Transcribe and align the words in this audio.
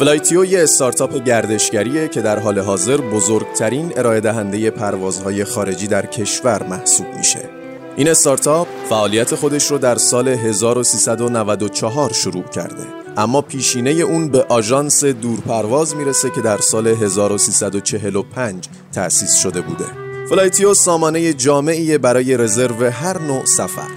فلایتیو 0.00 0.44
یه 0.44 0.62
استارتاپ 0.62 1.24
گردشگریه 1.24 2.08
که 2.08 2.20
در 2.20 2.38
حال 2.38 2.58
حاضر 2.58 2.96
بزرگترین 2.96 3.92
ارائه 3.96 4.20
دهنده 4.20 4.70
پروازهای 4.70 5.44
خارجی 5.44 5.86
در 5.86 6.06
کشور 6.06 6.62
محسوب 6.62 7.06
میشه. 7.16 7.50
این 7.96 8.08
استارتاپ 8.08 8.68
فعالیت 8.88 9.34
خودش 9.34 9.70
رو 9.70 9.78
در 9.78 9.96
سال 9.96 10.28
1394 10.28 12.12
شروع 12.12 12.42
کرده 12.42 12.86
اما 13.16 13.42
پیشینه 13.42 13.90
اون 13.90 14.28
به 14.28 14.42
آژانس 14.48 15.04
دورپرواز 15.04 15.96
می‌رسه 15.96 16.30
که 16.30 16.40
در 16.40 16.58
سال 16.58 16.86
1345 16.86 18.64
تأسیس 18.92 19.34
شده 19.34 19.60
بوده. 19.60 19.86
فلایتیو 20.28 20.74
سامانه 20.74 21.32
جامعی 21.32 21.98
برای 21.98 22.36
رزرو 22.36 22.90
هر 22.90 23.18
نوع 23.18 23.44
سفر. 23.44 23.90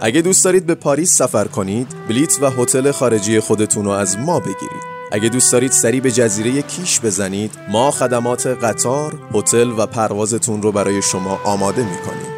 اگه 0.00 0.20
دوست 0.20 0.44
دارید 0.44 0.66
به 0.66 0.74
پاریس 0.74 1.16
سفر 1.16 1.44
کنید، 1.44 1.86
بلیت 2.08 2.42
و 2.42 2.50
هتل 2.50 2.90
خارجی 2.90 3.40
خودتون 3.40 3.84
رو 3.84 3.90
از 3.90 4.18
ما 4.18 4.40
بگیرید. 4.40 5.01
اگه 5.14 5.28
دوست 5.28 5.52
دارید 5.52 5.72
سری 5.72 6.00
به 6.00 6.12
جزیره 6.12 6.62
کیش 6.62 7.00
بزنید 7.00 7.52
ما 7.70 7.90
خدمات 7.90 8.46
قطار، 8.46 9.18
هتل 9.34 9.70
و 9.78 9.86
پروازتون 9.86 10.62
رو 10.62 10.72
برای 10.72 11.02
شما 11.02 11.40
آماده 11.44 11.82
می‌کنیم. 11.82 12.32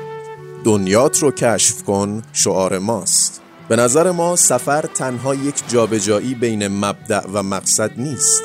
دنیات 0.65 1.19
رو 1.19 1.31
کشف 1.31 1.83
کن 1.83 2.23
شعار 2.33 2.79
ماست. 2.79 3.41
به 3.69 3.77
نظر 3.77 4.11
ما 4.11 4.37
سفر 4.37 4.83
تنها 4.83 5.35
یک 5.35 5.55
جابجایی 5.69 6.35
بین 6.35 6.69
مبدع 6.69 7.27
و 7.33 7.43
مقصد 7.43 7.91
نیست. 7.97 8.43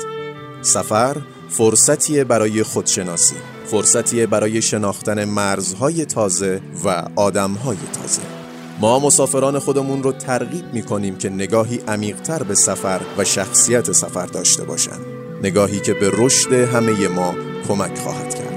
سفر 0.62 1.16
فرصتیه 1.48 2.24
برای 2.24 2.62
خودشناسی 2.62 3.36
فرصتیه 3.66 4.26
برای 4.26 4.62
شناختن 4.62 5.24
مرزهای 5.24 6.04
تازه 6.04 6.60
و 6.84 7.04
آدمهای 7.16 7.78
تازه. 7.92 8.39
ما 8.80 8.98
مسافران 8.98 9.58
خودمون 9.58 10.02
رو 10.02 10.12
ترغیب 10.12 10.64
می 10.74 10.82
کنیم 10.82 11.16
که 11.16 11.28
نگاهی 11.28 11.80
عمیقتر 11.88 12.42
به 12.42 12.54
سفر 12.54 13.00
و 13.18 13.24
شخصیت 13.24 13.92
سفر 13.92 14.26
داشته 14.26 14.64
باشند 14.64 15.00
نگاهی 15.42 15.80
که 15.80 15.94
به 15.94 16.10
رشد 16.12 16.52
همه 16.52 17.08
ما 17.08 17.34
کمک 17.68 17.98
خواهد 17.98 18.34
کرد. 18.34 18.49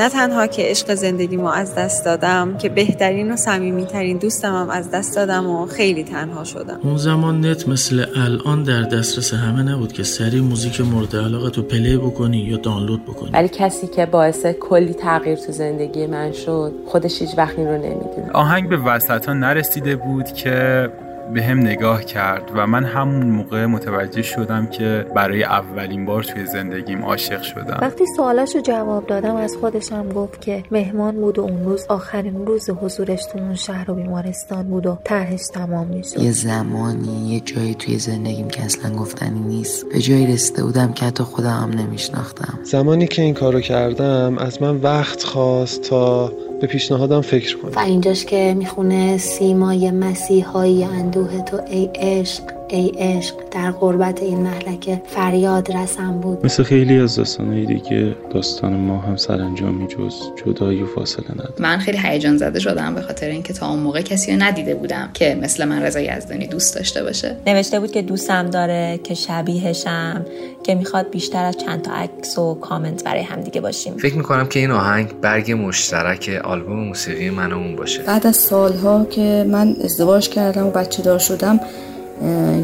نه 0.00 0.08
تنها 0.08 0.46
که 0.46 0.62
عشق 0.62 0.94
زندگیمو 0.94 1.46
از 1.46 1.74
دست 1.74 2.04
دادم 2.04 2.58
که 2.58 2.68
بهترین 2.68 3.32
و 3.32 3.36
صمیمیترین 3.36 4.16
دوستم 4.18 4.54
هم 4.54 4.70
از 4.70 4.90
دست 4.90 5.16
دادم 5.16 5.46
و 5.46 5.66
خیلی 5.66 6.04
تنها 6.04 6.44
شدم. 6.44 6.80
اون 6.82 6.96
زمان 6.96 7.46
نت 7.46 7.68
مثل 7.68 8.04
الان 8.16 8.62
در 8.62 8.82
دسترس 8.82 9.34
همه 9.34 9.62
نبود 9.62 9.92
که 9.92 10.02
سری 10.02 10.40
موزیک 10.40 10.80
مورد 10.80 11.16
علاقه 11.16 11.50
تو 11.50 11.62
پلی 11.62 11.96
بکنی 11.96 12.38
یا 12.38 12.56
دانلود 12.56 13.04
بکنی. 13.04 13.30
ولی 13.32 13.48
کسی 13.48 13.86
که 13.86 14.06
باعث 14.06 14.46
کلی 14.46 14.94
تغییر 14.94 15.36
تو 15.36 15.52
زندگی 15.52 16.06
من 16.06 16.32
شد 16.32 16.72
خودش 16.86 17.22
هیچ 17.22 17.30
وقت 17.36 17.58
این 17.58 17.68
رو 17.68 17.76
نمی‌دونه. 17.76 18.30
آهنگ 18.32 18.68
به 18.68 18.76
وسط 18.76 19.26
ها 19.26 19.32
نرسیده 19.32 19.96
بود 19.96 20.32
که 20.32 20.88
به 21.34 21.42
هم 21.42 21.58
نگاه 21.58 22.04
کرد 22.04 22.50
و 22.54 22.66
من 22.66 22.84
همون 22.84 23.26
موقع 23.26 23.66
متوجه 23.66 24.22
شدم 24.22 24.66
که 24.66 25.06
برای 25.16 25.44
اولین 25.44 26.06
بار 26.06 26.22
توی 26.22 26.46
زندگیم 26.46 27.04
عاشق 27.04 27.42
شدم. 27.42 27.78
وقتی 27.82 28.04
سوالش 28.16 28.54
رو 28.54 28.60
جواب 28.60 29.06
دادم 29.06 29.36
از 29.36 29.56
خودشم 29.60 30.08
گفت 30.08 30.40
که 30.40 30.62
مهمان 30.70 31.14
بود 31.14 31.38
و 31.38 31.42
اون 31.42 31.64
روز 31.64 31.86
آخرین 31.88 32.46
روز 32.46 32.70
حضورش 32.70 33.24
تو 33.24 33.38
اون 33.38 33.54
شهر 33.54 33.90
و 33.90 33.94
بیمارستان 33.94 34.62
بود 34.62 34.86
و 34.86 34.98
طرحش 35.04 35.42
تمام 35.54 35.86
می‌شد. 35.86 36.18
یه 36.18 36.32
زمانی 36.32 37.28
یه 37.34 37.40
جایی 37.40 37.74
توی 37.74 37.98
زندگیم 37.98 38.48
که 38.48 38.62
اصلا 38.62 38.96
گفتنی 38.96 39.40
نیست. 39.40 39.86
به 39.92 39.98
جایی 39.98 40.26
رسیده 40.26 40.62
بودم 40.62 40.92
که 40.92 41.04
حتی 41.04 41.22
خودم 41.22 41.50
هم 41.50 41.70
نمیشناختم. 41.70 42.58
زمانی 42.62 43.06
که 43.06 43.22
این 43.22 43.34
کارو 43.34 43.60
کردم 43.60 44.38
از 44.38 44.62
من 44.62 44.76
وقت 44.76 45.22
خواست 45.22 45.82
تا 45.82 46.32
به 46.60 46.66
پیشنهادم 46.66 47.20
فکر 47.20 47.56
کنم 47.56 47.72
و 47.72 47.78
اینجاش 47.78 48.24
که 48.24 48.54
می‌خونه 48.58 49.18
سیمای 49.18 49.90
مسیحایی 49.90 50.84
اندوه 50.84 51.44
تو 51.44 51.60
ای 51.66 51.90
عشق. 51.94 52.59
ای 52.76 52.88
عشق 52.88 53.34
در 53.50 53.70
غربت 53.70 54.22
این 54.22 54.38
محلکه 54.38 55.02
فریاد 55.06 55.72
رسم 55.72 56.20
بود. 56.20 56.46
مثل 56.46 56.62
خیلی 56.62 56.98
از 56.98 57.16
داستانهای 57.16 57.66
دیگه 57.66 58.16
داستان 58.34 58.72
ما 58.72 58.98
هم 58.98 59.16
سرانجامی 59.16 59.86
جز 59.86 60.14
جدایی 60.44 60.82
و 60.82 60.86
فاصله 60.86 61.26
نداره. 61.34 61.54
من 61.58 61.78
خیلی 61.78 61.98
هیجان 62.02 62.36
زده 62.36 62.60
شدم 62.60 62.94
به 62.94 63.00
خاطر 63.00 63.26
اینکه 63.26 63.52
تا 63.52 63.70
اون 63.70 63.78
موقع 63.78 64.00
کسی 64.00 64.32
رو 64.32 64.42
ندیده 64.42 64.74
بودم 64.74 65.10
که 65.14 65.38
مثل 65.42 65.64
من 65.64 65.82
رضا 65.82 66.00
یزدانی 66.00 66.46
دوست 66.46 66.76
داشته 66.76 67.02
باشه. 67.02 67.36
نوشته 67.46 67.80
بود 67.80 67.90
که 67.90 68.02
دوستم 68.02 68.50
داره 68.50 69.00
که 69.04 69.14
شبیهشم 69.14 70.24
که 70.62 70.74
می‌خواد 70.74 71.10
بیشتر 71.10 71.44
از 71.44 71.56
چند 71.56 71.82
تا 71.82 71.92
عکس 71.92 72.38
و 72.38 72.54
کامنت 72.54 73.04
برای 73.04 73.22
همدیگه 73.22 73.60
باشیم. 73.60 73.96
فکر 73.96 74.14
می‌کنم 74.14 74.48
که 74.48 74.60
این 74.60 74.70
آهنگ 74.70 75.20
برگ 75.20 75.52
مشترک 75.52 76.40
آلبوم 76.44 76.80
موسیقی 76.84 77.30
من 77.30 77.52
و 77.52 77.56
اون 77.56 77.76
باشه. 77.76 78.02
بعد 78.02 78.26
از 78.26 78.36
سالها 78.36 79.04
که 79.04 79.46
من 79.48 79.76
ازدواج 79.84 80.28
کردم 80.28 80.66
و 80.66 80.70
بچه 80.70 81.02
دار 81.02 81.18
شدم 81.18 81.60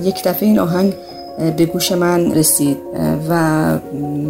یک 0.04 0.22
دفعه 0.24 0.48
این 0.48 0.58
آهنگ 0.58 0.92
به 1.56 1.66
گوش 1.66 1.92
من 1.92 2.34
رسید 2.34 2.76
و 3.28 3.34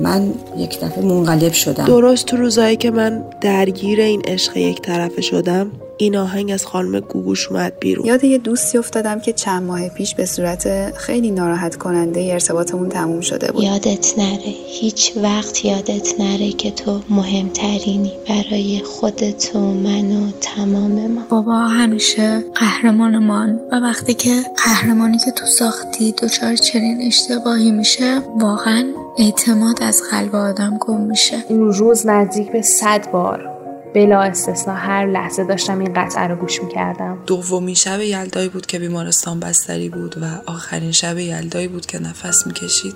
من 0.03 0.33
یک 0.57 0.81
دفعه 0.81 1.05
منقلب 1.05 1.53
شدم. 1.53 1.85
درست 1.85 2.27
تو 2.27 2.37
روزایی 2.37 2.77
که 2.77 2.91
من 2.91 3.25
درگیر 3.41 4.01
این 4.01 4.23
عشق 4.27 4.57
یک 4.57 4.81
طرفه 4.83 5.23
شدم 5.23 5.71
این 5.99 6.17
آهنگ 6.17 6.51
از 6.51 6.67
خانم 6.67 7.01
گوگوش 7.01 7.49
اومد 7.49 7.73
بیرون. 7.81 8.07
یاد 8.07 8.25
یه 8.25 8.39
دوستی 8.39 8.79
افتادم 8.79 9.21
که 9.21 9.33
چند 9.33 9.63
ماه 9.63 9.89
پیش 9.89 10.15
به 10.15 10.27
صورت 10.27 10.95
خیلی 10.97 11.31
ناراحت 11.31 11.77
کننده 11.77 12.29
ارتباطمون 12.33 12.89
تموم 12.89 13.21
شده 13.21 13.53
بود. 13.53 13.63
یادت 13.63 14.19
نره. 14.19 14.55
هیچ 14.67 15.13
وقت 15.23 15.65
یادت 15.65 16.21
نره 16.21 16.53
که 16.53 16.71
تو 16.71 17.01
مهمترینی 17.11 18.13
برای 18.29 18.83
خودت 18.85 19.57
و 19.57 19.59
من 19.59 20.17
و 20.17 20.31
تمام 20.41 21.07
ما. 21.07 21.23
بابا 21.29 21.59
همیشه 21.59 22.45
قهرمانمان. 22.55 23.61
و 23.73 23.81
وقتی 23.81 24.15
که 24.15 24.43
قهرمانی 24.65 25.19
که 25.19 25.31
تو 25.31 25.47
ساختی 25.47 26.13
دچار 26.13 26.57
چنین 26.57 27.03
اشتباهی 27.07 27.71
میشه 27.71 28.23
واقعا 28.41 28.85
اعتماد 29.19 29.83
از 29.83 30.03
قلب 30.11 30.35
آدم 30.35 30.79
گم 30.81 31.01
میشه. 31.01 31.45
این 31.49 31.73
روز 31.73 32.07
نزدیک 32.07 32.53
به 32.53 32.63
صد 32.63 33.11
بار 33.11 33.56
بلا 33.97 34.23
استثنا 34.23 34.75
هر 34.75 35.07
لحظه 35.07 35.45
داشتم 35.45 35.79
این 35.79 35.93
قطعه 35.95 36.27
رو 36.27 36.37
گوش 36.37 36.63
می‌کردم. 36.63 37.19
دومین 37.27 37.75
شب 37.75 38.01
یلدایی 38.01 38.49
بود 38.49 38.67
که 38.67 38.79
بیمارستان 38.79 39.41
بستری 39.41 39.89
بود 39.89 40.15
و 40.23 40.51
آخرین 40.51 40.93
شب 40.93 41.19
یلدایی 41.19 41.69
بود 41.69 41.87
که 41.87 41.99
نفس 41.99 42.47
می‌کشید. 42.47 42.95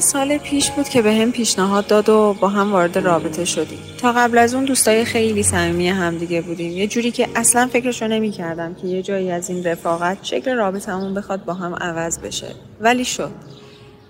سال 0.00 0.38
پیش 0.38 0.70
بود 0.70 0.88
که 0.88 1.02
به 1.02 1.14
هم 1.14 1.32
پیشنهاد 1.32 1.86
داد 1.86 2.08
و 2.08 2.36
با 2.40 2.48
هم 2.48 2.72
وارد 2.72 2.98
رابطه 2.98 3.44
شدیم. 3.44 3.78
تا 3.98 4.12
قبل 4.12 4.38
از 4.38 4.54
اون 4.54 4.64
دوستای 4.64 5.04
خیلی 5.04 5.42
صمیمی 5.42 5.88
همدیگه 5.88 6.40
بودیم. 6.40 6.72
یه 6.72 6.86
جوری 6.86 7.10
که 7.10 7.28
اصلا 7.36 7.68
فکرشو 7.72 8.06
نمی 8.06 8.30
کردم 8.30 8.74
که 8.74 8.86
یه 8.86 9.02
جایی 9.02 9.30
از 9.30 9.50
این 9.50 9.64
رفاقت 9.64 10.18
شکل 10.22 10.54
رابطمون 10.54 11.14
بخواد 11.14 11.44
با 11.44 11.54
هم 11.54 11.74
عوض 11.74 12.18
بشه. 12.18 12.54
ولی 12.80 13.04
شد. 13.04 13.30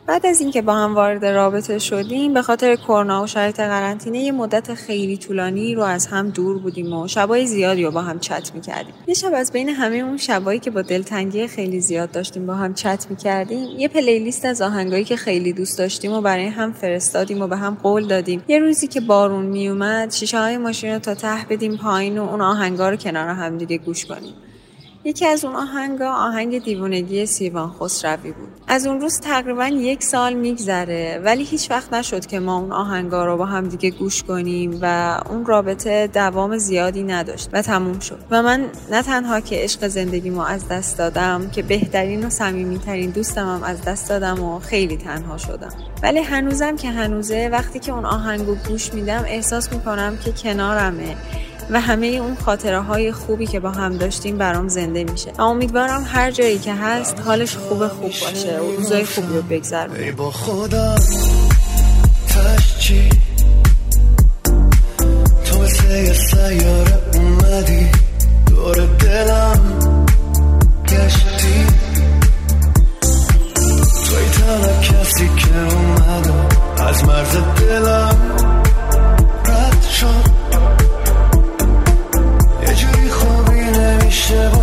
بعد 0.08 0.26
از 0.26 0.40
اینکه 0.40 0.62
با 0.62 0.74
هم 0.74 0.94
وارد 0.94 1.26
رابطه 1.26 1.78
شدیم 1.78 2.34
به 2.34 2.42
خاطر 2.42 2.76
کرونا 2.76 3.22
و 3.22 3.26
شرایط 3.26 3.60
قرنطینه 3.60 4.18
یه 4.18 4.32
مدت 4.32 4.74
خیلی 4.74 5.16
طولانی 5.16 5.74
رو 5.74 5.82
از 5.82 6.06
هم 6.06 6.30
دور 6.30 6.58
بودیم 6.58 6.92
و 6.92 7.08
شبای 7.08 7.46
زیادی 7.46 7.84
رو 7.84 7.90
با 7.90 8.02
هم 8.02 8.18
چت 8.18 8.50
می‌کردیم. 8.54 8.94
یه 9.06 9.14
شب 9.14 9.30
از 9.34 9.52
بین 9.52 9.68
همه 9.68 9.96
اون 9.96 10.16
شبایی 10.16 10.58
که 10.58 10.70
با 10.70 10.82
دلتنگی 10.82 11.46
خیلی 11.46 11.80
زیاد 11.80 12.10
داشتیم 12.10 12.46
با 12.46 12.54
هم 12.54 12.74
چت 12.74 13.06
می‌کردیم 13.10 13.78
یه 13.78 13.88
پلیلیست 13.88 14.44
از 14.44 14.62
آهنگایی 14.62 15.04
که 15.04 15.16
خیلی 15.16 15.52
دوست 15.52 15.78
داشتیم 15.78 16.12
و 16.12 16.20
برای 16.20 16.46
هم 16.46 16.72
فرستادیم 16.72 17.42
و 17.42 17.46
به 17.46 17.56
هم 17.56 17.76
قول 17.82 18.06
دادیم. 18.06 18.42
یه 18.48 18.58
روزی 18.58 18.86
که 18.86 19.00
بارون 19.00 19.44
میومد 19.44 20.12
شیشه 20.12 20.38
های 20.38 20.56
ماشین 20.56 20.92
رو 20.92 20.98
تا 20.98 21.14
ته 21.14 21.46
بدیم 21.50 21.76
پایین 21.76 22.18
و 22.18 22.22
اون 22.22 22.40
آهنگا 22.40 22.88
رو 22.90 22.96
کنار 22.96 23.28
هم 23.28 23.58
دیگه 23.58 23.78
گوش 23.78 24.06
کنیم. 24.06 24.34
یکی 25.04 25.26
از 25.26 25.44
اون 25.44 25.56
آهنگا 25.56 26.12
آهنگ 26.12 26.64
دیوونگی 26.64 27.26
سیوان 27.26 27.72
خسروی 27.80 28.32
بود. 28.32 28.48
از 28.68 28.86
اون 28.86 29.00
روز 29.00 29.20
تقریبا 29.20 29.66
یک 29.66 30.04
سال 30.04 30.34
میگذره 30.34 31.20
ولی 31.24 31.44
هیچ 31.44 31.70
وقت 31.70 31.92
نشد 31.92 32.26
که 32.26 32.40
ما 32.40 32.58
اون 32.58 32.72
آهنگا 32.72 33.24
رو 33.24 33.36
با 33.36 33.46
هم 33.46 33.68
دیگه 33.68 33.90
گوش 33.90 34.22
کنیم 34.22 34.78
و 34.82 35.18
اون 35.30 35.46
رابطه 35.46 36.06
دوام 36.06 36.58
زیادی 36.58 37.02
نداشت 37.02 37.48
و 37.52 37.62
تموم 37.62 37.98
شد. 37.98 38.18
و 38.30 38.42
من 38.42 38.66
نه 38.90 39.02
تنها 39.02 39.40
که 39.40 39.56
عشق 39.56 39.88
زندگیمو 39.88 40.40
از 40.40 40.68
دست 40.68 40.98
دادم 40.98 41.50
که 41.50 41.62
بهترین 41.62 42.26
و 42.26 42.30
صمیمیترین 42.30 43.10
دوستمم 43.10 43.62
از 43.62 43.82
دست 43.82 44.08
دادم 44.08 44.42
و 44.42 44.58
خیلی 44.58 44.96
تنها 44.96 45.38
شدم. 45.38 45.72
ولی 46.02 46.20
هنوزم 46.20 46.76
که 46.76 46.90
هنوزه 46.90 47.48
وقتی 47.52 47.78
که 47.78 47.92
اون 47.92 48.04
آهنگو 48.04 48.54
گوش 48.68 48.94
میدم 48.94 49.24
احساس 49.26 49.72
می‌کنم 49.72 50.18
که 50.24 50.32
کنارمه. 50.32 51.16
و 51.70 51.80
همه 51.80 52.06
اون 52.06 52.34
خاطره 52.34 52.80
های 52.80 53.12
خوبی 53.12 53.46
که 53.46 53.60
با 53.60 53.70
هم 53.70 53.96
داشتیم 53.96 54.38
برام 54.38 54.68
زنده 54.68 55.04
میشه. 55.04 55.32
و 55.38 55.42
امیدوارم 55.42 56.04
هر 56.12 56.30
جایی 56.30 56.58
که 56.58 56.74
هست 56.74 57.20
حالش 57.20 57.56
خوب 57.56 57.88
خوب 57.88 58.12
باشه 58.20 58.60
و 58.60 58.76
روزای 58.76 59.04
خوبی 59.04 59.34
رو 59.34 59.42
بگذرونه. 59.42 60.12
با 60.12 60.30
خدا 60.30 60.94
تو 65.44 65.62
مثل 65.62 65.90
یه 65.90 66.12
سیاره 66.12 66.98
اومدی 67.14 67.86
دور 68.46 68.74
دلم 68.74 69.78
گشتی. 70.88 71.66
توی 74.04 74.28
تنها 74.32 74.82
کسی 74.82 75.28
که 75.36 75.74
اومد 75.74 76.30
از 76.80 77.04
مرز 77.04 77.36
دلم 77.36 78.36
رد 79.44 79.82
شد. 79.82 80.37
نمیشه 84.30 84.57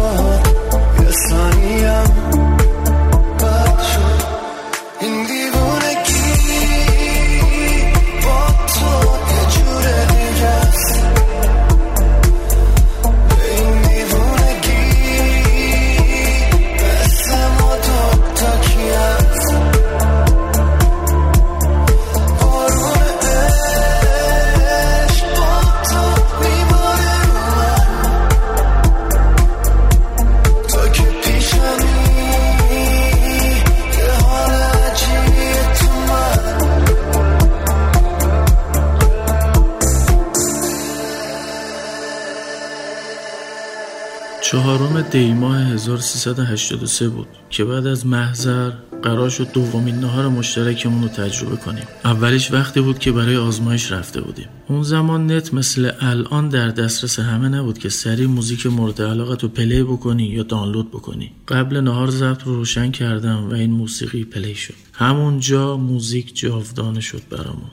چهارم 44.56 45.02
دی 45.02 45.34
ماه 45.34 45.58
1383 45.58 47.10
بود 47.10 47.28
که 47.50 47.66
بعد 47.66 47.88
از 47.88 48.08
محضر 48.08 48.72
قرار 49.04 49.30
شد 49.30 49.52
دومین 49.52 49.96
نهار 49.96 50.28
مشترکمون 50.28 51.02
رو 51.02 51.08
تجربه 51.08 51.56
کنیم. 51.56 51.84
اولیش 52.06 52.52
وقتی 52.52 52.82
بود 52.82 53.00
که 53.00 53.12
برای 53.12 53.38
آزمایش 53.38 53.92
رفته 53.92 54.22
بودیم. 54.22 54.48
اون 54.68 54.84
زمان 54.84 55.32
نت 55.32 55.54
مثل 55.54 55.92
الان 56.00 56.50
در 56.50 56.68
دسترس 56.68 57.20
همه 57.20 57.50
نبود 57.50 57.78
که 57.78 57.90
سریع 57.90 58.28
موزیک 58.28 58.66
مورد 58.66 59.02
علاقت 59.02 59.44
رو 59.44 59.50
play 59.50 59.84
بکنی 59.84 60.24
یا 60.24 60.44
دانلود 60.44 60.92
بکنی. 60.92 61.32
قبل 61.48 61.82
نهار 61.82 62.10
ضبط 62.10 62.44
رو 62.44 62.56
روشن 62.56 62.92
کردم 62.92 63.50
و 63.50 63.54
این 63.54 63.72
موسیقی 63.72 64.24
play 64.24 64.56
شد. 64.56 64.74
همونجا 64.94 65.78
موزیک 65.78 66.36
جاودانه 66.38 67.02
شد 67.02 67.22
برامون. 67.30 67.72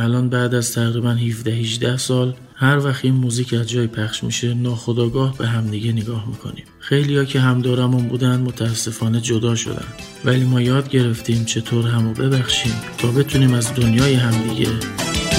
الان 0.00 0.28
بعد 0.28 0.54
از 0.54 0.72
تقریبا 0.72 1.10
17 1.10 1.50
18 1.50 1.96
سال 1.96 2.34
هر 2.54 2.78
وقت 2.78 3.04
این 3.04 3.14
موزیک 3.14 3.54
از 3.54 3.70
جایی 3.70 3.86
پخش 3.86 4.24
میشه 4.24 4.54
ناخداگاه 4.54 5.38
به 5.38 5.46
همدیگه 5.46 5.92
نگاه 5.92 6.28
می‌کنیم. 6.28 6.64
خیلیا 6.78 7.24
که 7.24 7.40
هم 7.40 7.62
دورمون 7.62 8.08
بودن 8.08 8.40
متاسفانه 8.40 9.20
جدا 9.20 9.54
شدن. 9.54 9.84
ولی 10.24 10.44
ما 10.44 10.60
یاد 10.60 10.88
گرفتیم 10.88 11.44
چطور 11.44 11.88
همو 11.88 12.12
ببخشیم 12.12 12.74
تا 12.98 13.08
بتونیم 13.08 13.54
از 13.54 13.74
دنیای 13.74 14.14
همدیگه 14.14 14.70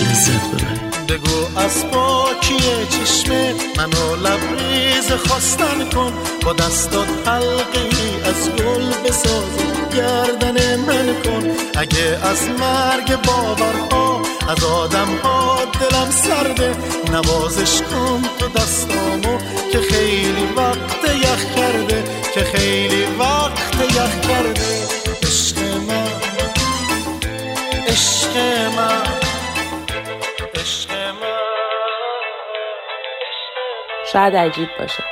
لذت 0.01 0.51
ببریم. 0.51 0.91
بگو 1.09 1.59
از 1.59 1.85
پاکی 1.85 2.57
چشمه؟ 2.89 3.53
منو 3.77 4.15
لبریز 4.15 5.11
خواستن 5.27 5.89
کن. 5.93 6.11
با 6.45 6.53
دستات 6.53 7.07
حلقه 7.27 7.89
از 8.25 8.49
گل 8.49 9.09
بساز 9.09 9.57
گردن 9.97 10.75
من 10.75 11.05
کن. 11.23 11.49
اگه 11.75 12.17
از 12.23 12.47
مرگ 12.59 13.21
باورها 13.27 14.30
از 14.51 14.63
آدم 14.63 15.17
ها 15.23 15.65
دلم 15.65 16.11
سرده. 16.11 16.75
نوازش 17.11 17.81
کن 17.81 18.21
تو 18.39 18.47
دستامو 18.47 19.37
که 19.71 19.79
خیلی 19.79 20.45
وقت 20.57 21.03
یخ 21.15 21.55
کرده. 21.55 22.03
که 22.33 22.39
خیلی 22.39 23.05
وقت 23.19 23.81
یخ 23.81 24.27
کرده. 24.27 24.87
عشق 25.23 25.59
من 25.87 26.07
عشق 27.87 28.37
من 28.75 29.01
من. 31.11 31.37
شاید 34.13 34.35
عجیب 34.35 34.69
باشه. 34.79 35.03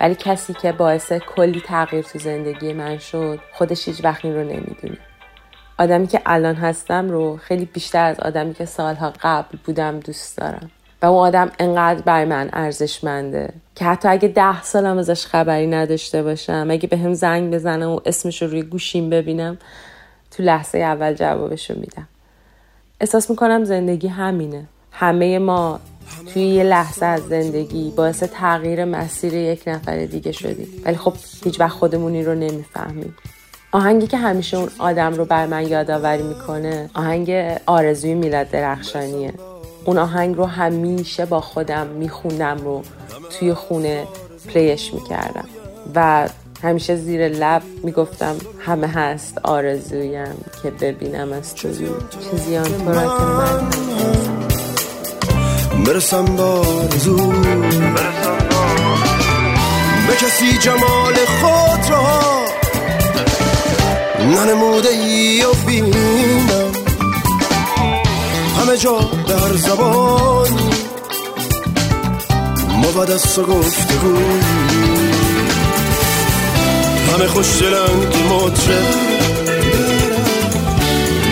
ولی 0.00 0.14
کسی 0.14 0.54
که 0.54 0.72
باعث 0.72 1.12
کلی 1.12 1.60
تغییر 1.60 2.04
تو 2.04 2.18
زندگی 2.18 2.72
من 2.72 2.98
شد 2.98 3.40
خودش 3.52 3.88
هیچ 3.88 4.04
وقت 4.04 4.24
این 4.24 4.34
رو 4.34 4.44
نمی‌دونه. 4.44 5.13
آدمی 5.78 6.06
که 6.06 6.20
الان 6.26 6.54
هستم 6.54 7.10
رو 7.10 7.36
خیلی 7.36 7.64
بیشتر 7.64 8.04
از 8.04 8.20
آدمی 8.20 8.54
که 8.54 8.64
سالها 8.64 9.12
قبل 9.22 9.58
بودم 9.64 10.00
دوست 10.00 10.38
دارم. 10.38 10.70
و 11.02 11.06
اون 11.06 11.26
آدم 11.26 11.50
انقدر 11.58 12.02
برای 12.02 12.24
من 12.24 12.50
ارزشمنده 12.52 13.48
که 13.74 13.84
حتی 13.84 14.08
اگه 14.08 14.28
ده 14.28 14.62
سالم 14.62 14.98
ازش 14.98 15.26
خبری 15.26 15.66
نداشته 15.66 16.22
باشم 16.22 16.66
اگه 16.70 16.88
به 16.88 16.96
هم 16.96 17.14
زنگ 17.14 17.54
بزنم 17.54 17.90
و 17.90 18.00
اسمش 18.06 18.42
رو 18.42 18.48
روی 18.48 18.62
گوشیم 18.62 19.10
ببینم 19.10 19.58
تو 20.30 20.42
لحظه 20.42 20.78
اول 20.78 21.14
جوابش 21.14 21.70
رو 21.70 21.80
میدم. 21.80 22.08
احساس 23.00 23.30
می‌کنم 23.30 23.64
زندگی 23.64 24.08
همینه. 24.08 24.64
همه 24.90 25.38
ما 25.38 25.80
توی 26.32 26.42
یه 26.42 26.64
لحظه 26.64 27.06
از 27.06 27.22
زندگی 27.22 27.92
باعث 27.96 28.22
تغییر 28.22 28.84
مسیر 28.84 29.34
یک 29.34 29.62
نفر 29.66 30.04
دیگه 30.04 30.32
شدیم. 30.32 30.82
ولی 30.84 30.96
خب 30.96 31.14
هیچ 31.44 31.60
وقت 31.60 31.72
خودمونی 31.72 32.24
رو 32.24 32.34
نمی‌فهمیم. 32.34 33.16
آهنگی 33.74 34.06
که 34.06 34.16
همیشه 34.16 34.56
اون 34.56 34.68
آدم 34.78 35.14
رو 35.14 35.24
بر 35.24 35.46
من 35.46 35.68
یادآوری 35.68 36.22
می‌کنه 36.22 36.90
آهنگ 36.94 37.30
آرزوی 37.66 38.14
میلاد 38.14 38.50
درخشانیه. 38.50 39.34
اون 39.84 39.98
آهنگ 39.98 40.36
رو 40.36 40.44
همیشه 40.44 41.26
با 41.26 41.40
خودم 41.40 41.86
میخوندم 41.86 42.66
و 42.66 42.82
توی 43.30 43.54
خونه 43.54 44.06
پلیش 44.54 44.94
می‌کردم. 44.94 45.44
و 45.94 46.28
همیشه 46.62 46.96
زیر 46.96 47.28
لب 47.28 47.62
می‌گفتم 47.82 48.36
همه 48.60 48.86
هست 48.86 49.38
آرزویم 49.42 50.44
که 50.62 50.70
ببینم 50.70 51.32
از 51.32 51.54
تو 51.54 51.68
چیزی 52.30 52.56
آن 52.56 52.64
تو 52.64 52.90
را 52.90 53.02
که 53.02 53.24
من 53.24 53.70
برسم 55.84 56.24
با 56.24 56.44
آرزو. 56.44 57.16
به 60.06 60.14
کسی 60.20 60.58
جمال 60.58 61.14
خود 61.14 61.90
را 61.90 62.43
ننموده 64.24 64.88
ای 64.88 65.44
و 65.44 65.52
بینم 65.66 66.72
همه 68.58 68.76
جا 68.76 68.98
در 69.28 69.56
زبان 69.56 70.48
ما 72.94 73.04
دست 73.04 73.38
و 73.38 73.42
گفتگو 73.42 74.16
همه 77.12 77.26
خوش 77.26 77.46
دلن 77.60 78.10
که 78.10 78.18
مطرب 78.18 79.14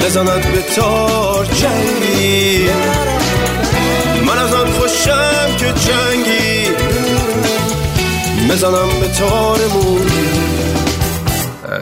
بزند 0.05 0.53
به 0.53 0.63
تار 0.77 1.45
جنگی. 1.45 2.69
من 4.27 4.39
از 4.39 4.53
آن 4.53 4.71
خوشم 4.71 5.57
که 5.59 5.67
جنگی. 5.67 6.69
بزنم 8.51 8.89
به 9.01 9.09
تارمون. 9.09 10.42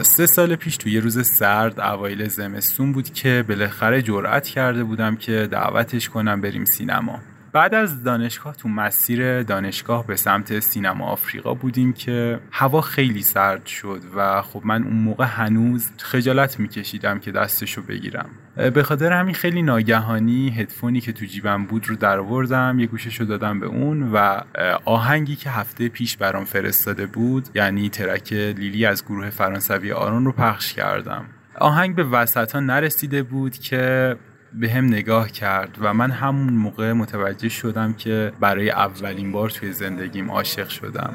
سه 0.03 0.25
سال 0.25 0.55
پیش 0.55 0.77
توی 0.77 0.91
یه 0.91 0.99
روز 0.99 1.27
سرد 1.27 1.79
اوایل 1.79 2.27
زمستون 2.27 2.91
بود 2.91 3.13
که 3.13 3.45
بالاخره 3.47 4.01
جرأت 4.01 4.47
کرده 4.47 4.83
بودم 4.83 5.15
که 5.15 5.47
دعوتش 5.51 6.09
کنم 6.09 6.41
بریم 6.41 6.65
سینما. 6.65 7.19
بعد 7.53 7.75
از 7.75 8.03
دانشگاه 8.03 8.55
تو 8.55 8.69
مسیر 8.69 9.43
دانشگاه 9.43 10.07
به 10.07 10.15
سمت 10.15 10.59
سینما 10.59 11.05
آفریقا 11.05 11.53
بودیم 11.53 11.93
که 11.93 12.39
هوا 12.51 12.81
خیلی 12.81 13.21
سرد 13.21 13.65
شد 13.65 14.01
و 14.15 14.41
خب 14.41 14.61
من 14.65 14.83
اون 14.83 14.93
موقع 14.93 15.25
هنوز 15.25 15.91
خجالت 15.97 16.59
میکشیدم 16.59 17.19
که 17.19 17.31
دستشو 17.31 17.81
بگیرم. 17.81 18.29
به 18.55 18.83
خاطر 18.83 19.11
همین 19.11 19.33
خیلی 19.33 19.61
ناگهانی 19.61 20.49
هدفونی 20.49 21.01
که 21.01 21.11
تو 21.11 21.25
جیبم 21.25 21.65
بود 21.65 21.89
رو 21.89 21.95
درآوردم 21.95 22.79
یه 22.79 22.85
گوشش 22.85 23.19
رو 23.19 23.25
دادم 23.25 23.59
به 23.59 23.65
اون 23.65 24.11
و 24.11 24.41
آهنگی 24.85 25.35
که 25.35 25.49
هفته 25.49 25.89
پیش 25.89 26.17
برام 26.17 26.45
فرستاده 26.45 27.05
بود 27.05 27.49
یعنی 27.55 27.89
ترک 27.89 28.33
لیلی 28.33 28.85
از 28.85 29.05
گروه 29.05 29.29
فرانسوی 29.29 29.91
آرون 29.91 30.25
رو 30.25 30.31
پخش 30.31 30.73
کردم. 30.73 31.25
آهنگ 31.59 31.95
به 31.95 32.03
وسط 32.03 32.51
ها 32.51 32.59
نرسیده 32.59 33.23
بود 33.23 33.57
که 33.57 34.15
به 34.53 34.71
هم 34.71 34.85
نگاه 34.85 35.31
کرد 35.31 35.77
و 35.81 35.93
من 35.93 36.11
همون 36.11 36.53
موقع 36.53 36.93
متوجه 36.93 37.49
شدم 37.49 37.93
که 37.93 38.31
برای 38.39 38.69
اولین 38.69 39.31
بار 39.31 39.49
توی 39.49 39.71
زندگیم 39.71 40.31
عاشق 40.31 40.69
شدم. 40.69 41.13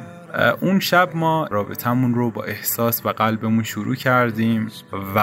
اون 0.60 0.80
شب 0.80 1.10
ما 1.14 1.46
رابطمون 1.50 2.14
رو 2.14 2.30
با 2.30 2.44
احساس 2.44 3.06
و 3.06 3.08
قلبمون 3.08 3.64
شروع 3.64 3.94
کردیم 3.94 4.68
و 5.16 5.18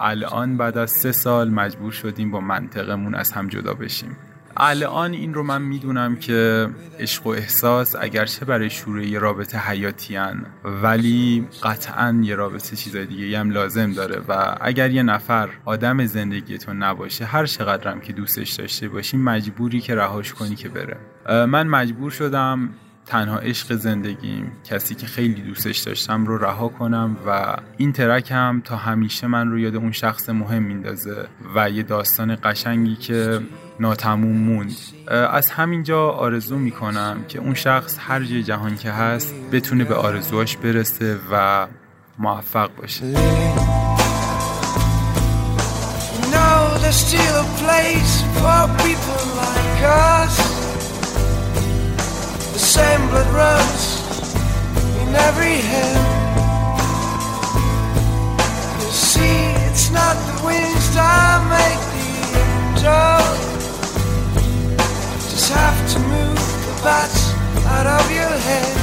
الان 0.00 0.56
بعد 0.56 0.78
از 0.78 0.90
سه 0.90 1.12
سال 1.12 1.50
مجبور 1.50 1.92
شدیم 1.92 2.30
با 2.30 2.40
منطقمون 2.40 3.14
از 3.14 3.32
هم 3.32 3.48
جدا 3.48 3.74
بشیم. 3.74 4.16
الان 4.56 5.12
این 5.12 5.34
رو 5.34 5.42
من 5.42 5.62
می‌دونم 5.62 6.16
که 6.16 6.68
عشق 6.98 7.26
و 7.26 7.30
احساس 7.30 7.96
اگرچه 8.00 8.44
برای 8.44 8.70
شروع 8.70 9.04
یه 9.04 9.18
رابطه 9.18 9.58
حیاتیان 9.58 10.46
ولی 10.64 11.48
قطعا 11.62 12.20
یه 12.22 12.34
رابطه 12.34 12.76
چیزای 12.76 13.06
دیگه 13.06 13.38
هم 13.38 13.50
لازم 13.50 13.92
داره 13.92 14.22
و 14.28 14.56
اگر 14.60 14.90
یه 14.90 15.02
نفر 15.02 15.48
آدم 15.64 16.06
زندگیتون 16.06 16.82
نباشه 16.82 17.24
هر 17.24 17.46
چقدرم 17.46 18.00
که 18.00 18.12
دوستش 18.12 18.52
داشته 18.52 18.88
باشی 18.88 19.16
مجبوری 19.16 19.80
که 19.80 19.94
رهاش 19.94 20.34
کنی 20.34 20.54
که 20.54 20.68
بره. 20.68 20.96
من 21.46 21.66
مجبور 21.66 22.10
شدم 22.10 22.70
تنها 23.06 23.38
عشق 23.38 23.72
زندگیم 23.72 24.52
کسی 24.64 24.94
که 24.94 25.06
خیلی 25.06 25.42
دوستش 25.42 25.78
داشتم 25.78 26.26
رو 26.26 26.38
رها 26.38 26.68
کنم 26.68 27.16
و 27.26 27.56
این 27.76 27.92
ترک 27.92 28.30
هم 28.30 28.62
تا 28.64 28.76
همیشه 28.76 29.26
من 29.26 29.50
رو 29.50 29.58
یاد 29.58 29.76
اون 29.76 29.92
شخص 29.92 30.28
مهم 30.28 30.62
میندازه 30.62 31.26
و 31.54 31.70
یه 31.70 31.82
داستان 31.82 32.38
قشنگی 32.44 32.96
که 32.96 33.40
ناتموم 33.80 34.36
موند. 34.36 34.76
از 35.08 35.50
همینجا 35.50 36.10
آرزو 36.10 36.58
می‌کنم 36.58 37.24
که 37.28 37.38
اون 37.38 37.54
شخص 37.54 37.96
هر 38.00 38.22
جای 38.24 38.42
جهان 38.42 38.76
که 38.76 38.90
هست 38.90 39.34
بتونه 39.52 39.84
به 39.84 39.94
آرزوهاش 39.94 40.56
برسه 40.56 41.18
و 41.30 41.66
موفق 42.18 42.70
باشه. 42.80 43.14
Just 65.34 65.52
have 65.52 65.92
to 65.92 65.98
move 65.98 66.38
the 66.66 66.80
bats 66.84 67.34
out 67.66 67.86
of 67.88 68.06
your 68.08 68.34
head. 68.46 68.76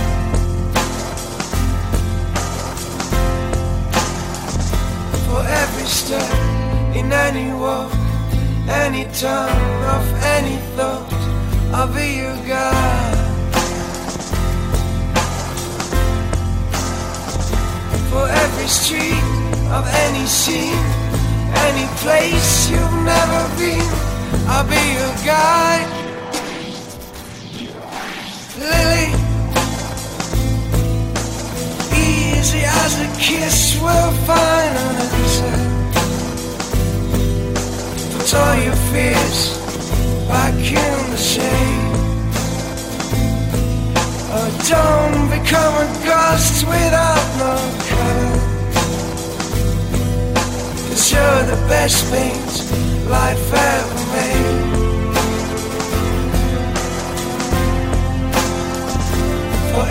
For 5.27 5.41
every 5.62 5.86
step 5.86 6.29
in 6.93 7.10
any 7.13 7.53
walk, 7.53 7.93
any 8.67 9.05
turn 9.13 9.84
of 9.96 10.03
any 10.36 10.58
thought, 10.75 11.13
I'll 11.74 11.88
be 11.88 12.17
your 12.20 12.36
guide. 12.46 13.17
For 18.12 18.27
every 18.27 18.67
street 18.67 19.24
of 19.72 19.88
any 20.05 20.25
scene, 20.25 20.86
any 21.70 21.88
place 22.03 22.70
you've 22.70 22.98
never 23.05 23.41
been, 23.58 23.89
I'll 24.50 24.67
be 24.67 24.84
your 25.00 25.15
guide. 25.25 26.00
Lily. 28.62 29.08
Easy 31.98 32.62
as 32.63 32.94
a 33.06 33.08
kiss 33.20 33.80
will 33.82 34.12
find 34.30 34.74
an 34.84 34.96
answer. 35.10 35.58
Put 38.13 38.34
all 38.36 38.56
your 38.68 38.80
fears 38.91 39.39
back 40.27 40.53
in 40.53 41.00
the 41.12 41.18
shade. 41.18 41.96
Oh, 44.34 44.50
don't 44.70 45.27
become 45.36 45.74
a 45.86 45.88
ghost 46.06 46.58
without 46.65 47.27
no 47.41 47.53
color. 47.89 48.36
Cause 50.88 51.12
you're 51.12 51.44
the 51.53 51.60
best 51.68 52.06
things 52.06 52.53
life 53.10 53.53
ever 53.53 54.00
made. 54.15 54.40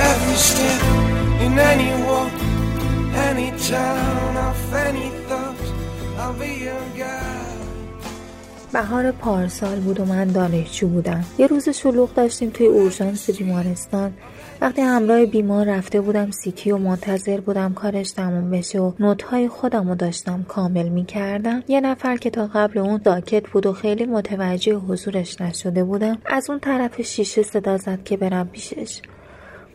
Every 0.09 0.39
step 0.49 0.83
in 1.45 1.53
any 1.73 1.91
walk, 2.07 2.35
any 3.29 3.49
town 3.75 4.33
of 4.49 4.59
any 4.87 5.09
thought, 5.29 5.61
I'll 6.23 6.39
be 6.41 6.53
your. 6.65 6.81
بهار 8.73 9.13
پارسال 9.13 9.81
بود 9.81 10.01
و 10.01 10.05
من 10.05 10.29
دانشجو 10.29 10.89
بودم. 10.89 11.25
یه 11.39 11.47
روز 11.47 11.69
شلوغ 11.69 12.15
داشتیم 12.15 12.51
توی 12.51 12.67
اورژانس 12.67 13.31
بیمارستان. 13.31 14.13
وقتی 14.61 14.83
همراه 14.83 15.27
بیمار 15.27 15.67
رفته 15.67 16.01
بودم 16.01 16.31
سیتی 16.31 16.71
و 16.71 16.79
منتظر 16.79 17.41
بودم 17.41 17.75
کارش 17.75 18.11
تموم 18.11 18.51
بشه 18.51 18.81
و 18.81 18.93
نوتهای 19.01 19.49
خودم 19.49 19.89
رو 19.89 19.95
داشتم 19.95 20.45
کامل 20.49 20.89
می 20.89 21.05
کردم 21.05 21.63
یه 21.69 21.81
نفر 21.81 22.17
که 22.17 22.31
تا 22.31 22.47
قبل 22.47 22.79
اون 22.79 23.01
داکت 23.05 23.49
بود 23.49 23.67
و 23.67 23.73
خیلی 23.73 24.07
متوجه 24.07 24.75
حضورش 24.75 25.41
نشده 25.41 25.85
بودم 25.85 26.19
از 26.27 26.51
اون 26.51 26.59
طرف 26.59 27.03
شیشه 27.03 27.43
صدا 27.43 27.77
زد 27.77 28.05
که 28.05 28.17
برم 28.17 28.49
پیشش. 28.49 29.01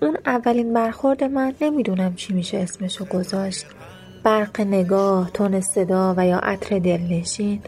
اون 0.02 0.18
اولین 0.26 0.74
برخورد 0.74 1.24
من 1.24 1.54
نمی‌دونم 1.62 2.16
چی 2.16 2.34
میشه 2.34 2.58
اسمشو 2.58 3.06
گذاشت. 3.06 3.66
برق 4.24 4.62
نگاه، 4.62 5.32
تون 5.34 5.62
صدا 5.62 6.14
و 6.18 6.28
یا 6.28 6.38
عطر 6.38 6.80
دلنشین. 6.80 7.62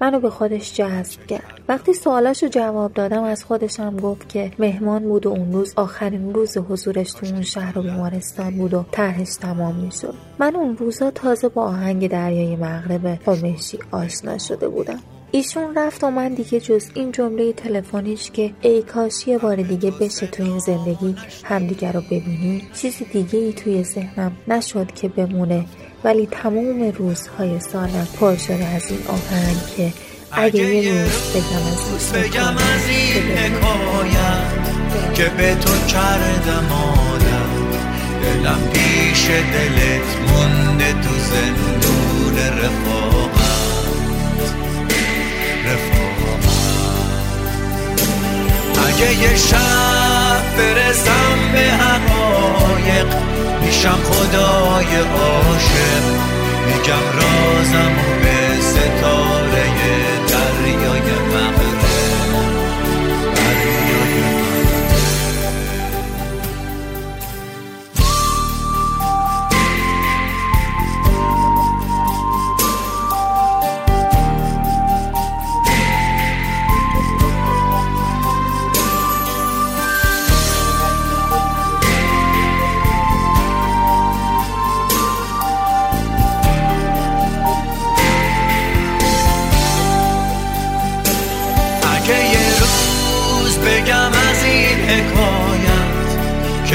منو 0.00 0.20
به 0.20 0.30
خودش 0.30 0.74
جذب 0.74 1.26
کرد. 1.26 1.60
وقتی 1.68 1.92
سوالاشو 1.92 2.48
جواب 2.48 2.92
دادم 2.92 3.22
از 3.22 3.44
خودشم 3.44 3.96
گفت 3.96 4.28
که 4.28 4.50
مهمان 4.58 5.02
بود 5.02 5.26
و 5.26 5.28
اون 5.28 5.52
روز 5.52 5.72
آخرین 5.76 6.34
روز 6.34 6.56
حضورش 6.56 7.12
تو 7.12 7.26
اون 7.26 7.42
شهر 7.42 7.78
و 7.78 7.82
بیمارستان 7.82 8.50
بود 8.50 8.74
و 8.74 8.84
طرحش 8.90 9.36
تمام 9.40 9.74
می‌شد. 9.74 10.14
من 10.38 10.56
اون 10.56 10.76
روزا 10.76 11.10
تازه 11.10 11.48
با 11.48 11.62
آهنگ 11.62 12.08
دریای 12.10 12.56
مغرب 12.56 13.06
قمشی 13.06 13.78
آشنا 13.90 14.38
شده 14.38 14.68
بودم. 14.68 14.98
ایشون 15.32 15.74
رفت 15.74 16.04
و 16.04 16.10
من 16.10 16.34
دیگه 16.34 16.60
جز 16.60 16.84
این 16.94 17.12
جمله 17.12 17.52
تلفنیش 17.52 18.30
که 18.30 18.52
ای 18.60 18.82
کاش 18.82 19.28
یه 19.28 19.38
بار 19.38 19.56
دیگه 19.56 19.90
بشه 19.90 20.26
تو 20.26 20.42
این 20.42 20.58
زندگی 20.58 21.16
همدیگه 21.44 21.92
رو 21.92 22.00
ببینی 22.00 22.68
چیزی 22.74 23.04
دیگه 23.04 23.38
ای 23.38 23.52
توی 23.52 23.84
ذهنم 23.84 24.32
نشد 24.48 24.92
که 24.92 25.08
بمونه. 25.08 25.64
ولی 26.04 26.26
تمام 26.26 26.92
روزهای 26.98 27.60
سالم 27.60 28.08
پر 28.20 28.36
شده 28.36 28.64
از 28.64 28.90
این 28.90 29.00
آهنگ 29.08 29.56
که 29.76 29.92
اگه 30.32 30.74
یه 30.74 31.02
روز 31.02 32.12
بگم 32.12 32.56
از 32.56 32.88
این 32.88 33.22
حکایت 33.22 35.14
که 35.14 35.24
به 35.36 35.54
تو 35.54 35.86
کردم 35.86 36.72
آدم 37.12 37.50
دلم 38.22 38.68
پیش 38.72 39.26
دلت 39.26 40.30
مونده 40.30 40.92
تو 40.92 41.14
زندون 41.18 42.36
رفاقت. 42.36 43.39
اگه 48.86 49.14
یه 49.22 49.36
شب 49.36 50.56
برسم 50.56 51.52
به 51.52 51.58
حقایق 51.58 53.06
میشم 53.62 53.98
خدای 54.04 54.96
عاشق. 54.96 56.04
میگم 56.66 57.06
رازم 57.16 57.94
به 58.22 58.62
ستاره. 58.62 59.29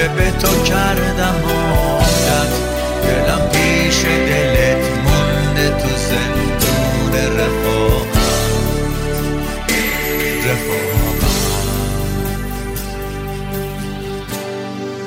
به 0.08 0.32
تو 0.32 0.64
کردم 0.64 1.36
عادت 1.46 2.54
دلم 3.04 3.50
پیش 3.52 4.06
دلت 4.06 4.86
مونده 5.06 5.70
تو 5.70 5.88
زندون 5.88 7.14
رفاقت. 7.40 8.16
رفاقت. 10.46 11.36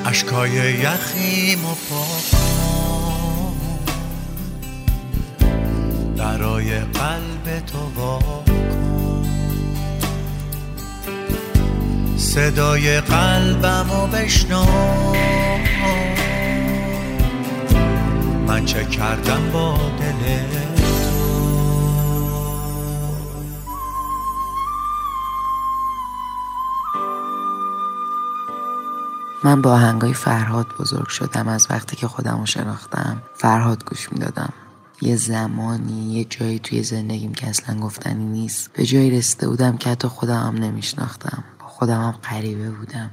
اشکای 0.05 0.51
یخیم 0.51 1.65
و 1.65 1.75
پاکم 1.89 2.49
درای 6.17 6.79
قلب 6.79 7.65
تو 7.65 7.77
واکن 7.95 8.48
صدای 12.29 13.01
قلبم 13.01 13.89
و 13.91 14.07
بشنو. 14.07 14.65
من 18.47 18.65
چه 18.65 18.85
کردم 18.85 19.49
با 19.53 19.77
دل 19.99 20.39
من 29.43 29.61
با 29.61 29.77
هنگای 29.77 30.13
فرهاد 30.13 30.67
بزرگ 30.79 31.07
شدم. 31.07 31.47
از 31.47 31.67
وقتی 31.69 31.95
که 31.95 32.07
خودم 32.07 32.39
رو 32.39 32.45
شناختم 32.45 33.21
فرهاد 33.35 33.85
گوش 33.85 34.11
می‌دادم. 34.11 34.53
یه 35.01 35.15
زمانی 35.15 36.13
یه 36.13 36.25
جایی 36.25 36.59
توی 36.59 36.83
زندگیم 36.83 37.33
که 37.33 37.47
اصلا 37.47 37.79
گفتنی 37.79 38.25
نیست. 38.25 38.73
به 38.73 38.85
جایی 38.85 39.11
رسیده 39.11 39.47
بودم 39.47 39.77
که 39.77 39.89
حتی 39.89 40.07
خودم 40.07 40.47
هم 40.47 40.55
نمیشناختم. 40.63 41.43
خودم 41.79 42.01
هم 42.01 42.11
غریبه 42.11 42.69
بودم. 42.69 43.11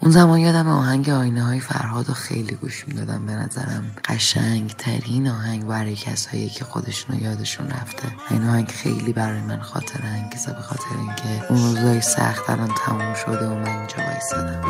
اون 0.00 0.10
زمان 0.10 0.38
یادم 0.38 0.68
آهنگ 0.68 1.10
آینه 1.10 1.42
های 1.42 1.60
فرهاد 1.60 2.08
رو 2.08 2.14
خیلی 2.14 2.54
گوش 2.54 2.88
می‌دادم. 2.88 3.26
به 3.26 3.32
نظرم 3.32 3.90
قشنگ 4.04 4.70
ترین 4.70 5.28
آهنگ 5.28 5.66
برای 5.66 5.96
کسایی 5.96 6.48
که 6.48 6.64
خودشون 6.64 7.18
یادشون 7.18 7.70
رفته. 7.70 8.08
این 8.30 8.48
آهنگ 8.48 8.68
خیلی 8.68 9.12
برای 9.12 9.40
من 9.40 9.60
خاطر 9.60 10.00
انگیزه 10.04 10.52
به 10.52 10.62
خاطر 10.62 10.96
اینکه 10.98 11.52
اون 11.52 11.62
روزای 11.62 12.00
سخت 12.00 12.50
الان 12.50 12.70
تموم 12.86 13.14
شده 13.14 13.46
و 13.46 13.54
من 13.54 13.68
اینجا 13.68 13.96
وایسادم 13.96 14.60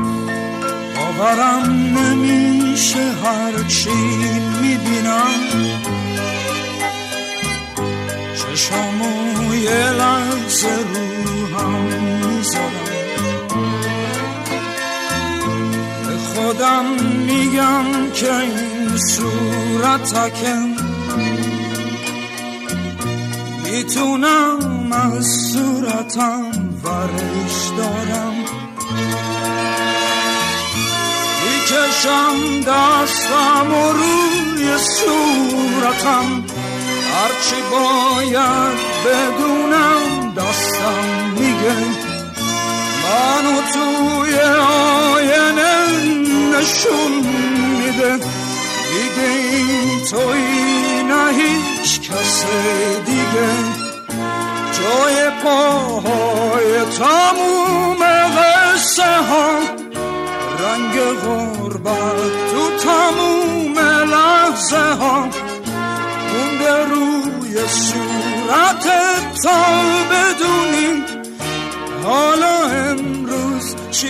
باورم 0.97 1.71
نمیشه 1.99 3.13
هرچی 3.13 3.91
می‌بینم. 4.63 5.41
چشامو 8.35 9.55
یه 9.55 9.91
لحظه 9.91 10.69
رو 10.69 11.15
خودم 16.35 16.85
میگم 17.27 17.85
که 18.15 18.37
این 18.37 18.97
صورتکم 18.97 20.69
می‌تونم 23.65 24.93
از 24.93 25.27
صورتم 25.53 26.43
ورش 26.85 27.57
دارم. 27.77 28.35
می‌کشم 31.45 32.61
دستم 32.61 33.75
و 33.75 33.93
روی 33.93 34.79
صورتم. 34.79 36.45
هرچی 37.15 37.61
باید 37.71 38.79
بدونم 39.05 40.35
دستم 40.37 41.05
میگه. 41.39 42.14
منو 43.05 43.61
توی 43.73 44.35
آینه 45.15 45.75
نشون 46.53 47.13
میده. 47.79 48.17
دیگه 48.91 49.29
این 49.29 50.01
توی 50.11 51.03
نه 51.03 51.33
هیچ 51.33 52.01
کس 52.01 52.45
دیگه. 53.07 53.49
جای 54.73 55.31
پاهای 55.45 56.85
تموم 56.99 57.99
قصه 58.37 59.17
ها. 59.31 59.49
رنگ 60.61 61.01
غربت 61.25 62.33
تو 62.51 62.89
تموم 62.89 63.79
لحظه 64.15 64.95
ها. 65.01 65.29
مونده 66.33 66.85
روی 66.85 67.69
صورت 67.69 68.87
تا 69.43 69.61
بدونی. 70.11 71.05
حالا 72.05 72.54
چی 73.95 74.07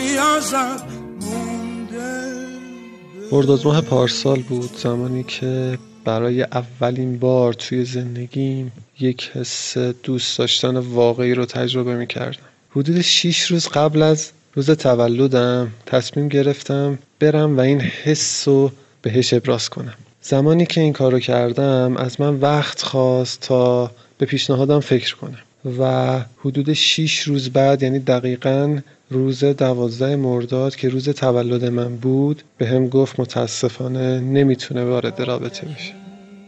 مرداد 3.33 3.65
ماه 3.65 3.81
پارسال 3.81 4.41
بود 4.41 4.77
زمانی 4.77 5.23
که 5.23 5.79
برای 6.05 6.43
اولین 6.43 7.19
بار 7.19 7.53
توی 7.53 7.85
زندگیم 7.85 8.73
یک 9.01 9.31
حس 9.35 9.79
دوست 9.79 10.39
داشتن 10.39 10.77
واقعی 10.77 11.35
رو 11.35 11.45
تجربه 11.45 11.97
می 11.97 12.07
کردم 12.07 12.43
حدود 12.71 13.01
6 13.01 13.43
روز 13.43 13.69
قبل 13.69 14.03
از 14.03 14.31
روز 14.55 14.71
تولدم 14.71 15.71
تصمیم 15.87 16.29
گرفتم 16.29 16.99
برم 17.21 17.57
و 17.57 17.61
این 17.61 17.81
حس 17.81 18.49
رو 18.49 18.71
بهش 19.03 19.35
ابراز 19.35 19.71
کنم. 19.71 19.95
زمانی 20.23 20.67
که 20.67 20.81
این 20.81 20.93
کارو 20.93 21.19
کردم 21.19 21.97
از 21.97 22.21
من 22.21 22.35
وقت 22.41 22.83
خواست 22.83 23.41
تا 23.41 23.91
به 24.19 24.27
پیشنهادم 24.27 24.81
فکر 24.81 25.17
کنم. 25.17 25.44
و 25.79 26.21
حدود 26.39 26.73
6 26.73 27.19
روز 27.19 27.51
بعد 27.51 27.83
یعنی 27.83 27.99
دقیقا 27.99 28.79
روز 29.11 29.45
دوازده 29.45 30.17
مرداد 30.17 30.77
که 30.77 30.89
روز 30.89 31.09
تولد 31.09 31.65
من 31.65 31.97
بود 31.97 32.43
به 32.59 32.67
هم 32.67 32.89
گفت 32.89 33.21
متاسفانه 33.21 34.21
نمی‌تونه 34.21 34.85
وارد 34.85 35.23
رابطه 35.23 35.67
بشه. 35.67 35.93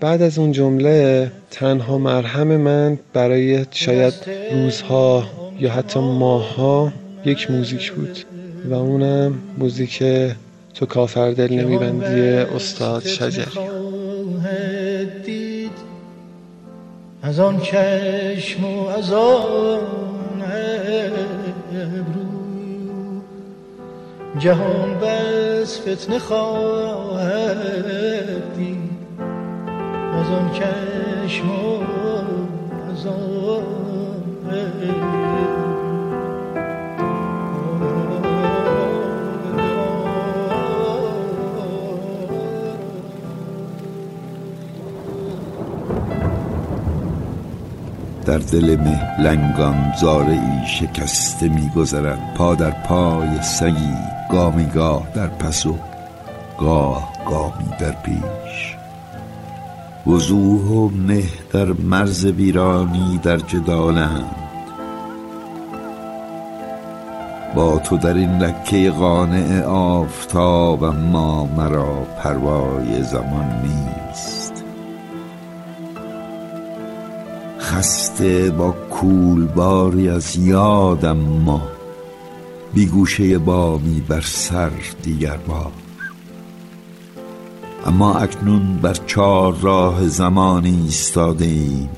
بعد 0.01 0.23
از 0.23 0.39
اون 0.39 0.53
جمله 0.53 1.33
تنها 1.51 1.99
مرهم 1.99 2.47
من 2.47 2.99
برای 3.13 3.67
شاید 3.71 4.15
روزها 4.53 5.25
یا 5.61 5.71
حتی 5.71 6.01
ماهها 6.01 6.93
یک 7.25 7.51
موزیک 7.51 7.93
بود 7.93 8.19
و 8.71 8.75
اونم 8.75 9.39
موزیک 9.59 10.03
تو 10.75 10.87
کافر 10.87 11.31
دل 11.31 11.53
نمیبندی 11.53 12.21
استاد 12.57 13.07
شجری. 13.07 13.47
از 17.27 17.41
آن 17.41 17.61
چشم 17.61 18.65
و 18.65 18.89
از 18.89 19.13
آن 19.13 20.43
ابرو. 21.73 22.27
جهان 24.39 24.99
بس 25.03 25.81
فتنه 25.81 26.19
خواهد 26.19 27.63
دید. 28.57 28.91
از 30.15 30.31
آن 30.31 30.51
چشم 30.53 31.51
و 31.51 31.83
از 32.91 33.07
آن 33.07 33.63
ابرو. 34.49 35.66
در 48.27 48.39
دل 48.39 48.77
مه 48.77 49.21
لنگان 49.21 49.93
زاره 50.01 50.33
ای 50.33 50.67
شکسته 50.67 51.49
میگذرد 51.49 52.35
پا 52.37 52.55
در 52.55 52.71
پای 52.71 53.43
سگی 53.43 53.95
گامی 54.33 54.67
گاه 54.67 55.07
در 55.15 55.27
پس 55.27 55.67
و 55.67 55.79
گاه 56.59 57.13
گامی 57.31 57.71
در 57.81 57.93
پیش. 57.93 58.77
وضوح 60.07 60.63
و 60.63 60.89
مه 60.89 61.25
در 61.53 61.65
مرز 61.65 62.25
ویرانی 62.25 63.21
در 63.23 63.37
جدالند 63.37 64.37
با 67.55 67.79
تو 67.79 67.97
در 67.97 68.15
این 68.15 68.39
لکه 68.39 68.91
قانع 68.91 69.65
آفتاب 69.65 70.85
اما 70.85 71.45
مرا 71.47 72.07
پروای 72.23 73.03
زمان 73.03 73.63
نیست. 73.63 74.46
خسته 77.77 78.51
با 78.51 78.75
کولباری 78.91 80.09
از 80.09 80.37
یادم 80.37 81.17
ما 81.17 81.63
بی 82.75 82.87
گوشه 82.87 83.39
بامی 83.39 84.01
بر 84.09 84.21
سر 84.21 84.71
دیگر 85.03 85.37
بار 85.37 85.73
اما 87.87 88.15
اکنون 88.15 88.77
بر 88.83 88.95
چار 89.07 89.57
راه 89.61 90.09
زمانی 90.09 90.83
ایستاده 90.85 91.45
ایم 91.45 91.89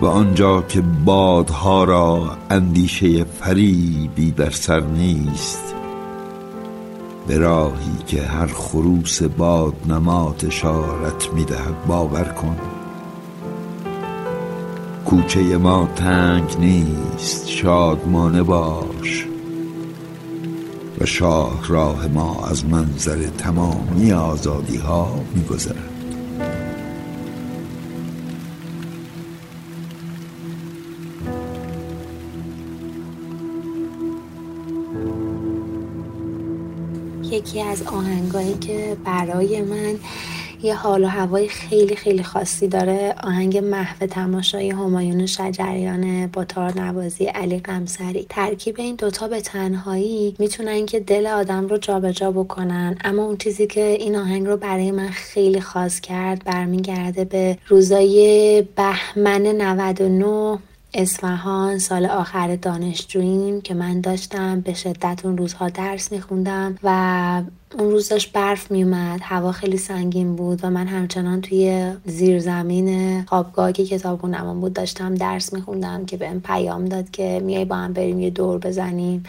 و 0.00 0.06
آنجا 0.06 0.62
که 0.62 0.80
بادها 1.04 1.84
را 1.84 2.36
اندیشه 2.50 3.24
فریبی 3.24 4.30
در 4.30 4.50
سر 4.50 4.80
نیست 4.80 5.74
به 7.26 7.38
راهی 7.38 7.98
که 8.06 8.22
هر 8.22 8.46
خروس 8.46 9.22
باد 9.22 9.74
نمات 9.88 10.44
اشارت 10.44 11.32
می‌دهد 11.34 11.86
باور 11.86 12.24
کن. 12.24 12.75
کوچه 15.06 15.56
ما 15.56 15.88
تنگ 15.96 16.56
نیست 16.58 17.48
شادمانه 17.48 18.42
باش 18.42 19.26
و 21.00 21.06
شاه 21.06 21.68
راه 21.68 22.06
ما 22.06 22.46
از 22.46 22.64
منظر 22.64 23.26
تمامی 23.38 24.12
آزادی 24.12 24.76
ها 24.76 25.20
می 25.34 25.44
گذرد. 25.44 25.92
یکی 37.30 37.62
از 37.62 37.82
آهنگایی 37.82 38.54
که 38.54 38.96
برای 39.04 39.62
من 39.62 39.94
یه 40.66 40.74
حال 40.74 41.04
و 41.04 41.06
هوای 41.06 41.48
خیلی 41.48 41.96
خیلی 41.96 42.22
خاصی 42.22 42.68
داره. 42.68 43.14
آهنگ 43.24 43.58
محو 43.58 44.06
تماشای 44.06 44.70
همایون 44.70 45.26
شجریان 45.26 46.26
با 46.26 46.44
تار 46.44 46.80
نوازی 46.80 47.24
علی 47.24 47.58
قمسری 47.58 48.26
ترکیب 48.28 48.74
این 48.78 48.94
دوتا 48.94 49.28
به 49.28 49.40
تنهایی 49.40 50.34
می‌تونن 50.38 50.86
که 50.86 51.00
دل 51.00 51.26
آدم 51.26 51.66
رو 51.66 51.78
جابجا 51.78 52.12
جا 52.16 52.30
بکنن. 52.30 52.98
اما 53.04 53.24
اون 53.24 53.36
چیزی 53.36 53.66
که 53.66 53.80
این 53.80 54.16
آهنگ 54.16 54.46
رو 54.46 54.56
برای 54.56 54.90
من 54.90 55.08
خیلی 55.08 55.60
خاص 55.60 56.00
کرد 56.00 56.44
برمیگرده 56.44 57.24
به 57.24 57.58
روزای 57.68 58.64
بهمن 58.76 59.42
99 59.42 60.58
اصفهان 60.98 61.78
سال 61.78 62.06
آخر 62.06 62.56
دانشجوییم 62.56 63.60
که 63.60 63.74
من 63.74 64.00
داشتم. 64.00 64.60
به 64.60 64.74
شدت 64.74 65.20
اون 65.24 65.38
روزها 65.38 65.68
درس 65.68 66.12
میخوندم 66.12 66.78
و 66.82 67.42
اون 67.78 67.90
روز 67.90 68.08
داشت 68.08 68.32
برف 68.32 68.70
میومد 68.70 69.20
هوا 69.22 69.52
خیلی 69.52 69.76
سنگین 69.76 70.36
بود 70.36 70.60
و 70.64 70.70
من 70.70 70.86
همچنان 70.86 71.40
توی 71.40 71.92
زیرزمین 72.04 73.22
خوابگاه 73.24 73.72
که 73.72 73.84
کتابخونه‌مون 73.84 74.60
بود 74.60 74.72
داشتم 74.72 75.14
درس 75.14 75.52
میخوندم 75.52 76.06
که 76.06 76.16
بهم 76.16 76.40
پیام 76.40 76.84
داد 76.84 77.10
که 77.10 77.42
میای 77.44 77.64
با 77.64 77.76
هم 77.76 77.92
بریم 77.92 78.20
یه 78.20 78.30
دور 78.30 78.58
بزنیم. 78.58 79.24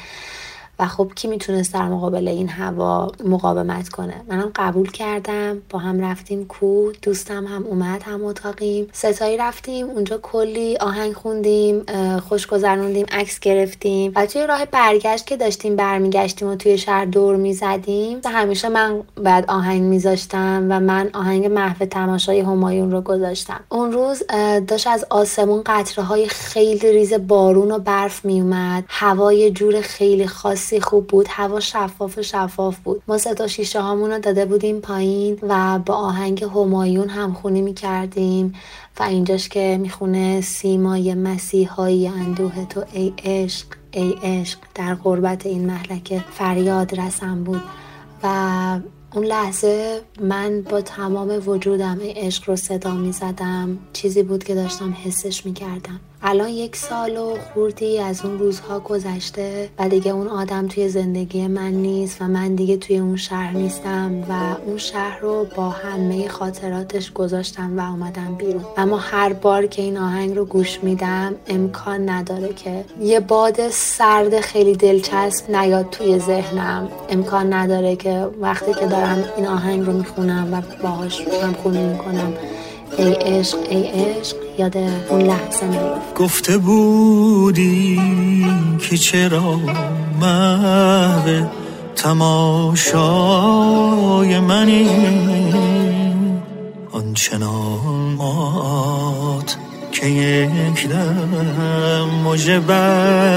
و 0.80 0.88
خب 0.88 1.12
کی 1.16 1.28
می‌تونست 1.28 1.74
در 1.74 1.88
مقابل 1.88 2.28
این 2.28 2.50
هوا 2.50 3.12
مقاومت 3.26 3.90
کنه؟ 3.90 4.22
منم 4.30 4.52
قبول 4.56 4.92
کردم. 4.92 5.62
با 5.70 5.80
هم 5.80 6.02
رفتیم 6.02 6.46
کو 6.46 6.92
دوستم 7.02 7.46
هم 7.46 7.64
اومد 7.64 8.04
هم 8.04 8.26
اتاقیم. 8.26 8.88
ستایی 8.94 9.38
رفتیم 9.38 9.90
اونجا 9.90 10.18
کلی 10.18 10.78
آهنگ 10.78 11.14
خوندیم 11.14 11.84
خوش 12.20 12.48
گذروندیم 12.48 13.06
عکس 13.12 13.40
گرفتیم. 13.40 14.12
و 14.16 14.26
توی 14.26 14.48
راه 14.48 14.66
برگشت 14.66 15.28
که 15.28 15.38
داشتیم 15.38 15.76
برمیگشتیم 15.76 16.48
و 16.48 16.56
توی 16.56 16.78
شهر 16.78 17.06
دور 17.06 17.36
می‌زدیم 17.36 18.20
همیشه 18.26 18.70
من 18.70 19.04
بعد 19.16 19.46
آهنگ 19.48 19.82
میذاشتم 19.82 20.68
و 20.70 20.80
من 20.80 21.10
آهنگ 21.14 21.46
محو 21.46 21.86
تماشای 21.86 22.40
همایون 22.40 22.92
رو 22.92 23.02
گذاشتم. 23.02 23.60
اون 23.70 23.92
روز 23.92 24.24
داشت 24.68 24.88
از 24.88 25.06
آسمون 25.10 25.62
قطره 25.66 26.04
های 26.04 26.28
خیلی 26.28 26.92
ریز 26.92 27.14
بارون 27.14 27.72
و 27.72 27.80
برف 27.80 28.26
میومد 28.26 28.84
هوای 28.88 29.52
جور 29.52 29.82
خیلی 29.82 30.28
خاص 30.28 30.67
حسی 30.68 30.82
خوب 30.82 31.08
بود 31.08 31.26
هوا 31.30 31.60
شفاف 31.60 32.22
شفاف 32.22 32.78
بود. 32.78 33.02
ما 33.08 33.18
سه 33.18 33.34
تا 33.34 33.48
شیشه 33.48 33.82
هامون 33.82 34.12
رو 34.12 34.20
داده 34.20 34.46
بودیم 34.46 34.80
پایین 34.80 35.40
و 35.42 35.80
با 35.80 35.94
آهنگ 35.94 36.44
همایون 36.44 37.10
همخونی 37.10 37.62
می‌کردیم 37.62 38.54
و 39.00 39.04
اینجاش 39.04 39.50
که 39.50 39.78
می‌خونه 39.82 40.42
سیمای 40.42 41.14
مسیحایی 41.14 42.08
اندوه 42.08 42.66
تو 42.66 42.84
ای 42.92 43.14
عشق 43.24 43.66
ای 43.92 44.16
عشق. 44.24 44.60
در 44.76 44.96
غربت 44.96 45.46
این 45.46 45.66
محلک 45.66 46.22
فریاد 46.32 47.00
رسم 47.00 47.44
بود. 47.44 47.62
و 48.24 48.80
اون 49.16 49.26
لحظه 49.26 50.02
من 50.22 50.62
با 50.62 50.82
تمام 50.82 51.50
وجودم 51.50 51.98
عشق 52.02 52.50
رو 52.50 52.56
صدا 52.56 52.92
می 52.92 53.12
زدم 53.12 53.78
چیزی 53.94 54.24
بود 54.24 54.44
که 54.44 54.56
داشتم 54.56 54.96
حسش 55.04 55.46
می 55.46 55.54
کردم 55.54 56.00
الان 56.24 56.50
یک 56.50 56.76
سال 56.76 57.18
و 57.18 57.36
خوردی 57.54 58.00
از 58.00 58.26
اون 58.26 58.40
روزها 58.40 58.80
گذشته 58.80 59.70
و 59.80 59.90
دیگه 59.90 60.12
اون 60.12 60.28
آدم 60.28 60.68
توی 60.68 60.90
زندگی 60.90 61.48
من 61.48 61.72
نیست 61.72 62.22
و 62.22 62.28
من 62.28 62.56
دیگه 62.56 62.78
توی 62.78 62.98
اون 62.98 63.18
شهر 63.18 63.54
نیستم 63.54 64.24
و 64.30 64.34
اون 64.66 64.78
شهر 64.78 65.20
رو 65.20 65.48
با 65.56 65.70
همه 65.70 66.28
خاطراتش 66.28 67.12
گذاشتم 67.14 67.80
و 67.80 67.82
آمدم 67.82 68.36
بیرون. 68.38 68.66
اما 68.78 68.98
هر 68.98 69.34
بار 69.34 69.66
که 69.66 69.82
این 69.82 69.98
آهنگ 69.98 70.36
رو 70.36 70.46
گوش 70.46 70.80
میدم 70.84 71.36
امکان 71.48 72.10
نداره 72.10 72.54
که 72.54 72.86
یه 73.02 73.20
باد 73.20 73.70
سرد 73.70 74.40
خیلی 74.40 74.76
دلچسب 74.76 75.56
نیاد 75.56 75.90
توی 75.90 76.20
ذهنم. 76.20 76.88
امکان 77.10 77.54
نداره 77.54 77.96
که 77.96 78.28
وقتی 78.42 78.74
که 78.74 78.86
دارم 78.86 79.24
این 79.38 79.48
آهنگ 79.48 79.86
رو 79.86 79.94
می‌خونم 79.94 80.54
و 80.54 80.62
باهاش 80.82 81.22
هم 81.44 81.54
خونی 81.54 81.84
می‌کنم 81.84 82.34
ای 82.98 83.14
عشق 83.14 83.58
ای 83.70 83.84
عشق 83.84 84.36
یاد 84.60 84.78
اون 85.10 85.22
لحظه 85.22 85.66
میفت 85.66 86.14
گفته 86.16 86.58
بودی 86.58 88.02
که 88.90 88.98
چرا 88.98 89.60
محو 90.22 91.46
تماشای 91.96 92.80
منی؟ 94.40 94.90
آنچنان 96.92 98.16
مات 98.18 99.58
که 99.92 100.06
یک 100.08 100.88
دم 100.88 102.10
مجه 102.26 102.62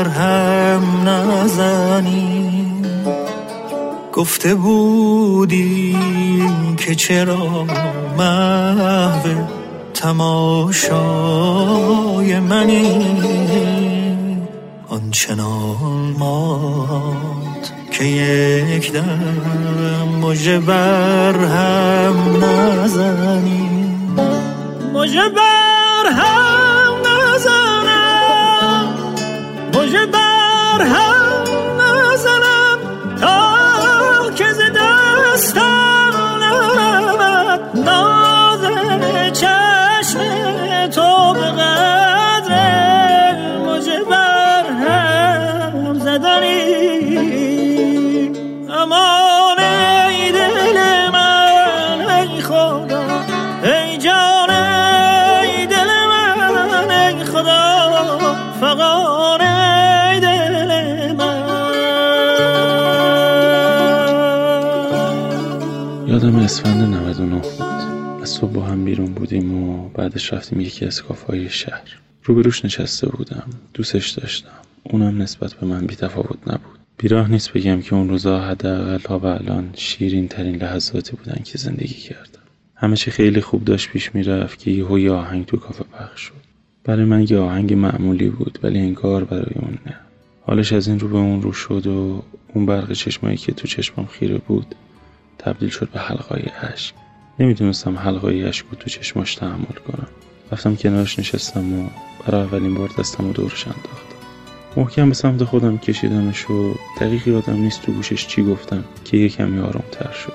هم 0.05 0.81
گفته 4.21 4.55
بودی 4.55 5.99
که 6.77 6.95
چرا 6.95 7.67
محو 8.19 9.29
تماشای 9.95 10.81
منی؟ 12.41 13.17
آنچنان 14.89 16.15
مات 16.19 17.73
که 17.93 18.05
یک 18.05 18.93
دم 18.93 20.09
مجه 20.23 20.59
بر 20.59 21.37
هم 21.37 22.45
نزنی. 22.45 23.69
مجه 24.95 25.29
بر 25.29 26.07
هم 26.11 26.95
نزنم. 27.07 28.95
مجه 29.75 30.07
بر 30.07 30.83
هم 30.83 31.20
اسفند 66.71 66.95
99 66.95 67.35
بود. 67.35 67.63
از 68.23 68.29
صبح 68.29 68.53
با 68.53 68.63
هم 68.63 68.85
بیرون 68.85 69.15
بودیم 69.15 69.55
و 69.55 69.89
بعدش 69.89 70.33
رفتیم 70.33 70.61
یکی 70.61 70.87
از 70.87 71.03
کافهای 71.03 71.49
شهر. 71.49 72.01
روبروش 72.25 72.65
نشسته 72.65 73.09
بودم. 73.09 73.45
دوستش 73.75 74.11
داشتم. 74.11 74.49
اونم 74.83 75.23
نسبت 75.23 75.55
به 75.55 75.67
من 75.67 75.87
بیتفاوت 75.87 76.39
نبود. 76.47 76.79
بیراه 76.99 77.31
نیست 77.31 77.53
بگم 77.53 77.81
که 77.81 77.95
اون 77.95 78.09
روزا 78.09 78.41
حداقل 78.41 78.99
تا 78.99 79.19
به 79.19 79.29
الان 79.29 79.71
شیرین 79.75 80.29
ترین 80.29 80.57
لحظاتی 80.57 81.17
بودن 81.17 81.43
که 81.45 81.59
زندگی 81.59 81.95
کردم. 81.95 82.43
همه 82.75 82.97
چی 82.97 83.11
خیلی 83.11 83.41
خوب 83.41 83.65
داشت 83.65 83.89
پیش 83.89 84.15
می‌رفت 84.15 84.59
که 84.59 84.71
یهو 84.71 84.99
یه 84.99 85.13
آهنگ 85.13 85.47
تو 85.47 85.57
کافه 85.57 85.85
پخش 85.85 86.21
شد. 86.21 86.35
برای 86.85 87.05
من 87.05 87.27
یه 87.31 87.39
آهنگ 87.39 87.75
معمولی 87.75 88.29
بود 88.29 88.59
ولی 88.63 88.79
انگار 88.79 89.25
برای 89.25 89.55
اون 89.55 89.79
نه. 89.87 89.97
حالش 90.43 90.73
از 90.73 90.89
این 90.89 91.01
رو 91.01 91.09
به 91.09 91.19
اون 91.19 91.43
رو 91.43 91.53
شد 91.53 91.87
و 91.87 92.23
اون 92.55 92.67
برق 92.67 92.93
چشمایی 92.93 93.37
که 93.37 93.53
تو 93.53 93.67
چشمم 93.67 94.07
خیره 94.07 94.39
بود 94.39 94.75
تبدیل 95.41 95.69
شد 95.69 95.89
به 95.89 96.01
حلقای 96.01 96.43
اشک 96.63 96.95
نمی‌دونستم 97.39 97.99
حلقای 97.99 98.45
اشک 98.45 98.67
رو 98.71 98.79
تو 98.79 98.91
چشماش 98.91 99.35
تحمل 99.35 99.79
کنم. 99.89 100.09
رفتم 100.53 100.77
کنارش 100.77 101.19
نشستم 101.19 101.81
و 101.81 101.89
برای 102.27 102.43
اولین 102.43 102.75
بار 102.75 102.91
دستم 102.99 103.29
و 103.29 103.33
دورش 103.33 103.67
انداختم. 103.67 104.17
محکم 104.77 105.09
به 105.09 105.15
سمت 105.15 105.45
خودم 105.45 105.79
کشیدمش 105.79 106.51
و 106.51 106.75
دقیق 107.01 107.29
یادم 107.29 107.57
نیست 107.57 107.83
تو 107.83 107.93
گوشش 107.93 108.27
چی 108.27 108.43
گفتم 108.45 108.85
که 109.05 109.17
یه 109.17 109.29
کمی 109.29 109.59
آرامتر 109.59 110.13
شد. 110.13 110.33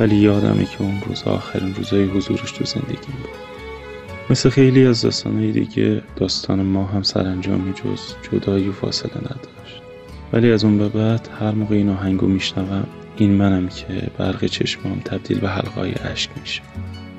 ولی 0.00 0.16
یادمه 0.16 0.64
که 0.64 0.82
اون 0.82 1.02
روز 1.06 1.22
آخرین 1.22 1.74
روزای 1.74 2.04
حضورش 2.04 2.52
تو 2.52 2.64
زندگیم 2.64 3.16
بود. 3.22 3.30
مثل 4.30 4.48
خیلی 4.48 4.86
از 4.86 5.02
داستانهای 5.02 5.52
دیگه 5.52 6.02
داستان 6.16 6.62
ما 6.62 6.84
هم 6.84 7.02
سرانجامی 7.02 7.72
جز 7.72 8.00
جدایی 8.32 8.68
و 8.68 8.72
فاصله 8.72 9.18
نداشت. 9.18 9.82
ولی 10.32 10.52
از 10.52 10.64
اون 10.64 10.78
به 10.78 10.88
بعد 10.88 11.28
هر 11.40 11.50
موقع 11.50 11.74
این 11.74 11.88
آهنگو 11.88 12.26
میشنوم 12.26 12.86
این 13.16 13.30
منم 13.30 13.68
که 13.68 14.10
برق 14.18 14.44
چشمام 14.44 15.00
تبدیل 15.04 15.38
به 15.38 15.48
حلقای 15.48 15.94
اشک 16.12 16.30
میشه. 16.40 16.62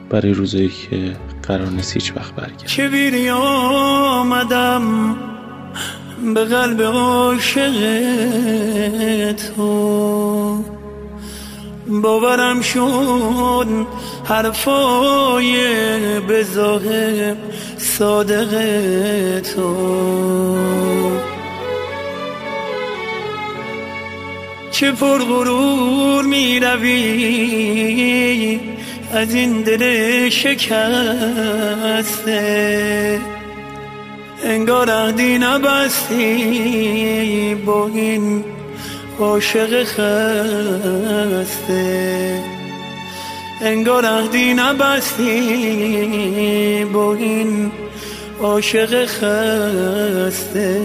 برای 0.10 0.34
روزایی 0.34 0.69
که 0.69 1.15
قرار 1.47 1.69
نیست 1.69 1.93
هیچ 1.93 2.13
وقت 2.15 2.36
برگرد 2.36 2.67
که 2.67 2.88
بیری 2.88 3.29
آمدم 3.29 5.15
به 6.36 6.45
قلب 6.45 6.82
عاشق 6.82 7.75
تو. 9.32 10.63
باورم 11.88 12.62
شد 12.62 13.67
حرفای 14.23 15.56
به 16.27 16.43
ظاهر 16.43 17.36
صادق 17.77 18.49
تو. 19.39 19.73
چه 24.84 24.91
پرغرور 24.91 26.24
می 26.24 26.60
روی 26.60 28.60
از 29.13 29.34
این 29.34 29.62
دل 29.62 30.30
شکسته. 30.30 30.82
انگار 34.43 34.89
عهدی 34.89 35.38
نبستی 35.38 37.56
با 37.65 37.88
این 37.88 38.43
عاشق 39.19 39.84
خسته. 39.84 40.04
انگار 43.62 44.06
عهدی 44.06 44.54
نبستی 44.54 45.26
با 46.93 47.13
این 47.13 47.72
عاشق 48.41 49.06
خسته. 49.06 50.82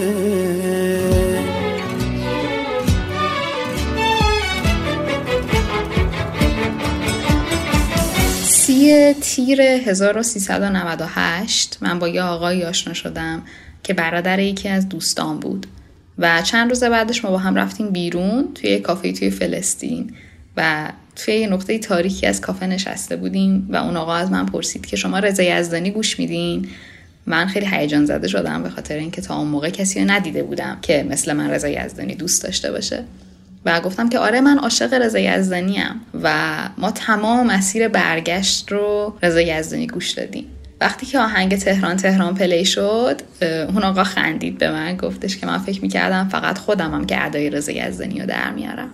سی 8.79 9.13
تیر 9.21 9.61
1398 9.61 11.77
من 11.81 11.99
با 11.99 12.07
یه 12.07 12.21
آقایی 12.21 12.63
آشنا 12.63 12.93
شدم 12.93 13.41
که 13.83 13.93
برادر 13.93 14.39
یکی 14.39 14.69
از 14.69 14.89
دوستان 14.89 15.39
بود 15.39 15.67
و 16.17 16.41
چند 16.41 16.69
روز 16.69 16.83
بعدش 16.83 17.25
ما 17.25 17.31
با 17.31 17.37
هم 17.37 17.55
رفتیم 17.55 17.89
بیرون 17.89 18.47
توی 18.55 18.69
یه 18.69 18.79
کافه 18.79 19.13
توی 19.13 19.29
فلسطین 19.29 20.13
و 20.57 20.91
توی 21.15 21.33
یه 21.33 21.47
نقطه 21.47 21.79
تاریکی 21.79 22.27
از 22.27 22.41
کافه 22.41 22.67
نشسته 22.67 23.15
بودیم 23.15 23.67
و 23.69 23.75
اون 23.75 23.97
آقا 23.97 24.15
از 24.15 24.31
من 24.31 24.45
پرسید 24.45 24.85
که 24.85 24.95
شما 24.95 25.19
رضا 25.19 25.43
یزدانی 25.43 25.91
گوش 25.91 26.19
میدین؟ 26.19 26.69
من 27.25 27.47
خیلی 27.47 27.65
هیجان 27.65 28.05
زده 28.05 28.27
شدم 28.27 28.63
به 28.63 28.69
خاطر 28.69 28.95
اینکه 28.95 29.21
تا 29.21 29.37
اون 29.37 29.47
موقع 29.47 29.69
کسی 29.69 29.99
رو 29.99 30.11
ندیده 30.11 30.43
بودم 30.43 30.77
که 30.81 31.05
مثل 31.09 31.33
من 31.33 31.49
رضا 31.49 31.67
یزدانی 31.67 32.15
دوست 32.15 32.43
داشته 32.43 32.71
باشه. 32.71 33.03
و 33.65 33.81
گفتم 33.81 34.09
که 34.09 34.19
آره 34.19 34.41
من 34.41 34.57
عاشق 34.57 34.93
رضا 34.93 35.19
یزدانی 35.19 35.79
ام 35.79 36.01
و 36.23 36.55
ما 36.77 36.91
تمام 36.91 37.47
مسیر 37.47 37.87
برگشت 37.87 38.71
رو 38.71 39.13
رضا 39.23 39.41
یزدانی 39.41 39.87
گوش 39.87 40.11
دادیم. 40.11 40.45
وقتی 40.81 41.05
که 41.05 41.19
آهنگ 41.19 41.57
تهران 41.57 41.95
تهران 41.95 42.35
پلی 42.35 42.65
شد 42.65 43.21
اون 43.41 43.83
آقا 43.83 44.03
خندید 44.03 44.57
به 44.57 44.71
من 44.71 44.97
گفتش 44.97 45.37
که 45.37 45.47
من 45.47 45.57
فکر 45.57 45.81
می‌کردم 45.81 46.29
فقط 46.29 46.57
خودمم 46.57 47.05
که 47.05 47.25
ادای 47.25 47.49
رضا 47.49 47.71
یزدانی 47.71 48.19
رو 48.19 48.25
در 48.25 48.51
میارم. 48.51 48.89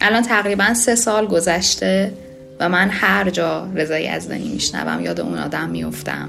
الان 0.00 0.22
تقریبا 0.22 0.74
سه 0.74 0.94
سال 0.94 1.26
گذشته 1.26 2.12
و 2.60 2.68
من 2.68 2.90
هر 2.90 3.30
جا 3.30 3.68
رضا 3.74 3.98
یزدانی 3.98 4.48
میشنوم 4.48 5.04
یاد 5.04 5.20
اون 5.20 5.38
آدم 5.38 5.68
میفتم 5.68 6.28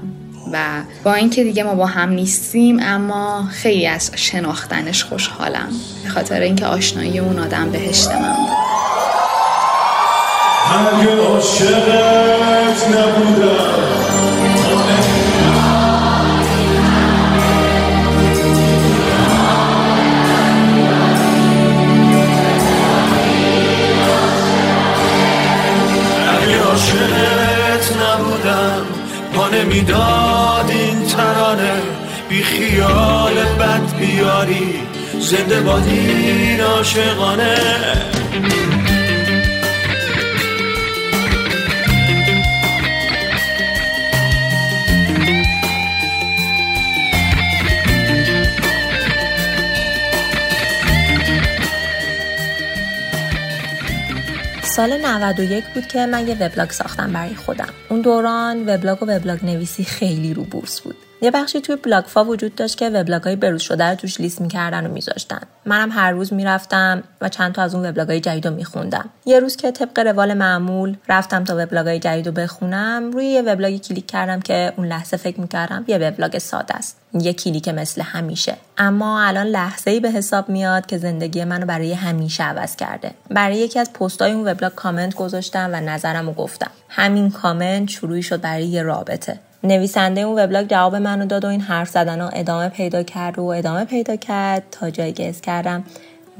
و 0.52 0.82
با 1.04 1.14
اینکه 1.14 1.44
دیگه 1.44 1.62
ما 1.62 1.74
با 1.74 1.86
هم 1.86 2.08
نیستیم 2.08 2.78
اما 2.82 3.48
خیلی 3.52 3.86
از 3.86 4.10
شناختنش 4.16 5.04
خوشحالم. 5.04 5.68
به 6.04 6.10
خاطر 6.10 6.40
اینکه 6.40 6.66
آشنایی 6.66 7.18
اون 7.18 7.38
آدم 7.38 7.70
بهشت 7.70 8.08
من 8.10 8.36
بود. 8.36 8.72
نبودم. 28.02 28.86
نمی‌داد 29.52 29.72
این 29.72 29.84
ترانه 29.84 30.41
خیال 32.42 33.34
بد 33.34 33.96
بیاری 33.98 34.74
زنده 35.20 35.60
باد 35.60 35.86
این 35.86 36.60
عاشقانه. 36.60 37.56
سال 54.76 55.06
91 55.06 55.64
بود 55.74 55.86
که 55.86 56.06
من 56.06 56.28
یه 56.28 56.34
وبلاگ 56.34 56.70
ساختم 56.70 57.12
برای 57.12 57.34
خودم. 57.34 57.68
اون 57.88 58.00
دوران 58.00 58.68
وبلاگ 58.68 59.02
و 59.02 59.06
وبلاگ 59.06 59.44
نویسی 59.44 59.84
خیلی 59.84 60.34
رو 60.34 60.44
بورس 60.44 60.80
بود. 60.80 60.96
یه 61.22 61.30
بخشی 61.30 61.60
توی 61.60 61.76
بلاگفا 61.76 62.24
وجود 62.24 62.54
داشت 62.54 62.76
که 62.78 62.90
وبلاگ 62.90 63.22
های 63.22 63.36
بروز 63.36 63.62
شده 63.62 63.84
رو 63.84 63.94
توش 63.94 64.20
لیست 64.20 64.40
می‌کردن 64.40 64.86
و 64.86 64.92
میذاشتن. 64.92 65.40
منم 65.66 65.90
هر 65.92 66.10
روز 66.10 66.32
می‌رفتم 66.32 67.02
و 67.20 67.28
چند 67.28 67.52
تا 67.52 67.62
از 67.62 67.74
اون 67.74 67.86
وبلاگ 67.86 68.08
های 68.08 68.20
جدید 68.20 68.46
رو 68.46 68.54
میخوندم. 68.54 69.08
یه 69.26 69.40
روز 69.40 69.56
که 69.56 69.70
طبق 69.70 69.98
روال 69.98 70.34
معمول 70.34 70.96
رفتم 71.08 71.44
تا 71.44 71.54
وبلاگ 71.58 71.86
های 71.86 71.98
جدید 71.98 72.26
رو 72.26 72.32
بخونم 72.32 73.10
روی 73.12 73.26
یه 73.26 73.42
وبلاگی 73.42 73.78
کلیک 73.78 74.06
کردم 74.06 74.40
که 74.40 74.72
اون 74.76 74.86
لحظه 74.86 75.16
فکر 75.16 75.40
می‌کردم 75.40 75.84
یه 75.86 75.98
وبلاگ 75.98 76.38
ساده 76.38 76.74
است. 76.74 76.98
یه 77.14 77.32
کلیک 77.32 77.68
مثل 77.68 78.02
همیشه. 78.02 78.56
اما 78.78 79.22
الان 79.22 79.46
لحظه 79.46 79.90
ای 79.90 80.00
به 80.00 80.10
حساب 80.10 80.48
میاد 80.48 80.86
که 80.86 80.98
زندگی 80.98 81.44
منو 81.44 81.66
برای 81.66 81.92
همیشه 81.92 82.44
عوض 82.44 82.76
کرده. 82.76 83.10
برای 83.30 83.56
یکی 83.56 83.78
از 83.78 83.92
پستای 83.92 84.32
اون 84.32 84.48
وبلاگ 84.48 84.74
کامنت 84.74 85.14
گذاشتم 85.14 85.70
و 85.72 85.80
نظرم 85.80 86.26
رو 86.26 86.32
گفتم. 86.32 86.70
همین 86.88 87.30
کامنت 87.30 87.88
شروعی 87.88 88.22
شد 88.22 88.40
برای 88.40 88.64
یه 88.64 88.82
رابطه. 88.82 89.40
نویسنده 89.64 90.20
اون 90.20 90.38
وبلاگ 90.38 90.66
جواب 90.66 90.96
منو 90.96 91.26
داد 91.26 91.44
و 91.44 91.48
این 91.48 91.60
حرف 91.60 91.88
زدن 91.88 92.20
ها 92.20 92.28
ادامه 92.28 92.68
پیدا 92.68 93.02
کرد 93.02 93.38
و 93.38 93.44
ادامه 93.44 93.84
پیدا 93.84 94.16
کرد 94.16 94.62
تا 94.70 94.90
جایی 94.90 95.12
که 95.12 95.32
کردم 95.32 95.84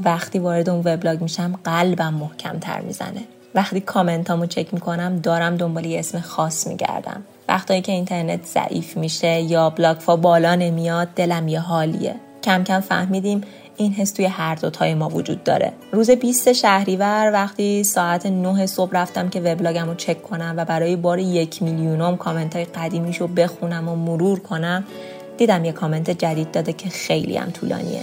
وقتی 0.05 0.39
وارد 0.39 0.71
اون 0.71 0.83
وبلاگ 0.85 1.23
میشم 1.23 1.59
قلبم 1.65 2.15
محکم 2.15 2.59
تر 2.59 2.81
می‌زنه. 2.81 3.25
وقتی 3.55 3.81
کامنتامو 3.81 4.47
چک 4.47 4.75
می‌کنم 4.75 5.17
دارم 5.17 5.57
دنبال 5.57 5.87
یه 5.87 5.99
اسم 5.99 6.21
خاص 6.21 6.67
میگردم. 6.67 7.23
وقتایی 7.49 7.81
که 7.81 7.93
اینترنت 7.93 8.45
ضعیف 8.45 8.97
میشه 8.97 9.41
یا 9.41 9.71
بلاگفا 9.71 10.17
بالا 10.17 10.55
نمیاد 10.55 11.09
دلم 11.17 11.49
یه 11.49 11.61
حالیه. 11.61 12.15
کم 12.43 12.65
کم 12.65 12.81
فهمیدیم 12.81 13.41
این 13.77 13.93
حس 13.93 14.13
توی 14.13 14.25
هر 14.25 14.55
دوتای 14.55 14.95
ما 14.95 15.09
وجود 15.09 15.45
داره. 15.45 15.73
روز 15.93 16.11
20 16.11 16.53
شهریور 16.53 17.31
وقتی 17.33 17.85
ساعت 17.85 18.27
9 18.27 18.67
صبح 18.67 18.91
رفتم 18.93 19.29
که 19.29 19.41
وبلاگم 19.41 19.87
رو 19.89 19.95
چک 19.95 20.23
کنم 20.23 20.55
و 20.57 20.65
برای 20.65 20.97
بار 20.97 21.19
یک 21.19 21.63
میلیونم 21.63 22.17
کامنت 22.17 22.57
های 22.57 22.65
قدیمیش 22.65 23.21
رو 23.21 23.27
بخونم 23.27 23.89
و 23.89 23.97
مرور 23.97 24.41
کنم 24.41 24.85
دیدم 25.39 25.65
یه 25.65 25.73
کامنت 25.73 26.11
جدید 26.11 26.51
داده 26.51 26.73
که 26.73 26.89
خیلی 26.89 27.37
هم 27.37 27.51
طولانیه. 27.51 28.03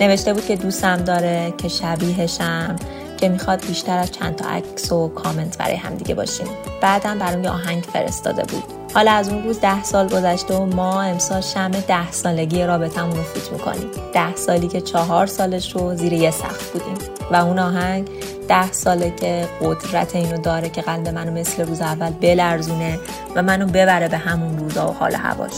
نوشته 0.00 0.34
بود 0.34 0.46
که 0.46 0.56
دوستم 0.56 0.96
داره 0.96 1.54
که 1.58 1.68
شبیهشم. 1.68 2.76
که 3.24 3.30
می‌خواد 3.30 3.66
بیشتر 3.66 3.98
از 3.98 4.12
چند 4.12 4.36
تا 4.36 4.48
عکس 4.48 4.92
و 4.92 5.08
کامنت 5.08 5.58
برای 5.58 5.76
همدیگه 5.76 6.14
باشیم. 6.14 6.46
بعدم 6.80 7.18
برام 7.18 7.44
یه 7.44 7.50
آهنگ 7.50 7.82
فرستاده 7.82 8.42
بود. 8.42 8.64
حالا 8.94 9.12
از 9.12 9.28
اون 9.28 9.44
روز 9.44 9.60
ده 9.60 9.84
سال 9.84 10.08
گذشته 10.08 10.54
و 10.54 10.66
ما 10.66 11.02
امسال 11.02 11.40
شم 11.40 11.70
ده 11.70 12.12
سالگی 12.12 12.62
رابطمون 12.62 13.16
رو 13.16 13.22
فوت 13.22 13.52
می‌کنیم. 13.52 13.90
ده 14.14 14.36
سالی 14.36 14.68
که 14.68 14.80
چهار 14.80 15.26
سالش 15.26 15.76
رو 15.76 15.94
زیر 15.94 16.12
یه 16.12 16.30
سقف 16.30 16.70
بودیم. 16.70 16.94
و 17.30 17.36
اون 17.36 17.58
آهنگ 17.58 18.08
ده 18.48 18.72
ساله 18.72 19.10
که 19.10 19.48
قدرت 19.60 20.16
اینو 20.16 20.38
داره 20.38 20.68
که 20.68 20.82
قلب 20.82 21.08
منو 21.08 21.32
مثل 21.32 21.66
روز 21.66 21.80
اول 21.80 22.10
بلرزونه 22.10 22.98
و 23.34 23.42
منو 23.42 23.66
ببره 23.66 24.08
به 24.08 24.16
همون 24.16 24.58
روزا 24.58 24.88
و 24.88 24.94
حال 24.94 25.14
هواش. 25.14 25.52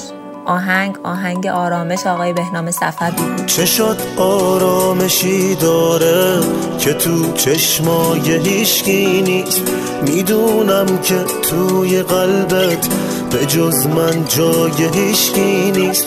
آهنگ 0.46 0.96
آهنگ 1.04 1.46
آرامش 1.46 2.06
آقای 2.06 2.32
بهنام 2.32 2.70
صفوی 2.70 3.10
بود. 3.10 3.46
چه 3.46 3.66
شد 3.66 3.96
آرامشی 4.16 5.54
داره 5.54 6.40
که 6.78 6.92
تو 6.92 7.32
چشمای 7.32 8.48
هیشگی 8.48 9.22
نیست؟ 9.22 9.62
می‌دونم 10.02 10.98
که 11.02 11.24
توی 11.42 12.02
قلبت 12.02 12.88
به 13.30 13.46
جز 13.46 13.86
من 13.86 14.24
جای 14.28 14.88
هیشگی 14.94 15.70
نیست. 15.70 16.06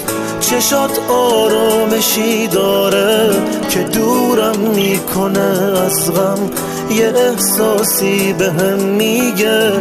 شد 0.70 0.90
آرامشی 1.10 2.48
داره 2.48 3.30
که 3.70 3.80
دورم 3.80 4.58
می‌کنه 4.60 5.40
از 5.86 6.12
غم؟ 6.14 6.50
یه 6.92 7.14
احساسی 7.16 8.34
به 8.34 8.52
هم 8.52 8.80
میگه 8.80 9.72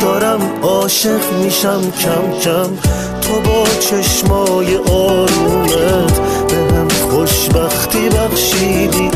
دارم 0.00 0.47
عاشق 0.88 1.32
میشم 1.42 1.80
کم 1.90 2.38
کم. 2.40 2.76
تو 3.20 3.40
با 3.40 3.64
چشمای 3.80 4.76
آرومت 4.76 6.20
به 6.48 6.74
هم 6.74 6.88
خوشبختی 6.88 8.08
بخشیدی. 8.08 9.10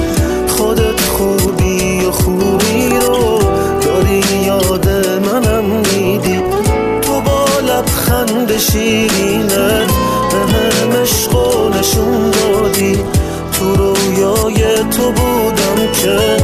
خودت 0.49 1.01
خوبی 1.01 2.05
و 2.05 2.11
خوبی 2.11 2.89
رو 2.89 3.39
داری 3.81 4.23
یاد 4.47 4.89
منم 5.27 5.65
میدی. 5.65 6.41
تو 7.03 7.21
با 7.21 7.45
لبخند 7.61 8.59
شیرینت 8.59 9.93
به 10.31 10.53
هم 10.53 11.03
عشق 11.03 11.37
نشون 11.79 12.31
دادی. 12.31 12.99
تو 13.53 13.77
تو 14.91 15.13
بودم 15.13 15.93
که 15.93 16.37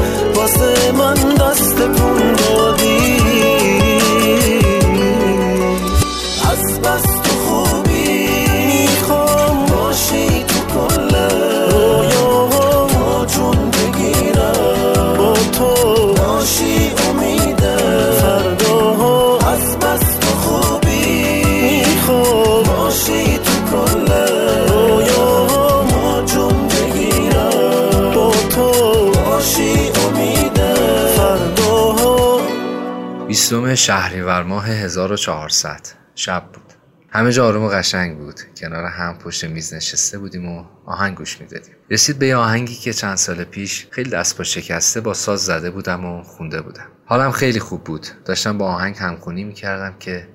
بیستم 33.48 33.74
شهریور 33.74 34.42
ماه 34.42 34.68
1400 34.68 35.80
شب 36.14 36.44
بود. 36.52 36.72
همه 37.10 37.32
جا 37.32 37.46
آروم 37.46 37.62
و 37.62 37.68
قشنگ 37.68 38.18
بود. 38.18 38.40
کنار 38.56 38.84
هم 38.84 39.18
پشت 39.18 39.44
میز 39.44 39.74
نشسته 39.74 40.18
بودیم 40.18 40.48
و 40.48 40.64
آهنگ 40.86 41.16
گوش 41.16 41.40
می‌دادیم. 41.40 41.74
رسید 41.90 42.18
به 42.18 42.36
آهنگی 42.36 42.74
که 42.74 42.92
چند 42.92 43.16
سال 43.16 43.44
پیش 43.44 43.86
خیلی 43.90 44.10
دست 44.10 44.38
با 44.38 44.44
شکسته 44.44 45.00
با 45.00 45.14
ساز 45.14 45.44
زده 45.44 45.70
بودم 45.70 46.04
و 46.04 46.22
خونده 46.22 46.60
بودم. 46.60 46.86
حالم 47.06 47.32
خیلی 47.32 47.60
خوب 47.60 47.84
بود. 47.84 48.06
داشتم 48.24 48.58
با 48.58 48.66
آهنگ 48.66 48.96
همخونی 48.98 49.44
می‌کردم 49.44 49.98
که 49.98 50.28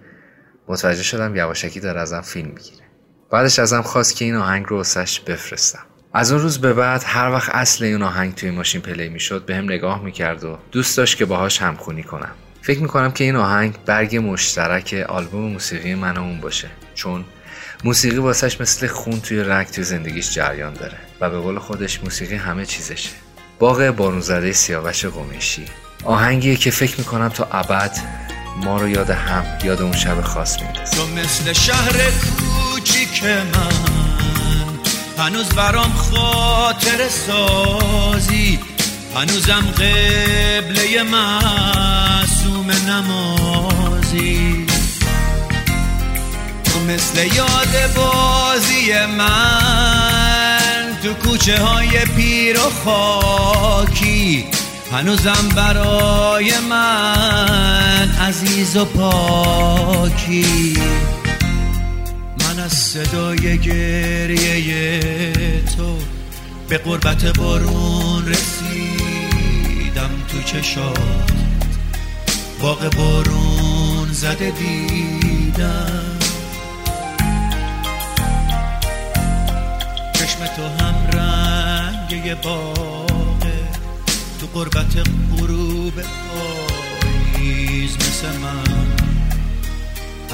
متوجه 0.67 1.03
شدم 1.03 1.35
یواشکی 1.35 1.79
داره 1.79 2.01
ازم 2.01 2.21
فیلم 2.21 2.49
می‌گیره. 2.49 2.83
بعدش 3.31 3.59
ازم 3.59 3.81
خواست 3.81 4.15
که 4.15 4.25
این 4.25 4.35
آهنگ 4.35 4.65
رو 4.65 4.77
واسش 4.77 5.19
بفرستم. 5.19 5.83
از 6.13 6.31
اون 6.31 6.41
روز 6.41 6.61
به 6.61 6.73
بعد 6.73 7.03
هر 7.05 7.31
وقت 7.31 7.49
اصل 7.55 7.83
این 7.83 8.03
آهنگ 8.03 8.35
توی 8.35 8.51
ماشین 8.51 8.81
پلی 8.81 9.09
می‌شد 9.09 9.45
به 9.45 9.55
هم 9.55 9.63
نگاه 9.63 10.03
می‌کرد 10.03 10.43
و 10.43 10.57
دوست 10.71 10.97
داشت 10.97 11.17
که 11.17 11.25
باهاش 11.25 11.61
همخونی 11.61 12.03
کنم. 12.03 12.31
فکر 12.65 12.79
می‌کنم 12.79 13.11
که 13.11 13.23
این 13.23 13.35
آهنگ 13.35 13.75
برگ 13.85 14.15
مشترک 14.17 15.05
آلبوم 15.09 15.51
موسیقی 15.51 15.95
من 15.95 16.17
اون 16.17 16.41
باشه. 16.41 16.67
چون 16.95 17.25
موسیقی 17.83 18.17
واسش 18.17 18.61
مثل 18.61 18.87
خون 18.87 19.21
توی 19.21 19.43
رگ 19.43 19.67
توی 19.67 19.83
زندگیش 19.83 20.33
جریان 20.33 20.73
داره 20.73 20.97
و 21.21 21.29
به 21.29 21.39
قول 21.39 21.59
خودش 21.59 22.03
موسیقی 22.03 22.35
همه 22.35 22.65
چیزشه. 22.65 23.09
باغ 23.59 23.87
بارون 23.87 24.21
زده 24.21 24.51
سیاوش 24.51 25.05
قمیشی. 25.05 25.65
آهنگیه 26.03 26.55
که 26.55 26.71
فکر 26.71 26.97
می‌کنم 26.97 27.29
تا 27.29 27.47
ابد 27.51 27.97
ما 28.63 28.77
رو 28.77 28.89
یاد 28.89 29.09
هم 29.09 29.45
یاد 29.63 29.81
اون 29.81 29.93
شب 29.93 30.21
خاص 30.21 30.61
میندازه. 30.61 30.97
تو 30.97 31.07
مثل 31.07 31.53
شهر 31.53 31.97
کوچیک 32.39 33.23
من 33.23 33.73
هنوز 35.17 35.49
برام 35.49 35.93
خاطر 35.93 37.07
سازی. 37.09 38.59
هنوزم 39.15 39.71
قبله 39.71 41.03
معصوم 41.03 42.71
نمازی. 42.87 44.65
تو 46.63 46.79
مثل 46.79 47.35
یاد 47.35 47.93
بازی 47.95 49.05
من 49.17 50.97
تو 51.03 51.13
کوچه 51.13 51.57
های 51.57 52.05
پیر 52.05 52.57
و 52.59 52.69
خاکی. 52.85 54.45
هنوزم 54.91 55.49
برای 55.55 56.59
من 56.69 58.11
عزیز 58.21 58.77
و 58.77 58.85
پاکی. 58.85 60.73
من 62.39 62.59
از 62.59 62.73
صدای 62.73 63.57
گریه 63.57 64.99
تو 65.77 65.97
به 66.73 66.79
قربت 66.79 67.37
بارون 67.37 68.27
رسیدم 68.27 70.09
تو 70.27 70.41
چشات. 70.41 71.31
باغ 72.61 72.95
بارون 72.95 74.11
زده 74.11 74.51
دیدم. 74.51 76.19
چشم 80.13 80.45
تو 80.55 80.83
هم 80.83 80.95
رنگ 81.13 82.41
باغه. 82.41 83.67
تو 84.39 84.47
قربت 84.53 85.07
غروب 85.37 85.93
پاییز 85.93 87.95
مثل 87.95 88.37
من. 88.37 88.87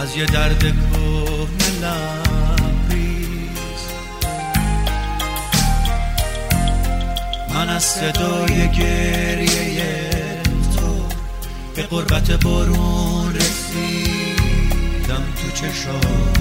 از 0.02 0.17
یه 0.17 0.25
درد 0.25 0.60
کهنه 0.60 2.78
من 7.53 7.69
از 7.69 7.83
صدای 7.83 8.69
گریه 8.71 10.09
تو 10.75 11.03
به 11.75 11.83
قربت 11.83 12.31
بارون 12.31 13.35
رسیدم 13.35 15.23
تو 15.35 15.51
چشات. 15.53 16.39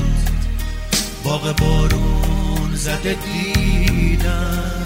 باغ 1.25 1.57
بارون 1.57 2.75
زده 2.75 3.16
دیدم. 3.25 4.85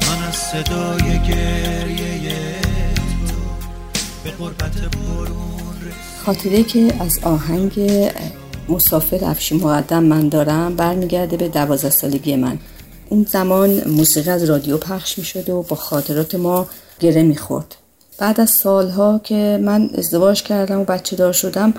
من 0.00 0.28
از 0.28 0.36
صدای 0.36 1.18
گریه 1.18 2.60
تو 3.28 3.36
به 4.24 4.30
قربت 4.30 4.96
بارون 4.96 5.50
خاطره 6.24 6.62
که 6.62 6.94
از 7.00 7.18
آهنگ 7.22 7.80
مسافر 8.70 9.24
افشی 9.24 9.54
مقدم 9.54 10.02
من 10.02 10.28
دارم 10.28 10.76
برمیگرده 10.76 11.36
به 11.36 11.48
دوازده 11.48 11.90
سالگی 11.90 12.36
من. 12.36 12.58
اون 13.08 13.26
زمان 13.30 13.88
موسیقی 13.88 14.30
از 14.30 14.44
رادیو 14.44 14.76
پخش 14.76 15.18
می 15.18 15.24
شد 15.24 15.50
و 15.50 15.62
با 15.62 15.76
خاطرات 15.76 16.34
ما 16.34 16.66
گره 17.00 17.22
می 17.22 17.36
خورد. 17.36 17.76
بعد 18.18 18.40
از 18.40 18.50
سالها 18.50 19.20
که 19.24 19.60
من 19.62 19.90
ازدواج 19.98 20.42
کردم 20.42 20.80
و 20.80 20.84
بچه 20.84 21.16
دار 21.16 21.32
شدم 21.32 21.74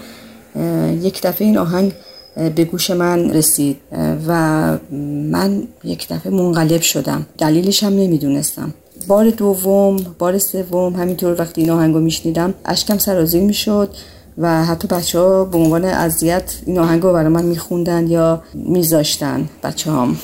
یک 1.01 1.21
دفعه 1.21 1.47
این 1.47 1.57
آهنگ 1.57 1.93
به 2.55 2.65
گوش 2.65 2.89
من 2.89 3.29
رسید 3.29 3.77
و 4.27 4.77
من 5.31 5.63
یک 5.83 6.07
دفعه 6.07 6.31
منقلب 6.31 6.81
شدم. 6.81 7.25
دلیلش 7.37 7.83
هم 7.83 7.93
نمی‌دونستم. 7.93 8.73
بار 9.07 9.29
دوم 9.29 9.97
بار 10.19 10.37
سوم 10.37 10.95
همینطور 10.95 11.41
وقتی 11.41 11.61
این 11.61 11.69
آهنگ 11.69 11.93
رو 11.93 11.99
میشنیدم 11.99 12.53
اشکم 12.65 12.97
سرازیر 12.97 13.41
می‌شد. 13.41 13.89
و 14.37 14.65
حتی 14.65 14.87
بچه 14.87 15.19
ها 15.19 15.45
به 15.45 15.57
عنوان 15.57 15.85
اذیت 15.85 16.55
این 16.65 16.79
آهنگ 16.79 17.03
رو 17.03 17.13
برای 17.13 17.29
من 17.29 17.45
میخوندن 17.45 18.07
یا 18.07 18.43
میذاشتن 18.53 19.49
بچه 19.63 19.91
هم 19.91 20.17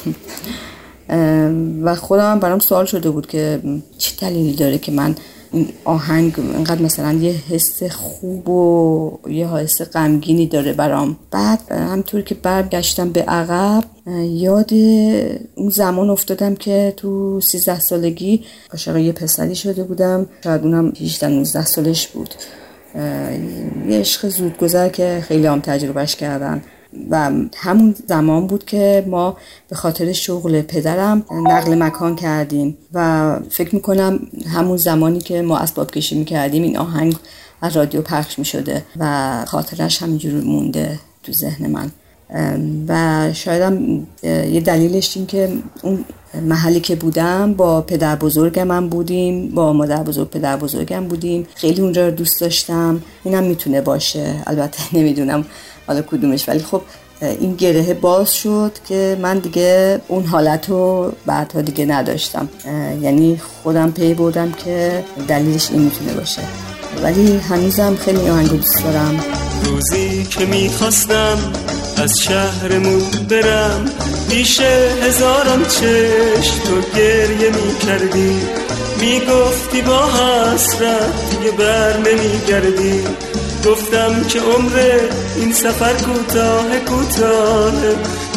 و 1.84 1.96
خودم 1.96 2.40
برام 2.40 2.60
سوال 2.60 2.86
شده 2.86 3.10
بود 3.10 3.28
که 3.28 3.62
چه 3.98 4.12
دلیلی 4.22 4.56
داره 4.56 4.78
که 4.78 4.92
من 4.92 5.16
این 5.52 5.70
آهنگ 5.86 6.34
اینقدر 6.40 6.82
مثلا 6.82 7.14
یه 7.14 7.36
حس 7.50 7.84
خوب 7.84 8.50
و 8.50 9.20
یه 9.30 9.48
حس 9.48 9.82
غمگینی 9.82 10.48
داره 10.48 10.74
برام. 10.74 11.18
بعد 11.32 11.72
همطور 11.72 12.22
که 12.22 12.36
برگشتم 12.36 13.10
به 13.10 13.22
عقب 13.24 13.84
یاد 14.22 14.74
اون 15.56 15.70
زمان 15.70 16.10
افتادم 16.10 16.56
که 16.56 16.94
تو 16.98 17.42
13 17.42 17.80
سالگی 17.80 18.44
عاشق 18.72 18.98
یه 18.98 19.12
پسری 19.12 19.56
شده 19.56 19.84
بودم. 19.84 20.26
شاید 20.44 20.64
اونم 20.64 20.94
18 21.02 21.28
19 21.28 21.66
سالش 21.66 22.08
بود. 22.08 22.36
یه 22.96 24.00
عشق 24.00 24.28
زود 24.28 24.58
گذر 24.58 24.90
که 24.90 25.24
خیلی 25.28 25.48
هم 25.48 25.60
تجربهش 25.60 26.16
کردن. 26.16 26.62
و 27.10 27.32
همون 27.56 27.96
زمان 28.08 28.48
بود 28.48 28.66
که 28.66 29.04
ما 29.08 29.38
به 29.70 29.76
خاطر 29.76 30.12
شغل 30.12 30.62
پدرم 30.62 31.26
نقل 31.32 31.84
مکان 31.84 32.16
کردیم. 32.16 32.78
و 32.94 33.40
فکر 33.50 33.76
می‌کنم 33.76 34.20
همون 34.54 34.78
زمانی 34.78 35.20
که 35.20 35.42
ما 35.42 35.58
اسباب 35.58 35.92
کشی 35.92 36.20
می‌کردیم 36.20 36.64
این 36.64 36.78
آهنگ 36.78 37.16
از 37.62 37.78
رادیو 37.78 38.02
پخش 38.02 38.40
می‌شده 38.40 38.84
و 39.00 39.46
خاطرش 39.48 40.02
همینجور 40.04 40.44
مونده 40.44 41.00
تو 41.24 41.32
ذهن 41.32 41.70
من. 41.70 41.92
و 42.88 43.34
شایدم 43.34 44.08
یه 44.24 44.62
دلیلش 44.62 45.18
این 45.18 45.26
که 45.26 45.50
اون 45.82 46.06
محلی 46.42 46.80
که 46.80 46.96
بودم 46.96 47.54
با 47.54 47.82
پدر 47.82 48.16
بزرگ 48.16 48.60
من 48.60 48.90
بودیم 48.90 49.50
با 49.50 49.74
مادر 49.74 50.04
بزرگ 50.04 50.30
پدر 50.30 50.58
بزرگم 50.58 51.08
بودیم. 51.08 51.48
خیلی 51.56 51.82
اونجا 51.82 52.06
رو 52.06 52.12
دوست 52.12 52.42
داشتم. 52.42 53.02
اینم 53.24 53.44
می‌تونه 53.44 53.82
باشه. 53.82 54.36
البته 54.48 54.80
نمی‌دونم 54.98 55.46
حالا 55.88 56.02
کدومش. 56.02 56.50
ولی 56.50 56.60
خب 56.60 56.82
این 57.22 57.56
گره 57.56 57.94
باز 57.94 58.34
شد 58.34 58.72
که 58.88 59.18
من 59.22 59.40
دیگه 59.40 60.02
اون 60.08 60.26
حالت 60.26 60.70
رو 60.70 61.12
بعدها 61.26 61.62
دیگه 61.62 61.86
نداشتم. 61.86 62.50
یعنی 63.02 63.42
خودم 63.64 63.92
پی 63.92 64.14
بردم 64.14 64.52
که 64.52 65.04
دلیلش 65.28 65.72
این 65.72 65.82
می‌تونه 65.82 66.14
باشه. 66.14 66.42
ولی 67.04 67.38
هنوزم 67.38 67.96
خیلی 67.96 68.30
آهنگ 68.30 68.50
دوست 68.50 68.84
دارم. 68.84 69.20
روزی 69.64 70.24
که 70.24 70.46
می‌خواستم 70.46 71.38
از 71.98 72.20
شهرمون 72.20 73.02
برم 73.30 73.86
پیش 74.30 74.60
هزاران 75.04 75.66
چشم 75.66 76.60
تو 76.64 76.98
گریه 76.98 77.50
می‌کردی. 77.50 78.42
می‌گفتی 79.02 79.82
با 79.82 80.06
حسرت 80.06 81.30
دیگه 81.30 81.52
بر 81.52 81.98
نمیگردی. 81.98 83.04
گفتم 83.66 84.24
که 84.24 84.40
عمر 84.40 85.00
این 85.36 85.54
سفر 85.54 85.94
کوتاه 85.94 86.80
کوتاه 86.80 87.74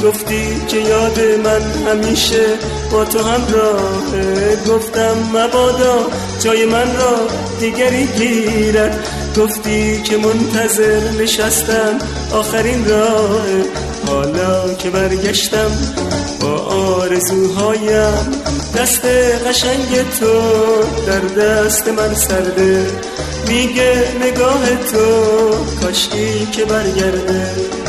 گفتی 0.04 0.60
که 0.68 0.76
یاد 0.76 1.20
من 1.44 1.90
همیشه 1.90 2.44
با 2.92 3.04
تو 3.04 3.18
همراهه. 3.18 4.56
گفتم 4.68 5.16
مبادا 5.34 6.06
جای 6.40 6.64
من 6.64 6.96
را 6.96 7.16
دیگری 7.60 8.06
گیرد. 8.06 9.06
گفتی 9.36 10.02
که 10.02 10.16
منتظر 10.16 11.10
نشستم. 11.22 11.98
آخرین 12.32 12.88
راه. 12.88 13.46
حالا 14.06 14.74
که 14.74 14.90
برگشتم 14.90 15.70
با 16.40 16.56
آرزوهایم. 16.58 18.30
دست 18.76 19.04
قشنگ 19.46 20.10
تو 20.20 20.42
در 21.06 21.20
دست 21.20 21.88
من 21.88 22.14
سرده. 22.14 22.86
میگه 23.48 24.04
نگاه 24.20 24.66
تو 24.92 25.04
کاشکی 25.80 26.46
که 26.52 26.64
برگرده. 26.64 27.79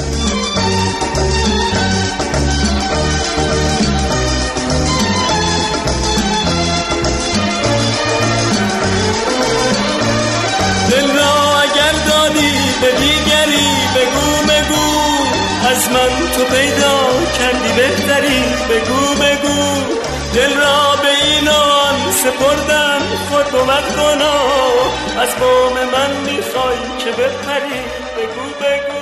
بگو 18.72 19.16
بگو 19.22 19.62
دل 20.36 20.54
را 20.58 20.96
به 21.02 21.10
اینان 21.24 22.12
سپردم 22.12 23.02
خود 23.30 23.46
بود 23.46 23.96
گناه 23.98 25.22
از 25.22 25.30
بام 25.40 25.74
من 25.74 26.32
می‌خوای 26.32 26.78
که 26.98 27.12
بپری؟ 27.12 27.82
بگو 28.18 28.46
بگو. 28.62 29.01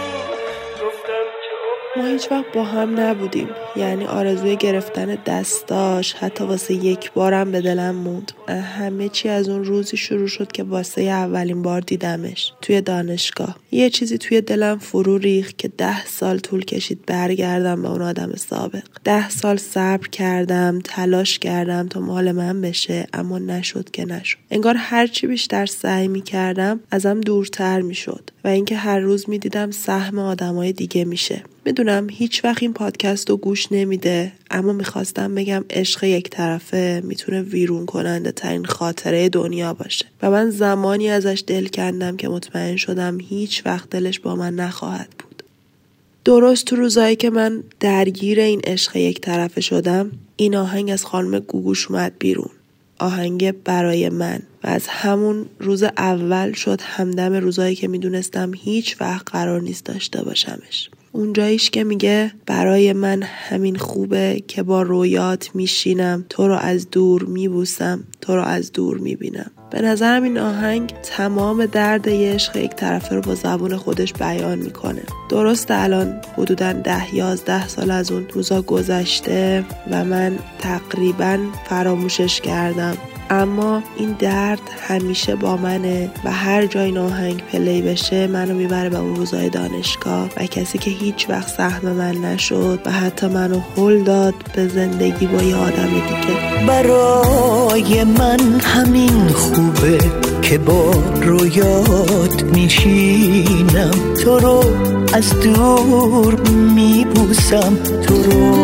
ما 2.00 2.06
هیچ 2.06 2.32
وقت 2.32 2.46
با 2.54 2.64
هم 2.64 3.00
نبودیم. 3.00 3.48
یعنی 3.76 4.06
آرزوی 4.06 4.56
گرفتن 4.56 5.18
دستاش 5.26 6.14
حتی 6.14 6.44
واسه 6.44 6.74
یک 6.74 7.12
بارم 7.12 7.52
به 7.52 7.62
دلم 7.62 7.96
موند. 7.96 8.32
همه 8.48 9.10
چی 9.10 9.30
از 9.30 9.50
اون 9.50 9.64
روزی 9.64 9.98
شروع 9.98 10.28
شد 10.28 10.52
که 10.52 10.64
واسه 10.64 11.02
اولین 11.02 11.62
بار 11.62 11.82
دیدمش 11.82 12.54
توی 12.62 12.82
دانشگاه. 12.82 13.56
یه 13.72 13.90
چیزی 13.90 14.18
توی 14.18 14.42
دلم 14.42 14.78
فرو 14.78 15.18
ریخت 15.18 15.58
که 15.58 15.68
ده 15.68 16.06
سال 16.06 16.40
طول 16.40 16.66
کشید 16.66 17.06
برگردم 17.06 17.82
به 17.82 17.90
اون 17.90 18.02
آدم 18.02 18.32
سابق. 18.36 18.84
ده 19.04 19.30
سال 19.30 19.58
صبر 19.58 20.08
کردم 20.08 20.80
تلاش 20.84 21.40
کردم 21.40 21.88
تا 21.88 22.00
مال 22.00 22.32
من 22.32 22.62
بشه 22.62 23.08
اما 23.14 23.40
نشد 23.40 23.92
که 23.92 24.06
نشد. 24.06 24.38
انگار 24.52 24.76
هرچی 24.78 25.28
بیشتر 25.28 25.66
سعی 25.66 26.08
می 26.08 26.22
کردم 26.22 26.80
ازم 26.92 27.22
دورتر 27.22 27.82
می 27.82 27.96
شد 27.96 28.30
و 28.44 28.48
اینکه 28.48 28.76
هر 28.76 29.00
روز 29.00 29.30
می 29.30 29.40
دیدم 29.40 29.72
سهم 29.72 30.20
آدمای 30.20 30.74
دیگه 30.74 31.06
میشه. 31.06 31.44
می‌دونم 31.70 32.08
هیچ 32.10 32.46
وقت 32.46 32.64
این 32.64 32.74
پادکست 32.74 33.30
رو 33.30 33.38
گوش 33.38 33.72
نمیده 33.72 34.32
اما 34.52 34.74
می‌خواستم 34.74 35.36
بگم 35.36 35.66
عشق 35.70 36.04
یک 36.04 36.30
طرفه 36.30 37.02
می‌تونه 37.06 37.42
ویرون 37.42 37.86
کننده 37.86 38.32
ترین 38.32 38.66
خاطره 38.66 39.30
دنیا 39.30 39.74
باشه. 39.74 40.06
و 40.22 40.32
من 40.32 40.50
زمانی 40.50 41.10
ازش 41.10 41.44
دل 41.48 41.68
کندم 41.68 42.18
که 42.18 42.30
مطمئن 42.30 42.76
شدم 42.76 43.18
هیچ 43.20 43.66
وقت 43.66 43.90
دلش 43.90 44.20
با 44.20 44.36
من 44.36 44.56
نخواهد 44.56 45.10
بود. 45.20 45.44
درست 46.26 46.66
تو 46.66 46.76
روزایی 46.76 47.16
که 47.16 47.30
من 47.30 47.64
درگیر 47.80 48.40
این 48.40 48.62
عشق 48.64 48.96
یک 48.96 49.22
طرفه 49.22 49.62
شدم 49.62 50.12
این 50.36 50.56
آهنگ 50.56 50.90
از 50.90 51.06
خانم 51.06 51.40
گوگوش 51.40 51.92
اومد 51.92 52.14
بیرون. 52.20 52.50
آهنگ 53.00 53.52
برای 53.52 54.10
من. 54.10 54.40
و 54.64 54.68
از 54.68 54.88
همون 54.88 55.46
روز 55.60 55.84
اول 55.84 56.52
شد 56.52 56.82
همدم 56.82 57.34
روزایی 57.34 57.76
که 57.76 57.88
می‌دونستم 57.88 58.52
هیچ 58.56 59.02
وقت 59.02 59.32
قرار 59.32 59.62
نیست 59.62 59.86
داشته 59.86 60.24
باشمش. 60.24 60.90
اونجاییش 61.12 61.70
که 61.70 61.84
میگه 61.84 62.32
برای 62.46 62.94
من 62.94 63.24
همین 63.24 63.76
خوبه 63.76 64.44
که 64.48 64.64
با 64.64 64.82
رویات 64.82 65.50
میشینم 65.54 66.26
تو 66.30 66.48
رو 66.48 66.56
از 66.56 66.90
دور 66.92 67.24
میبوسم 67.24 68.04
تو 68.22 68.36
رو 68.36 68.44
از 68.44 68.72
دور 68.72 68.98
می‌بینم. 68.98 69.52
به 69.72 69.82
نظرم 69.82 70.24
این 70.24 70.38
آهنگ 70.38 70.94
تمام 71.04 71.66
درد 71.66 72.08
یه 72.08 72.34
عشق 72.34 72.56
یک 72.56 72.72
طرفه 72.76 73.16
رو 73.16 73.22
با 73.22 73.36
زبون 73.36 73.78
خودش 73.78 74.14
بیان 74.14 74.58
می‌کنه. 74.58 75.02
درست 75.30 75.72
الان 75.72 76.22
حدودا 76.38 76.74
ده 76.74 77.16
یازده 77.16 77.68
سال 77.68 77.92
از 77.92 78.12
اون 78.12 78.28
روزا 78.34 78.62
گذشته 78.62 79.66
و 79.92 80.06
من 80.06 80.40
تقریبا 80.60 81.40
فراموشش 81.66 82.42
کردم. 82.42 82.98
اما 83.30 83.84
این 83.98 84.16
درد 84.20 84.62
همیشه 84.88 85.36
با 85.36 85.58
منه 85.58 86.12
و 86.24 86.32
هر 86.32 86.66
جای 86.66 86.86
این 86.86 86.98
آهنگ 86.98 87.44
پلی 87.52 87.82
بشه 87.82 88.28
منو 88.28 88.54
می‌بره 88.54 88.90
به 88.90 88.98
اون 88.98 89.16
روزای 89.16 89.50
دانشگاه. 89.50 90.30
و 90.38 90.46
کسی 90.46 90.78
که 90.78 90.92
هیچ 90.92 91.30
وقت 91.30 91.48
سهم 91.48 91.92
من 91.92 92.16
نشد 92.16 92.80
و 92.86 92.92
حتی 92.92 93.28
منو 93.28 93.60
هل 93.78 94.04
داد 94.04 94.34
به 94.56 94.68
زندگی 94.68 95.28
با 95.28 95.44
یه 95.44 95.56
آدم 95.56 95.88
دیگه. 95.88 96.66
برای 96.68 98.04
من 98.04 98.40
همین 98.60 99.28
خوبه 99.28 99.98
که 100.42 100.58
با 100.58 100.92
رویات 101.22 102.44
میشینم. 102.44 104.14
تو 104.24 104.40
رو 104.40 104.64
از 105.14 105.40
دور 105.40 106.42
میبوسم. 106.50 107.76
تو 108.08 108.24
رو 108.24 108.56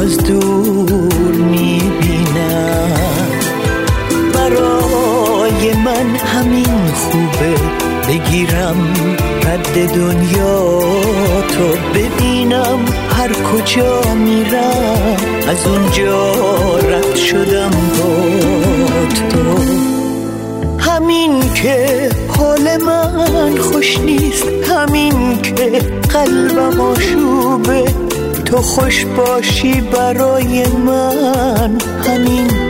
از 0.00 0.16
دور 0.16 1.32
می‌بینم 1.32 2.03
برای 4.44 5.72
من 5.72 6.16
همین 6.16 6.86
خوبه 6.94 7.54
بگیرم 8.08 8.76
رد 9.42 9.94
دنیا 9.94 10.78
تو 11.48 11.76
ببینم 11.94 12.78
هر 13.10 13.32
کجا 13.32 14.14
میرم. 14.14 15.16
از 15.48 15.66
اونجا 15.66 16.32
رد 16.78 17.16
شدم 17.16 17.70
با 17.70 18.16
تو. 19.30 19.62
همین 20.78 21.54
که 21.54 22.10
حال 22.38 22.76
من 22.86 23.56
خوش 23.56 23.98
نیست 23.98 24.44
همین 24.70 25.42
که 25.42 25.70
قلبم 26.12 26.80
آشوبه. 26.80 27.84
تو 28.44 28.56
خوش 28.56 29.04
باشی 29.04 29.80
برای 29.80 30.66
من 30.66 31.78
همین 32.08 32.63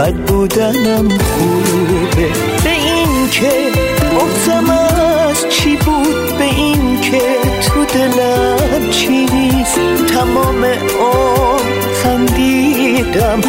بد 0.00 0.14
بودنم 0.14 1.08
خوبه. 1.08 2.28
به 2.64 2.70
این 2.70 3.30
که 3.30 3.50
بغزم 4.14 4.70
از 4.70 5.48
چی 5.48 5.76
بود؟ 5.76 6.38
به 6.38 6.44
این 6.44 7.00
که 7.00 7.20
تو 7.62 7.84
دلم 7.84 8.90
چیست 8.90 9.80
تمام 10.14 10.64
عمر 10.64 11.92
خندیدم. 12.02 13.40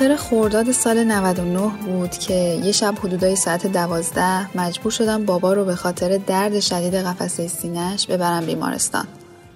اواخر 0.00 0.16
خورداد 0.16 0.72
سال 0.72 1.04
99 1.04 1.70
بود 1.86 2.10
که 2.10 2.34
یه 2.64 2.72
شب 2.72 2.94
حدودای 3.02 3.36
ساعت 3.36 3.66
دوازده 3.66 4.56
مجبور 4.58 4.92
شدم 4.92 5.24
بابا 5.24 5.52
رو 5.52 5.64
به 5.64 5.74
خاطر 5.74 6.18
درد 6.26 6.60
شدید 6.60 6.94
قفسه 6.94 7.48
سینهش 7.48 8.06
ببرم 8.06 8.46
بیمارستان. 8.46 9.04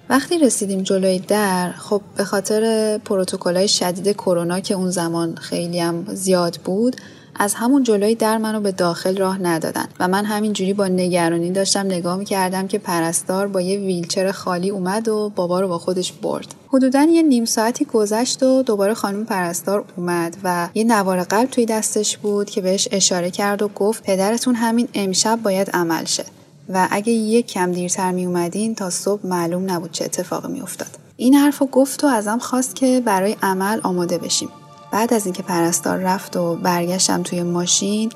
وقتی 0.09 0.37
رسیدیم 0.37 0.81
جلوی 0.81 1.19
در 1.19 1.71
خب 1.71 2.01
به 2.17 2.23
خاطر 2.23 2.97
پروتکلای 2.97 3.67
شدید 3.67 4.15
کرونا 4.15 4.59
که 4.59 4.73
اون 4.73 4.89
زمان 4.89 5.35
خیلی 5.35 5.79
هم 5.79 6.05
زیاد 6.13 6.59
بود 6.63 6.95
از 7.39 7.53
همون 7.53 7.83
جلوی 7.83 8.15
در 8.15 8.37
منو 8.37 8.59
به 8.59 8.71
داخل 8.71 9.17
راه 9.17 9.41
ندادن 9.41 9.85
و 9.99 10.07
من 10.07 10.25
همینجوری 10.25 10.73
با 10.73 10.87
نگرانی 10.87 11.51
داشتم 11.51 11.85
نگاه 11.85 12.17
می‌کردم 12.17 12.67
که 12.67 12.77
پرستار 12.77 13.47
با 13.47 13.61
یه 13.61 13.77
ویلچر 13.79 14.31
خالی 14.31 14.69
اومد 14.69 15.07
و 15.07 15.31
بابا 15.35 15.59
رو 15.59 15.67
با 15.67 15.77
خودش 15.77 16.11
برد 16.11 16.55
حدودا 16.67 17.03
یه 17.03 17.21
نیم 17.21 17.45
ساعتی 17.45 17.85
گذشت 17.85 18.43
و 18.43 18.63
دوباره 18.63 18.93
خانم 18.93 19.25
پرستار 19.25 19.85
اومد 19.95 20.37
و 20.43 20.69
یه 20.73 20.83
نوار 20.83 21.23
قلب 21.23 21.49
توی 21.49 21.65
دستش 21.65 22.17
بود 22.17 22.49
که 22.49 22.61
بهش 22.61 22.87
اشاره 22.91 23.31
کرد 23.31 23.61
و 23.61 23.67
گفت 23.67 24.03
پدرتون 24.03 24.55
همین 24.55 24.87
امشب 24.93 25.39
باید 25.43 25.69
عمل 25.69 26.05
شه 26.05 26.25
و 26.69 26.87
اگه 26.91 27.13
یک 27.13 27.47
کم 27.47 27.71
دیرتر 27.71 28.11
می 28.11 28.25
اومدین 28.25 28.75
تا 28.75 28.89
صبح 28.89 29.27
معلوم 29.27 29.71
نبود 29.71 29.91
چه 29.91 30.05
اتفاقی 30.05 30.51
می 30.51 30.61
افتاد. 30.61 30.87
این 31.17 31.33
حرف 31.33 31.63
گفت 31.71 32.03
و 32.03 32.07
ازم 32.07 32.37
خواست 32.37 32.75
که 32.75 33.01
برای 33.05 33.35
عمل 33.41 33.79
آماده 33.83 34.17
بشیم. 34.17 34.49
بعد 34.91 35.13
از 35.13 35.25
اینکه 35.25 35.43
پرستار 35.43 35.97
رفت 35.97 36.37
و 36.37 36.55
برگشتم 36.55 37.23
توی 37.23 37.43
ماشین 37.43 38.11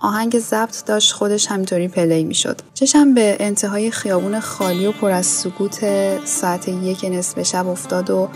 آهنگ 0.00 0.38
ضبط 0.38 0.84
داشت 0.84 1.12
خودش 1.12 1.46
همینطوری 1.46 1.88
پلی 1.88 2.24
می‌شد. 2.24 2.60
چشم 2.74 3.14
به 3.14 3.36
انتهای 3.40 3.90
خیابون 3.90 4.40
خالی 4.40 4.86
و 4.86 4.92
پر 4.92 5.10
از 5.10 5.26
سکوت 5.26 5.80
ساعت 6.24 6.68
یک 6.68 7.04
نصف 7.04 7.42
شب 7.42 7.68
افتاد 7.68 8.10
و 8.10 8.28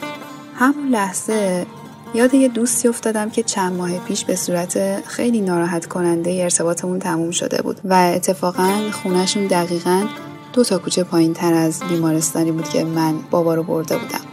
همون 0.54 0.88
لحظه 0.88 1.66
یاد 2.14 2.34
یه 2.34 2.48
دوستی 2.48 2.88
افتادم 2.88 3.30
که 3.30 3.42
چند 3.42 3.72
ماه 3.72 3.98
پیش 3.98 4.24
به 4.24 4.36
صورت 4.36 5.02
خیلی 5.08 5.40
ناراحت 5.40 5.86
کننده 5.86 6.30
ارتباطمون 6.42 6.98
تموم 6.98 7.30
شده 7.30 7.62
بود 7.62 7.80
و 7.84 7.94
اتفاقا 7.94 8.80
خونشون 8.92 9.46
دقیقا 9.46 10.06
دو 10.52 10.64
تا 10.64 10.78
کوچه 10.78 11.04
پایین 11.04 11.34
تر 11.34 11.54
از 11.54 11.80
بیمارستانی 11.88 12.52
بود 12.52 12.68
که 12.68 12.84
من 12.84 13.14
بابا 13.30 13.54
رو 13.54 13.62
برده 13.62 13.98
بودم. 13.98 14.31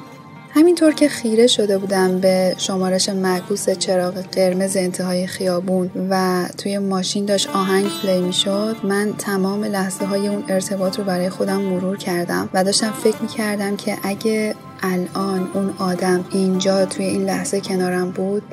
همینطور 0.51 0.93
که 0.93 1.09
خیره 1.09 1.47
شده 1.47 1.77
بودم 1.77 2.19
به 2.19 2.55
شمارش 2.57 3.09
معکوس 3.09 3.69
چراغ 3.69 4.13
قرمز 4.13 4.77
انتهای 4.77 5.27
خیابون 5.27 5.91
و 6.09 6.45
توی 6.57 6.77
ماشین 6.77 7.25
داشت 7.25 7.49
آهنگ 7.49 7.85
پلی 8.01 8.21
می 8.21 8.33
شد 8.33 8.75
من 8.83 9.13
تمام 9.17 9.63
لحظه 9.63 10.05
های 10.05 10.27
اون 10.27 10.43
ارتباط 10.47 10.99
رو 10.99 11.03
برای 11.03 11.29
خودم 11.29 11.61
مرور 11.61 11.97
کردم 11.97 12.49
و 12.53 12.63
داشتم 12.63 12.91
فکر 12.91 13.21
می 13.21 13.27
کردم 13.27 13.75
که 13.75 13.97
اگه 14.03 14.55
الان 14.81 15.49
اون 15.53 15.73
آدم 15.79 16.25
اینجا 16.31 16.85
توی 16.85 17.05
این 17.05 17.25
لحظه 17.25 17.61
کنارم 17.61 18.11
بود 18.11 18.43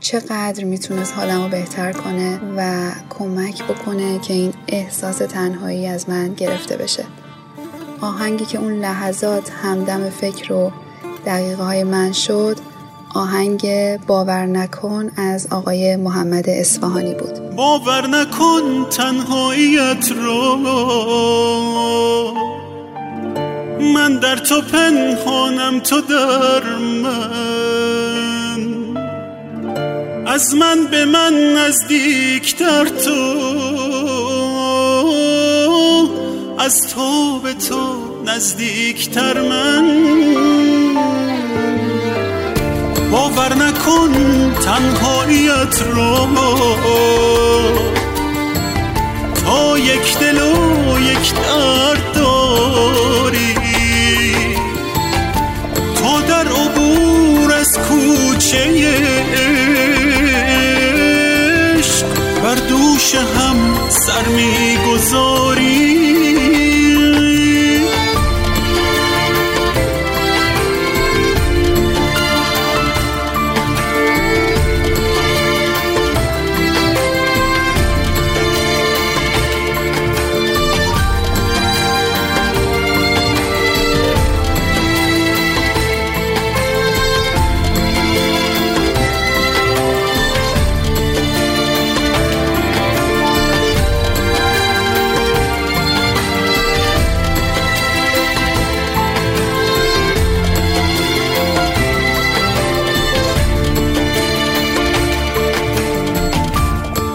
چقدر 0.00 0.64
می‌تونست 0.64 1.14
حالم 1.14 1.42
رو 1.42 1.48
بهتر 1.48 1.92
کنه 1.92 2.40
و 2.56 2.90
کمک 3.10 3.64
بکنه 3.64 4.18
که 4.18 4.34
این 4.34 4.52
احساس 4.68 5.18
تنهایی 5.18 5.86
از 5.86 6.08
من 6.08 6.34
گرفته 6.34 6.76
بشه. 6.76 7.04
آهنگی 8.00 8.44
که 8.44 8.58
اون 8.58 8.72
لحظات 8.72 9.50
همدم 9.50 10.10
فکر 10.10 10.48
رو 10.48 10.72
دقیقه 11.26 11.62
های 11.62 11.84
من 11.84 12.12
شد 12.12 12.56
آهنگ 13.14 13.66
باور 14.06 14.46
نکن 14.46 15.10
از 15.16 15.48
آقای 15.50 15.96
محمد 15.96 16.48
اصفهانی 16.48 17.14
بود. 17.14 17.56
باور 17.56 18.06
نکن 18.06 18.86
تنهاییت 18.90 20.12
رو. 20.12 20.56
من 23.94 24.18
در 24.18 24.36
تو 24.36 24.60
پنهانم 24.60 25.80
تو 25.80 26.00
در 26.00 26.76
من. 26.78 27.44
از 30.26 30.54
من 30.54 30.86
به 30.90 31.04
من 31.04 31.34
نزدیکتر 31.34 32.84
تو. 32.84 33.54
از 36.58 36.94
تو 36.94 37.38
به 37.38 37.54
تو 37.54 38.04
نزدیکتر 38.24 39.40
من. 39.40 40.43
باور 43.14 43.54
نکن 43.54 44.12
تنهاییت 44.64 45.82
رو 45.82 46.26
تا 49.34 49.78
یک 49.78 50.18
دل 50.18 50.38
و 50.38 50.98
یک 51.00 51.34
درد 51.34 52.12
داری. 52.14 53.54
تا 55.94 56.20
در 56.20 56.48
عبور 56.48 57.52
از 57.52 57.78
کوچه 57.88 58.62
عشق 61.76 62.06
بر 62.42 62.54
دوش 62.54 63.14
هم 63.14 63.56
سر 63.88 64.28
می‌گذاری. 64.28 65.73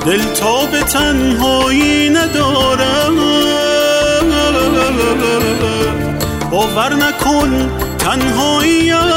دل 0.10 0.24
تا 0.24 0.66
به 0.66 0.80
تنهایی 0.84 2.10
ندارم. 2.10 3.16
باور 6.52 6.94
نکن 6.94 7.70
تنهاییت 7.98 9.09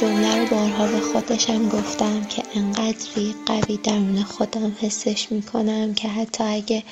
جمله 0.00 0.36
رو 0.36 0.46
بارها 0.46 0.86
به 0.86 1.00
خودشم 1.00 1.68
گفتم 1.68 2.24
که 2.24 2.42
انقدری 2.54 3.34
قوی 3.46 3.76
درون 3.76 4.22
خودم 4.22 4.76
حسش 4.80 5.32
می‌کنم 5.32 5.94
که 5.94 6.08
حتی 6.08 6.44
اگه 6.44 6.82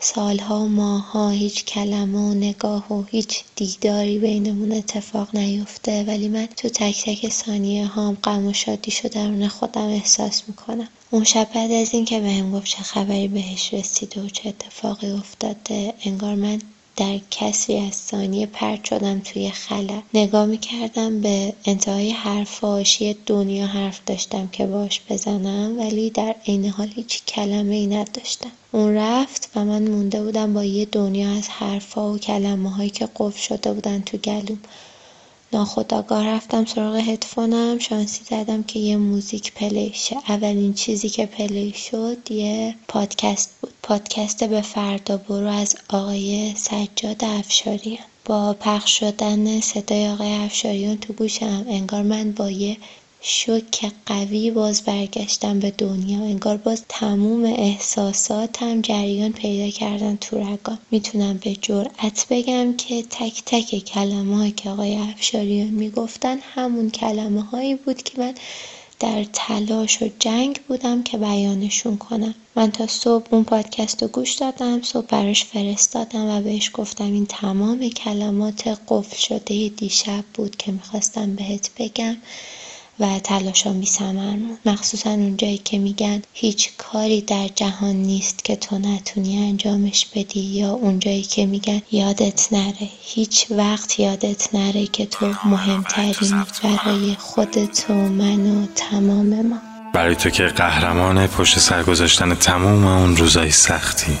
سالها 0.00 0.60
و 0.60 0.68
ماها 0.68 1.30
هیچ 1.30 1.64
کلمه 1.64 2.18
و 2.18 2.34
نگاه 2.34 2.92
و 2.92 3.02
هیچ 3.02 3.44
دیداری 3.56 4.18
بینمون 4.18 4.72
اتفاق 4.72 5.36
نیفته 5.36 6.04
ولی 6.04 6.28
من 6.28 6.46
تو 6.46 6.68
تک 6.68 7.04
تک 7.04 7.32
ثانیه 7.32 7.86
هام 7.86 8.18
غم 8.24 8.46
و 8.46 8.52
شادی 8.52 8.90
شو 8.90 9.08
درون 9.08 9.48
خودم 9.48 9.88
احساس 9.88 10.42
می‌کنم. 10.48 10.88
اون 11.10 11.24
شب 11.24 11.48
بعد 11.54 11.70
از 11.70 11.94
این 11.94 12.04
که 12.04 12.20
بهم 12.20 12.52
گفت 12.52 12.66
چه 12.66 12.82
خبری 12.82 13.28
بهش 13.28 13.74
رسیده 13.74 14.22
و 14.22 14.28
چه 14.28 14.48
اتفاقی 14.48 15.10
افتاده 15.10 15.94
انگار 16.04 16.34
من 16.34 16.58
در 16.96 17.18
کسری 17.30 17.78
از 17.78 17.94
ثانیه 17.94 18.46
پرت 18.46 18.84
شدم 18.84 19.20
توی 19.20 19.50
خلا. 19.50 20.02
نگاه 20.14 20.46
می‌کردم 20.46 21.20
به 21.20 21.54
انتهای 21.64 22.10
حرف 22.10 22.64
آشی 22.64 23.16
دنیا 23.26 23.66
حرف 23.66 24.00
داشتم 24.06 24.48
که 24.52 24.66
باش 24.66 25.00
بزنم 25.10 25.78
ولی 25.78 26.10
در 26.10 26.34
عین 26.46 26.68
حال 26.68 26.88
هیچ 26.94 27.24
کلمه 27.24 27.74
ای 27.74 27.86
نداشتم. 27.86 28.50
اون 28.72 28.94
رفت 28.94 29.50
و 29.56 29.64
من 29.64 29.88
مونده 29.88 30.22
بودم 30.22 30.54
با 30.54 30.64
یه 30.64 30.84
دنیا 30.84 31.32
از 31.32 31.48
حرفها 31.48 32.12
و 32.12 32.18
کلمه 32.18 32.70
هایی 32.70 32.90
که 32.90 33.08
قفل 33.16 33.40
شده 33.40 33.72
بودن 33.72 34.00
تو 34.00 34.16
گلوم. 34.16 34.58
ناخداگاه 35.52 36.26
رفتم 36.26 36.64
سراغ 36.64 36.96
هدفونم 36.96 37.78
شانسی 37.78 38.24
زدم 38.24 38.62
که 38.62 38.78
یه 38.78 38.96
موزیک 38.96 39.52
play 39.52 39.92
شه. 39.94 40.16
اولین 40.28 40.74
چیزی 40.74 41.08
که 41.08 41.26
play 41.26 41.72
شد 41.72 42.30
یه 42.30 42.74
پادکست 42.88 43.50
بود. 43.60 43.72
پادکست 43.86 44.44
به 44.44 44.60
فردا 44.60 45.16
برو 45.16 45.46
از 45.46 45.76
آقای 45.88 46.54
سجاد 46.56 47.24
افشاریان 47.24 48.04
با 48.24 48.52
پخش 48.60 48.98
شدن 48.98 49.60
صدای 49.60 50.08
آقای 50.08 50.32
افشاریان 50.32 50.96
تو 50.96 51.12
گوشم. 51.12 51.64
انگار 51.68 52.02
من 52.02 52.32
با 52.32 52.50
یه 52.50 52.76
شوک 53.20 53.92
قوی 54.06 54.50
باز 54.50 54.82
برگشتم 54.82 55.58
به 55.58 55.70
دنیا. 55.70 56.18
انگار 56.18 56.56
باز 56.56 56.82
تموم 56.88 57.44
احساساتم 57.44 58.80
جریان 58.80 59.32
پیدا 59.32 59.70
کردن 59.70 60.16
تو 60.16 60.38
رگام 60.38 60.78
می‌تونم 60.90 61.38
به 61.44 61.56
جرأت 61.62 62.26
بگم 62.30 62.76
که 62.76 63.02
تک 63.02 63.42
تک 63.46 63.78
کلمه 63.84 64.36
هایی 64.36 64.52
که 64.52 64.70
آقای 64.70 64.96
افشاریان 64.96 65.68
می‌گفتن 65.68 66.38
همون 66.54 66.90
کلمه 66.90 67.42
هایی 67.42 67.74
بود 67.74 68.02
که 68.02 68.20
من 68.20 68.34
در 69.00 69.24
تلاش 69.32 70.02
و 70.02 70.08
جنگ 70.18 70.60
بودم 70.68 71.02
که 71.02 71.18
بیانشون 71.18 71.96
کنم. 71.96 72.34
من 72.56 72.70
تا 72.70 72.86
صبح 72.86 73.26
اون 73.30 73.44
پادکست 73.44 74.02
رو 74.02 74.08
گوش 74.08 74.34
دادم 74.34 74.82
صبح 74.82 75.06
براش 75.06 75.44
فرستادم 75.44 76.26
و 76.26 76.42
بهش 76.42 76.70
گفتم 76.74 77.04
این 77.04 77.26
تمام 77.26 77.88
کلمات 77.88 78.78
قفل 78.88 79.16
شده 79.16 79.68
دیشب 79.68 80.24
بود 80.34 80.56
که 80.56 80.72
می‌خواستم 80.72 81.34
بهت 81.34 81.70
بگم. 81.78 82.16
و 83.00 83.18
تلاشام 83.18 83.80
بی 83.80 83.88
موند 84.00 84.58
مخصوصا 84.66 85.10
اونجایی 85.10 85.58
که 85.58 85.78
میگن 85.78 86.22
هیچ 86.32 86.70
کاری 86.78 87.20
در 87.20 87.48
جهان 87.54 87.96
نیست 87.96 88.44
که 88.44 88.56
تو 88.56 88.78
نتونی 88.78 89.48
انجامش 89.48 90.06
بدی 90.14 90.40
یا 90.40 90.70
اونجایی 90.70 91.22
که 91.22 91.46
میگن 91.46 91.82
یادت 91.92 92.48
نره. 92.52 92.88
هیچ 93.02 93.46
وقت 93.50 94.00
یادت 94.00 94.54
نره 94.54 94.86
که 94.86 95.06
تو 95.06 95.26
مهمترین 95.44 96.44
برای 96.62 97.16
خودت 97.18 97.90
و 97.90 97.92
من 97.92 98.46
و 98.46 98.66
تمام 98.74 99.42
ما. 99.46 99.58
برای 99.94 100.14
تو 100.14 100.30
که 100.30 100.46
قهرمان 100.46 101.26
پشت 101.26 101.58
سر 101.58 101.82
گذاشتن 101.82 102.34
تموم 102.34 102.86
اون 102.86 103.16
روزای 103.16 103.50
سختی. 103.50 104.18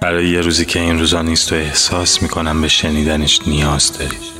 برای 0.00 0.28
یه 0.28 0.40
روزی 0.40 0.64
که 0.64 0.80
این 0.80 0.98
روزا 0.98 1.22
نیست 1.22 1.52
و 1.52 1.56
احساس 1.56 2.22
می‌کنم 2.22 2.60
به 2.60 2.68
شنیدنش 2.68 3.40
نیاز 3.46 3.98
داری. 3.98 4.39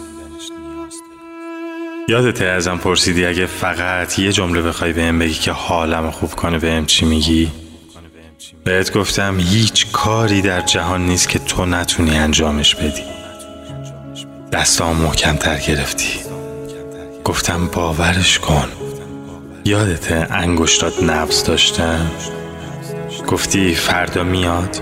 یادته 2.10 2.44
ازم 2.44 2.76
پرسیدی 2.76 3.26
اگه 3.26 3.46
فقط 3.46 4.18
یه 4.18 4.32
جمله 4.32 4.62
بخوای 4.62 4.92
بهم 4.92 5.18
بگی 5.18 5.34
که 5.34 5.52
حالم 5.52 6.10
خوب 6.10 6.34
کنه 6.34 6.58
بهم 6.58 6.86
چی 6.86 7.06
میگی؟ 7.06 7.50
بهت 8.64 8.92
گفتم 8.92 9.40
هیچ 9.40 9.86
کاری 9.92 10.42
در 10.42 10.60
جهان 10.60 11.06
نیست 11.06 11.28
که 11.28 11.38
تو 11.38 11.66
نتونی 11.66 12.18
انجامش 12.18 12.74
بدی. 12.74 13.02
دستام 14.52 14.96
محکمتر 14.96 15.58
گرفتی. 15.58 16.20
گفتم 17.24 17.66
باورش 17.66 18.38
کن. 18.38 18.68
یادته 19.64 20.26
انگشتات 20.30 21.02
نبز 21.02 21.44
داشتن؟ 21.44 22.10
گفتی 23.28 23.74
فردا 23.74 24.24
میاد؟ 24.24 24.76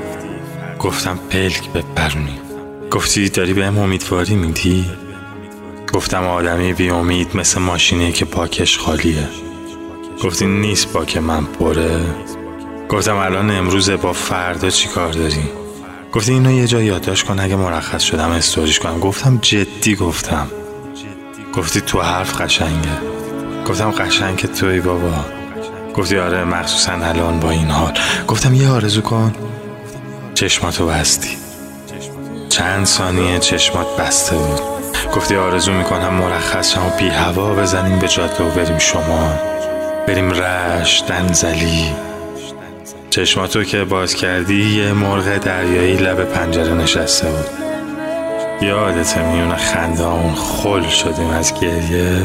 گفتم 0.78 1.18
پلک 1.30 1.68
بپرونی. 1.72 2.40
گفتی 2.90 3.28
داری 3.28 3.52
بهم 3.52 3.78
امیدواری 3.78 4.34
میدی؟ 4.34 5.07
گفتم 5.92 6.26
آدمی 6.26 6.72
بی 6.72 6.90
امید 6.90 7.36
مثل 7.36 7.60
ماشینی 7.60 8.12
که 8.12 8.24
پاکش 8.24 8.78
خالیه. 8.78 9.28
گفتی 10.24 10.46
نیست 10.46 10.92
باک 10.92 11.16
من 11.16 11.44
پره. 11.44 12.00
گفتم 12.88 13.16
الان 13.16 13.50
امروز 13.50 13.90
با 13.90 14.12
فردا 14.12 14.70
چی 14.70 14.88
کار 14.88 15.12
داری؟ 15.12 15.48
گفتی 16.12 16.32
اینو 16.32 16.52
یه 16.52 16.66
جا 16.66 16.82
یادداشت 16.82 17.26
کن 17.26 17.40
اگه 17.40 17.56
مرخص 17.56 18.02
شدم 18.02 18.30
استوریش 18.30 18.78
کنم. 18.78 19.00
گفتم 19.00 19.38
جدی 19.42 19.96
گفتم. 19.96 20.46
گفتی 21.54 21.80
تو 21.80 22.00
حرف 22.00 22.40
قشنگه. 22.40 22.98
گفتم 23.66 23.90
قشنگ 23.90 24.36
توی 24.36 24.80
بابا. 24.80 25.24
گفتی 25.94 26.18
آره 26.18 26.44
مخصوصا 26.44 26.92
الان 26.92 27.40
با 27.40 27.50
این 27.50 27.70
حال. 27.70 27.92
گفتم 28.28 28.54
یه 28.54 28.68
آرزو 28.68 29.00
کن. 29.00 29.34
چشماتو 30.34 30.86
بستی. 30.86 31.36
چند 32.48 32.86
ثانیه 32.86 33.38
چشمات 33.38 33.96
بسته 33.96 34.36
بود. 34.36 34.77
گفتی 35.18 35.36
آرزو 35.36 35.72
می‌کنم 35.72 36.14
مرخص 36.14 36.76
و 36.76 36.80
بی 36.98 37.08
هوا 37.08 37.54
بزنیم 37.54 37.98
به 37.98 38.08
جاده 38.08 38.44
و 38.44 38.50
بریم 38.50 38.78
شما. 38.78 39.38
بریم 40.06 40.30
رش 40.30 41.02
دنزلی 41.08 41.92
چشماتو 43.10 43.64
که 43.64 43.84
باز 43.84 44.14
کردی 44.14 44.76
یه 44.76 44.92
مرغ 44.92 45.38
دریایی 45.38 45.96
لب 45.96 46.24
پنجره 46.24 46.74
نشسته 46.74 47.28
بود. 47.28 47.46
یادت 48.60 49.18
میونه 49.18 49.56
خنده 49.56 50.06
اون 50.06 50.34
خل 50.34 50.88
شدیم 50.88 51.30
از 51.30 51.60
گریه. 51.60 52.22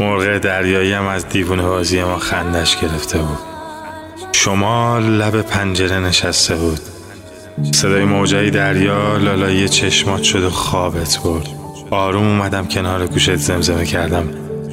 مرغ 0.00 0.38
دریایی 0.38 0.92
هم 0.92 1.06
از 1.06 1.28
دیوونه 1.28 1.62
بازی 1.62 2.02
ما 2.02 2.18
خندش 2.18 2.76
گرفته 2.76 3.18
بود. 3.18 3.38
شما 4.32 4.98
لب 4.98 5.42
پنجره 5.42 5.98
نشسته 5.98 6.54
بود. 6.54 6.80
صدای 7.62 8.04
موجای 8.04 8.50
دریا 8.50 9.16
لالایی 9.16 9.68
چشمات 9.68 10.22
شد 10.22 10.42
و 10.42 10.50
خوابت 10.50 11.18
برد. 11.24 11.48
آروم 11.90 12.26
اومدم 12.26 12.66
کنار 12.66 13.06
گوشت 13.06 13.36
زمزمه 13.36 13.84
کردم. 13.84 14.28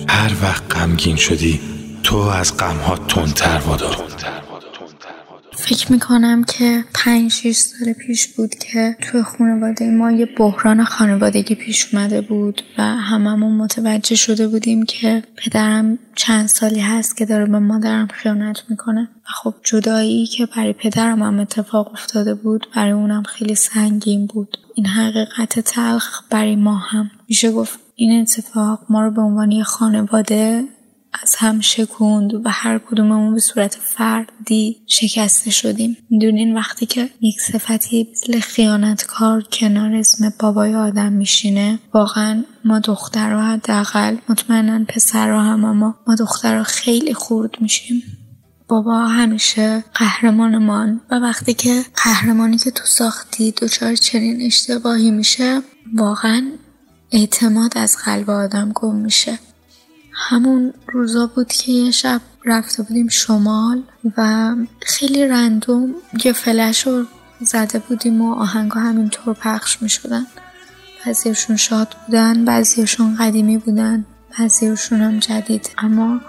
هر 0.09 0.31
وقت 0.41 0.75
غمگین 0.75 1.15
شدی 1.15 1.59
تو 2.03 2.17
از 2.17 2.57
غمها 2.57 2.95
تندتر 2.95 3.61
وادار. 3.67 3.97
فکر 5.51 5.91
می‌کنم 5.91 6.43
که 6.43 6.83
پنج 6.93 7.31
شیش 7.31 7.57
سال 7.57 7.93
پیش 7.93 8.27
بود 8.27 8.55
که 8.55 8.95
توی 9.01 9.23
خانواده 9.23 9.89
ما 9.89 10.11
یه 10.11 10.25
بحران 10.37 10.83
خانوادگی 10.83 11.55
پیش 11.55 11.87
اومده 11.93 12.21
بود 12.21 12.61
و 12.77 12.81
هممون 12.83 13.51
متوجه 13.51 14.15
شده 14.15 14.47
بودیم 14.47 14.85
که 14.85 15.23
پدرم 15.35 15.99
چند 16.15 16.47
سالی 16.47 16.79
هست 16.79 17.17
که 17.17 17.25
داره 17.25 17.45
به 17.45 17.59
مادرم 17.59 18.07
خیانت 18.07 18.63
می‌کنه. 18.69 19.09
و 19.27 19.31
خب 19.33 19.53
جدایی 19.63 20.25
که 20.25 20.45
برای 20.45 20.73
پدرم 20.73 21.23
هم 21.23 21.39
اتفاق 21.39 21.91
افتاده 21.93 22.33
بود 22.33 22.67
برای 22.75 22.91
اونم 22.91 23.23
خیلی 23.23 23.55
سنگین 23.55 24.25
بود. 24.25 24.57
این 24.75 24.85
حقیقت 24.85 25.59
تلخ 25.59 26.21
برای 26.29 26.55
ما 26.55 26.75
هم. 26.77 27.11
میشه 27.29 27.51
گفت 27.51 27.79
این 27.95 28.21
اتفاق 28.21 28.79
ما 28.89 29.01
رو 29.01 29.11
به 29.11 29.21
عنوان 29.21 29.51
یه 29.51 29.63
خانواده 29.63 30.63
از 31.23 31.35
هم 31.37 31.59
شکوند 31.59 32.33
و 32.33 32.49
هر 32.49 32.79
کدوممون 32.79 33.33
به 33.33 33.39
صورت 33.39 33.75
فردی 33.75 34.77
شکسته 34.87 35.51
شدیم. 35.51 35.97
می‌دونین 36.09 36.57
وقتی 36.57 36.85
که 36.85 37.09
یک 37.21 37.41
صفتی 37.41 38.07
مثل 38.11 38.39
خیانتکار 38.39 39.41
کنار 39.41 39.95
اسم 39.95 40.33
بابای 40.39 40.75
آدم 40.75 41.13
میشینه 41.13 41.79
واقعا 41.93 42.43
ما 42.65 42.79
دخترها 42.79 43.41
حداقل 43.41 44.15
مطمئنا 44.29 44.85
پسرها 44.87 45.41
هم 45.41 45.65
اما 45.65 45.95
ما 46.07 46.15
دخترها 46.15 46.63
خیلی 46.63 47.13
خورد 47.13 47.61
میشیم. 47.61 48.03
بابا 48.67 48.99
همیشه 48.99 49.83
قهرمانمان. 49.93 51.01
و 51.11 51.15
وقتی 51.15 51.53
که 51.53 51.85
قهرمانی 52.03 52.57
که 52.57 52.71
تو 52.71 52.85
ساختی 52.85 53.51
دچار 53.51 53.95
چنین 53.95 54.41
اشتباهی 54.41 55.11
میشه 55.11 55.61
واقعا 55.93 56.51
اعتماد 57.11 57.77
از 57.77 57.97
قلب 58.05 58.29
آدم 58.29 58.71
گم 58.75 58.95
میشه. 58.95 59.39
همون 60.13 60.73
روزا 60.87 61.27
بود 61.27 61.47
که 61.47 61.71
یه 61.71 61.91
شب 61.91 62.21
رفته 62.45 62.83
بودیم 62.83 63.07
شمال 63.07 63.83
و 64.17 64.55
خیلی 64.81 65.27
رندوم 65.27 65.95
یه 66.25 66.33
فلش 66.33 66.87
رو 66.87 67.05
زده 67.39 67.79
بودیم 67.79 68.21
و 68.21 68.33
آهنگا 68.33 68.79
همینطور 68.79 69.33
پخش 69.33 69.81
می 69.81 69.89
شدن 69.89 70.25
بعضیشون 71.05 71.55
شاد 71.55 71.95
بودن 72.05 72.45
بعضیشون 72.45 73.15
قدیمی 73.15 73.57
بودن 73.57 74.05
بعضیشون 74.39 75.01
هم 75.01 75.19
جدید. 75.19 75.69
اما 75.77 76.21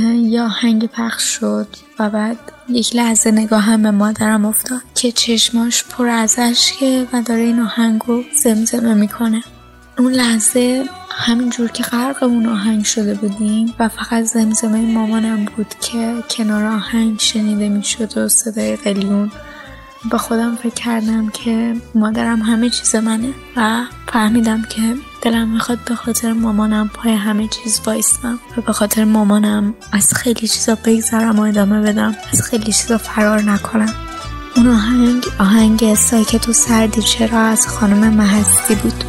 یه 0.00 0.42
آهنگ 0.42 0.86
پخش 0.86 1.22
شد 1.22 1.68
و 1.98 2.10
بعد 2.10 2.36
یک 2.68 2.96
لحظه 2.96 3.30
نگاه 3.30 3.62
هم 3.62 3.82
به 3.82 3.90
مادرم 3.90 4.44
افتاد 4.44 4.82
که 4.94 5.12
چشماش 5.12 5.84
پر 5.84 6.08
از 6.08 6.34
اشکه 6.38 7.06
و 7.12 7.22
داره 7.22 7.40
این 7.40 7.60
آهنگو 7.60 8.22
زمزمه 8.42 8.94
می‌کنه. 8.94 9.42
اون 9.98 10.12
لحظه 10.12 10.84
همینجور 11.10 11.68
که 11.68 11.82
غرق 11.82 12.22
اون 12.22 12.46
آهنگ 12.46 12.84
شده 12.84 13.14
بودیم 13.14 13.74
و 13.78 13.88
فقط 13.88 14.24
زمزمه 14.24 14.92
مامانم 14.92 15.44
بود 15.44 15.74
که 15.80 16.14
کنار 16.30 16.64
آهنگ 16.64 17.20
شنیده 17.20 17.68
می‌شد 17.68 18.18
و 18.18 18.28
صدای 18.28 18.76
قلیون. 18.76 19.32
با 20.10 20.18
خودم 20.18 20.56
فکر 20.56 20.74
کردم 20.74 21.28
که 21.28 21.76
مادرم 21.94 22.42
همه 22.42 22.70
چیز 22.70 22.94
منه 22.96 23.28
و 23.56 23.84
فهمیدم 24.06 24.62
که 24.62 24.94
دلم 25.24 25.48
می‌خواد 25.48 25.78
به 25.84 25.94
خاطر 25.94 26.32
مامانم 26.32 26.88
پای 26.88 27.12
همه 27.12 27.48
چیز 27.48 27.80
وایستم 27.86 28.38
و 28.56 28.60
به 28.60 28.72
خاطر 28.72 29.04
مامانم 29.04 29.74
از 29.92 30.14
خیلی 30.14 30.48
چیزا 30.48 30.74
بگذرم 30.84 31.38
و 31.38 31.42
ادامه 31.42 31.80
بدم. 31.80 32.14
از 32.32 32.42
خیلی 32.42 32.72
چیزا 32.72 32.98
فرار 32.98 33.42
نکنم. 33.42 33.94
اون 34.56 34.68
آهنگ 34.68 35.24
آهنگ 35.38 35.94
ساکت 35.94 36.48
و 36.48 36.52
سردی 36.52 37.02
چرا 37.02 37.40
از 37.40 37.68
خانم 37.68 38.14
محستی 38.14 38.74
بود. 38.74 39.04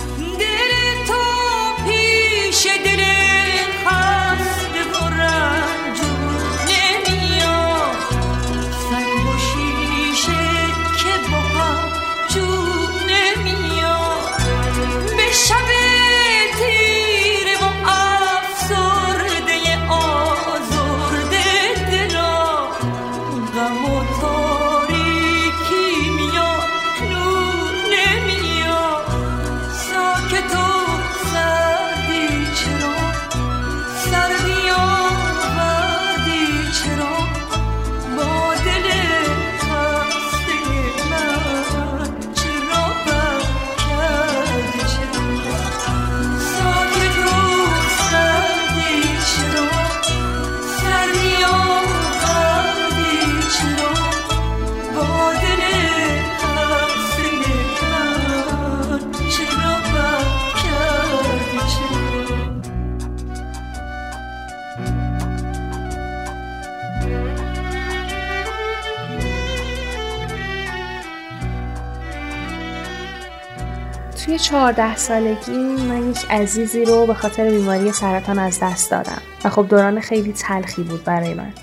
چهارده 74.56 74.96
سالگی 74.96 75.86
من 75.90 76.10
یک 76.10 76.26
عزیزی 76.30 76.86
رو 76.86 77.06
به 77.06 77.14
خاطر 77.14 77.50
بیماری 77.50 77.92
سرطان 77.92 78.40
از 78.40 78.60
دست 78.64 78.92
دادم 78.92 79.22
و 79.46 79.50
خب 79.50 79.68
دوران 79.70 80.00
خیلی 80.00 80.32
تلخی 80.32 80.84
بود 80.84 81.04
برای 81.04 81.34
من. 81.34 81.54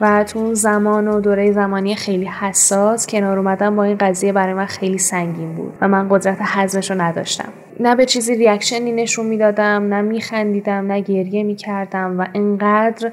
و 0.00 0.24
تو 0.24 0.38
اون 0.38 0.54
زمان 0.54 1.08
و 1.08 1.20
دوره 1.20 1.52
زمانی 1.52 1.94
خیلی 1.94 2.24
حساس 2.24 3.06
کنار 3.06 3.38
اومدن 3.38 3.76
با 3.76 3.84
این 3.84 3.96
قضیه 3.96 4.32
برای 4.32 4.54
من 4.54 4.66
خیلی 4.66 4.98
سنگین 4.98 5.54
بود 5.54 5.72
و 5.80 5.88
من 5.88 6.08
قدرت 6.08 6.38
حزمش 6.42 6.90
رو 6.90 7.00
نداشتم. 7.00 7.48
نه 7.80 7.94
به 7.94 8.06
چیزی 8.06 8.34
ریاکشنی 8.34 8.92
نشون 8.92 9.26
می‌دادم 9.26 9.94
نه 9.94 10.00
میخندیدم 10.00 10.92
نه 10.92 11.00
گریه 11.00 11.42
می‌کردم 11.42 12.20
و 12.20 12.26
انقدر 12.34 13.12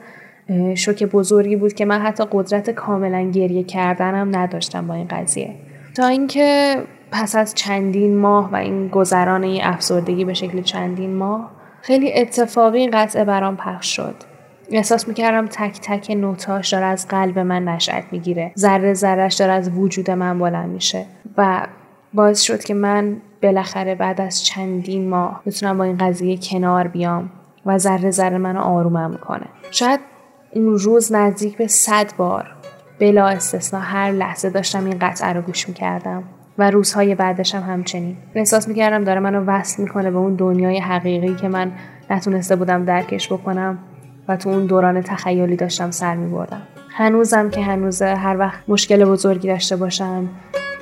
شوک 0.75 1.03
بزرگی 1.03 1.55
بود 1.55 1.73
که 1.73 1.85
من 1.85 2.01
حتی 2.01 2.23
قدرت 2.31 2.69
کاملا 2.69 3.31
گریه 3.31 3.63
کردنم 3.63 4.35
نداشتم 4.35 4.87
با 4.87 4.93
این 4.93 5.07
قضیه. 5.07 5.55
تا 5.95 6.07
اینکه 6.07 6.77
پس 7.11 7.35
از 7.35 7.55
چندین 7.55 8.17
ماه 8.17 8.51
و 8.51 8.55
این 8.55 8.87
گذران 8.87 9.43
این 9.43 9.63
افسردگی 9.63 10.25
به 10.25 10.33
شکل 10.33 10.61
چندین 10.61 11.15
ماه 11.15 11.51
خیلی 11.81 12.13
اتفاقی 12.13 12.79
این 12.79 12.91
قطعه 12.93 13.25
برام 13.25 13.57
پخش 13.57 13.95
شد. 13.95 14.15
احساس 14.71 15.07
می‌کردم 15.07 15.47
تک 15.47 15.79
تک 15.81 16.11
نوتاش 16.11 16.73
داره 16.73 16.85
از 16.85 17.07
قلب 17.07 17.39
من 17.39 17.63
نشأت 17.63 18.03
می‌گیره. 18.11 18.51
ذره 18.57 18.93
ذرهش 18.93 19.33
داره 19.33 19.51
از 19.51 19.69
وجود 19.69 20.11
من 20.11 20.39
بلند 20.39 20.69
میشه 20.69 21.05
و 21.37 21.67
باعث 22.13 22.41
شد 22.41 22.63
که 22.63 22.73
من 22.73 23.17
بالاخره 23.43 23.95
بعد 23.95 24.21
از 24.21 24.45
چندین 24.45 25.09
ماه 25.09 25.41
بتونم 25.45 25.77
با 25.77 25.83
این 25.83 25.97
قضیه 25.97 26.37
کنار 26.37 26.87
بیام 26.87 27.29
و 27.65 27.77
ذره 27.77 28.11
ذره 28.11 28.37
منو 28.37 28.59
آرومم 28.59 29.11
می‌کنه 29.11 29.45
شاید 29.71 29.99
اون 30.55 30.77
روز 30.77 31.11
نزدیک 31.11 31.57
به 31.57 31.67
صد 31.67 32.15
بار 32.17 32.55
بلا 32.99 33.27
استثنا 33.27 33.79
هر 33.79 34.11
لحظه 34.11 34.49
داشتم 34.49 34.85
این 34.85 34.97
قطعه 35.01 35.33
رو 35.33 35.41
گوش 35.41 35.69
می‌کردم. 35.69 36.23
و 36.57 36.71
روزهای 36.71 37.15
بعدش 37.15 37.55
هم 37.55 37.63
همچنین. 37.73 38.17
احساس 38.35 38.67
می‌کردم 38.67 39.03
داره 39.03 39.19
منو 39.19 39.43
وصل 39.47 39.83
می‌کنه 39.83 40.11
به 40.11 40.17
اون 40.17 40.35
دنیای 40.35 40.79
حقیقی 40.79 41.35
که 41.35 41.47
من 41.47 41.71
نتونسته 42.09 42.55
بودم 42.55 42.85
درکش 42.85 43.33
بکنم 43.33 43.77
و 44.27 44.37
تو 44.37 44.49
اون 44.49 44.65
دوران 44.65 45.01
تخیلی 45.01 45.55
داشتم 45.55 45.91
سر 45.91 46.15
میبردم. 46.15 46.61
هنوزم 46.89 47.49
که 47.49 47.61
هنوزه 47.61 48.05
هر 48.05 48.37
وقت 48.37 48.59
مشکل 48.67 49.05
بزرگی 49.05 49.47
داشته 49.47 49.75
باشم 49.75 50.29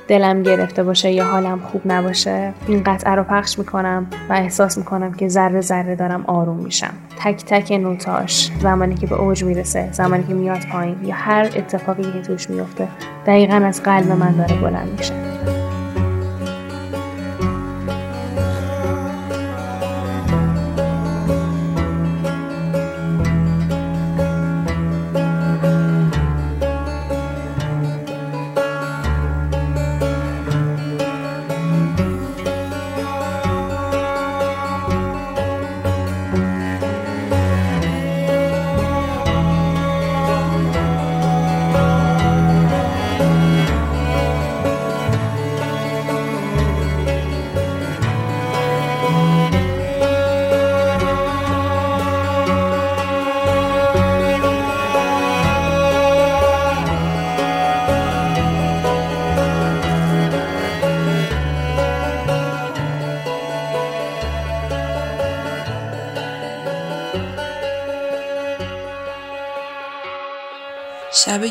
دلم 0.08 0.42
گرفته 0.42 0.82
باشه 0.82 1.10
یا 1.10 1.24
حالم 1.24 1.58
خوب 1.58 1.82
نباشه 1.84 2.52
این 2.66 2.82
قطعه 2.82 3.14
رو 3.14 3.22
پخش 3.22 3.58
می‌کنم 3.58 4.06
و 4.28 4.32
احساس 4.32 4.78
می‌کنم 4.78 5.12
که 5.12 5.28
ذره 5.28 5.60
ذره 5.60 5.96
دارم 5.96 6.24
آروم 6.26 6.56
میشم. 6.56 6.94
تک 7.18 7.44
تک 7.44 7.72
نوتاش 7.72 8.50
زمانی 8.60 8.94
که 8.94 9.06
به 9.06 9.14
اوج 9.14 9.44
می‌رسه 9.44 9.92
زمانی 9.92 10.24
که 10.24 10.34
میاد 10.34 10.60
پایین 10.72 10.96
یا 11.04 11.14
هر 11.14 11.44
اتفاقی 11.56 12.02
که 12.02 12.22
توش 12.22 12.50
میفته 12.50 12.88
دقیقا 13.26 13.54
از 13.54 13.82
قلب 13.82 14.10
من 14.12 14.32
داره 14.32 14.54
بلند 14.60 14.88
میشه. 14.98 15.35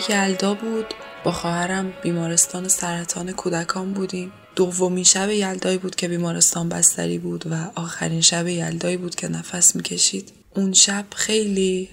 یلدا 0.09 0.53
بود 0.53 0.85
با 1.23 1.31
خواهرم 1.31 1.93
بیمارستان 2.03 2.67
سرطان 2.67 3.31
کودکان 3.31 3.93
بودیم. 3.93 4.31
دومین 4.55 5.03
شب 5.03 5.29
یلدایی 5.29 5.77
بود 5.77 5.95
که 5.95 6.07
بیمارستان 6.07 6.69
بستری 6.69 7.17
بود 7.17 7.45
و 7.51 7.55
آخرین 7.75 8.21
شب 8.21 8.47
یلدایی 8.47 8.97
بود 8.97 9.15
که 9.15 9.27
نفس 9.27 9.75
می‌کشید. 9.75 10.31
اون 10.55 10.73
شب 10.73 11.05
خیلی 11.15 11.89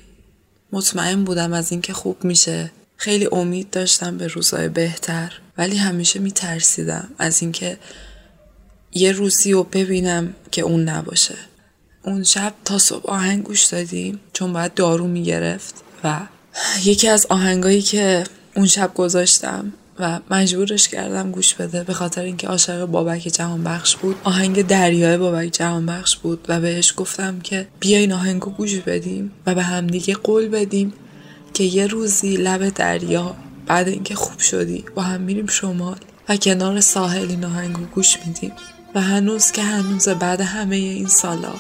مطمئن 0.73 1.25
بودم 1.25 1.53
از 1.53 1.73
اینکه 1.73 1.93
خوب 1.93 2.25
میشه. 2.25 2.71
خیلی 2.97 3.29
امید 3.33 3.71
داشتم 3.71 4.19
به 4.19 4.27
روزهای 4.27 4.69
بهتر. 4.69 5.33
ولی 5.59 5.77
همیشه 5.77 6.21
میترسیدم 6.21 7.09
از 7.19 7.43
اینکه 7.43 7.79
یه 8.93 9.13
روزی 9.13 9.53
رو 9.53 9.63
ببینم 9.65 10.35
که 10.51 10.63
اون 10.63 10.89
نباشه. 10.89 11.37
اون 12.03 12.25
شب 12.25 12.55
تا 12.65 12.79
صبح 12.79 13.11
آهنگ 13.11 13.43
گوش 13.43 13.65
دادیم 13.65 14.21
چون 14.33 14.53
باید 14.53 14.75
دارو 14.75 15.07
می‌گرفت 15.07 15.75
و 16.05 16.21
یکی 16.85 17.09
از 17.09 17.27
آهنگایی 17.31 17.83
که 17.83 18.25
اون 18.57 18.67
شب 18.67 18.95
گذاشتم 18.95 19.73
و 19.99 20.21
مجبورش 20.31 20.89
کردم 20.89 21.31
گوش 21.31 21.55
بده 21.55 21.85
به 21.85 21.93
خاطر 21.95 22.23
اینکه 22.23 22.49
عاشق 22.49 22.85
بابک 22.87 23.21
جهان 23.21 23.65
بخش 23.65 23.97
بود. 23.97 24.17
آهنگ 24.25 24.67
دریای 24.67 25.17
بابک 25.17 25.49
جهان 25.49 25.87
بخش 25.87 26.17
بود 26.17 26.45
و 26.49 26.61
بهش 26.61 26.95
گفتم 26.97 27.41
که 27.41 27.69
بیا 27.81 27.99
این 27.99 28.13
آهنگو 28.13 28.51
گوش 28.51 28.75
بدیم 28.75 29.33
و 29.47 29.55
به 29.55 29.63
همدیگه 29.63 30.15
قول 30.15 30.49
بدیم 30.49 30.93
که 31.55 31.65
یه 31.65 31.87
روزی 31.87 32.37
لب 32.37 32.69
دریا 32.69 33.37
بعد 33.67 33.89
اینکه 33.89 34.15
خوب 34.15 34.39
شدی 34.39 34.85
با 34.95 35.03
هم 35.03 35.21
میریم 35.21 35.47
شمال 35.47 35.99
و 36.29 36.37
کنار 36.37 36.81
ساحل 36.81 37.29
این 37.29 37.45
آهنگو 37.45 37.85
گوش 37.95 38.19
میدیم. 38.27 38.53
و 38.95 39.01
هنوز 39.01 39.51
که 39.51 39.63
هنوز 39.63 40.09
بعد 40.09 40.41
همه 40.41 40.77
این 40.77 41.07
سالا 41.07 41.55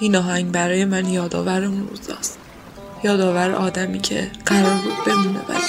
این 0.00 0.16
آهنگ 0.16 0.52
برای 0.52 0.84
من 0.84 1.08
یادآور 1.08 1.64
اون 1.64 1.88
روزاست. 1.88 2.38
یادآور 3.04 3.52
آدمی 3.52 3.98
که 3.98 4.30
قرار 4.46 4.74
بود 4.74 5.04
بمونه 5.06 5.40
ولی 5.48 5.60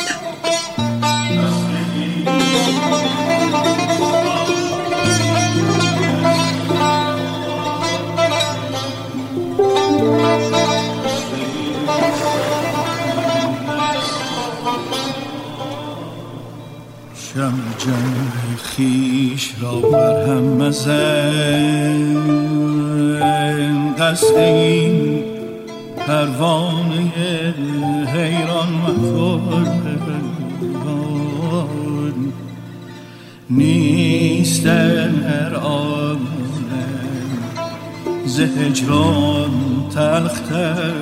شم 17.16 17.60
جمع 17.78 18.56
خیش 18.64 19.54
را 19.62 19.76
بر 19.80 20.26
هم 20.26 20.44
مزن. 20.44 21.68
قصد 24.00 24.36
این 24.36 25.37
پروانه 26.08 27.54
حیران 28.14 28.70
مکن 28.74 29.88
نیست 33.50 34.64
در 34.64 35.54
عالم 35.56 36.20
ز 38.26 38.40
هجران 38.40 39.52
تلختر 39.96 40.94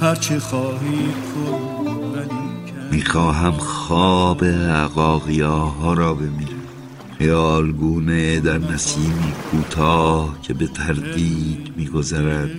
هرچه 0.00 0.38
خواهی 0.38 1.08
کن 1.34 1.70
می‌خواهم 2.90 3.52
خواب 3.52 4.44
عقاقیا 4.44 5.56
ها 5.56 5.92
را 5.92 6.14
بمیرم. 6.14 6.59
خیالگونه 7.20 8.40
در 8.40 8.58
نسیمی 8.58 9.32
کوتاه 9.50 10.42
که 10.42 10.54
به 10.54 10.66
تردید 10.66 11.72
میگذرد 11.76 12.50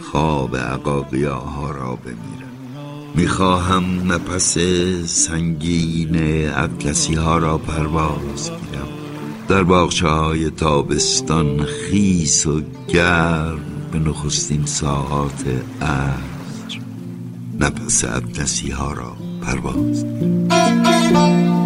خواب 0.00 0.56
عقاقیاها 0.56 1.70
را 1.70 1.96
بمیرم 1.96 2.52
می‌خواهم 3.14 4.12
نفس 4.12 4.58
سنگین 5.06 6.16
اطلسی 6.48 7.14
ها 7.14 7.38
را 7.38 7.58
پرواز 7.58 8.50
گیرم 8.50 8.88
در 9.48 9.62
باغچه 9.62 10.08
های 10.08 10.50
تابستان 10.50 11.64
خیس 11.64 12.46
و 12.46 12.62
گرم 12.88 13.60
به 13.92 13.98
نخستین 13.98 14.66
ساعات 14.66 15.44
عصر 15.82 16.80
نفس 17.60 18.04
اطلسی 18.04 18.70
ها 18.70 18.92
را 18.92 19.16
پرواز 19.42 20.04
گیرم 20.04 21.65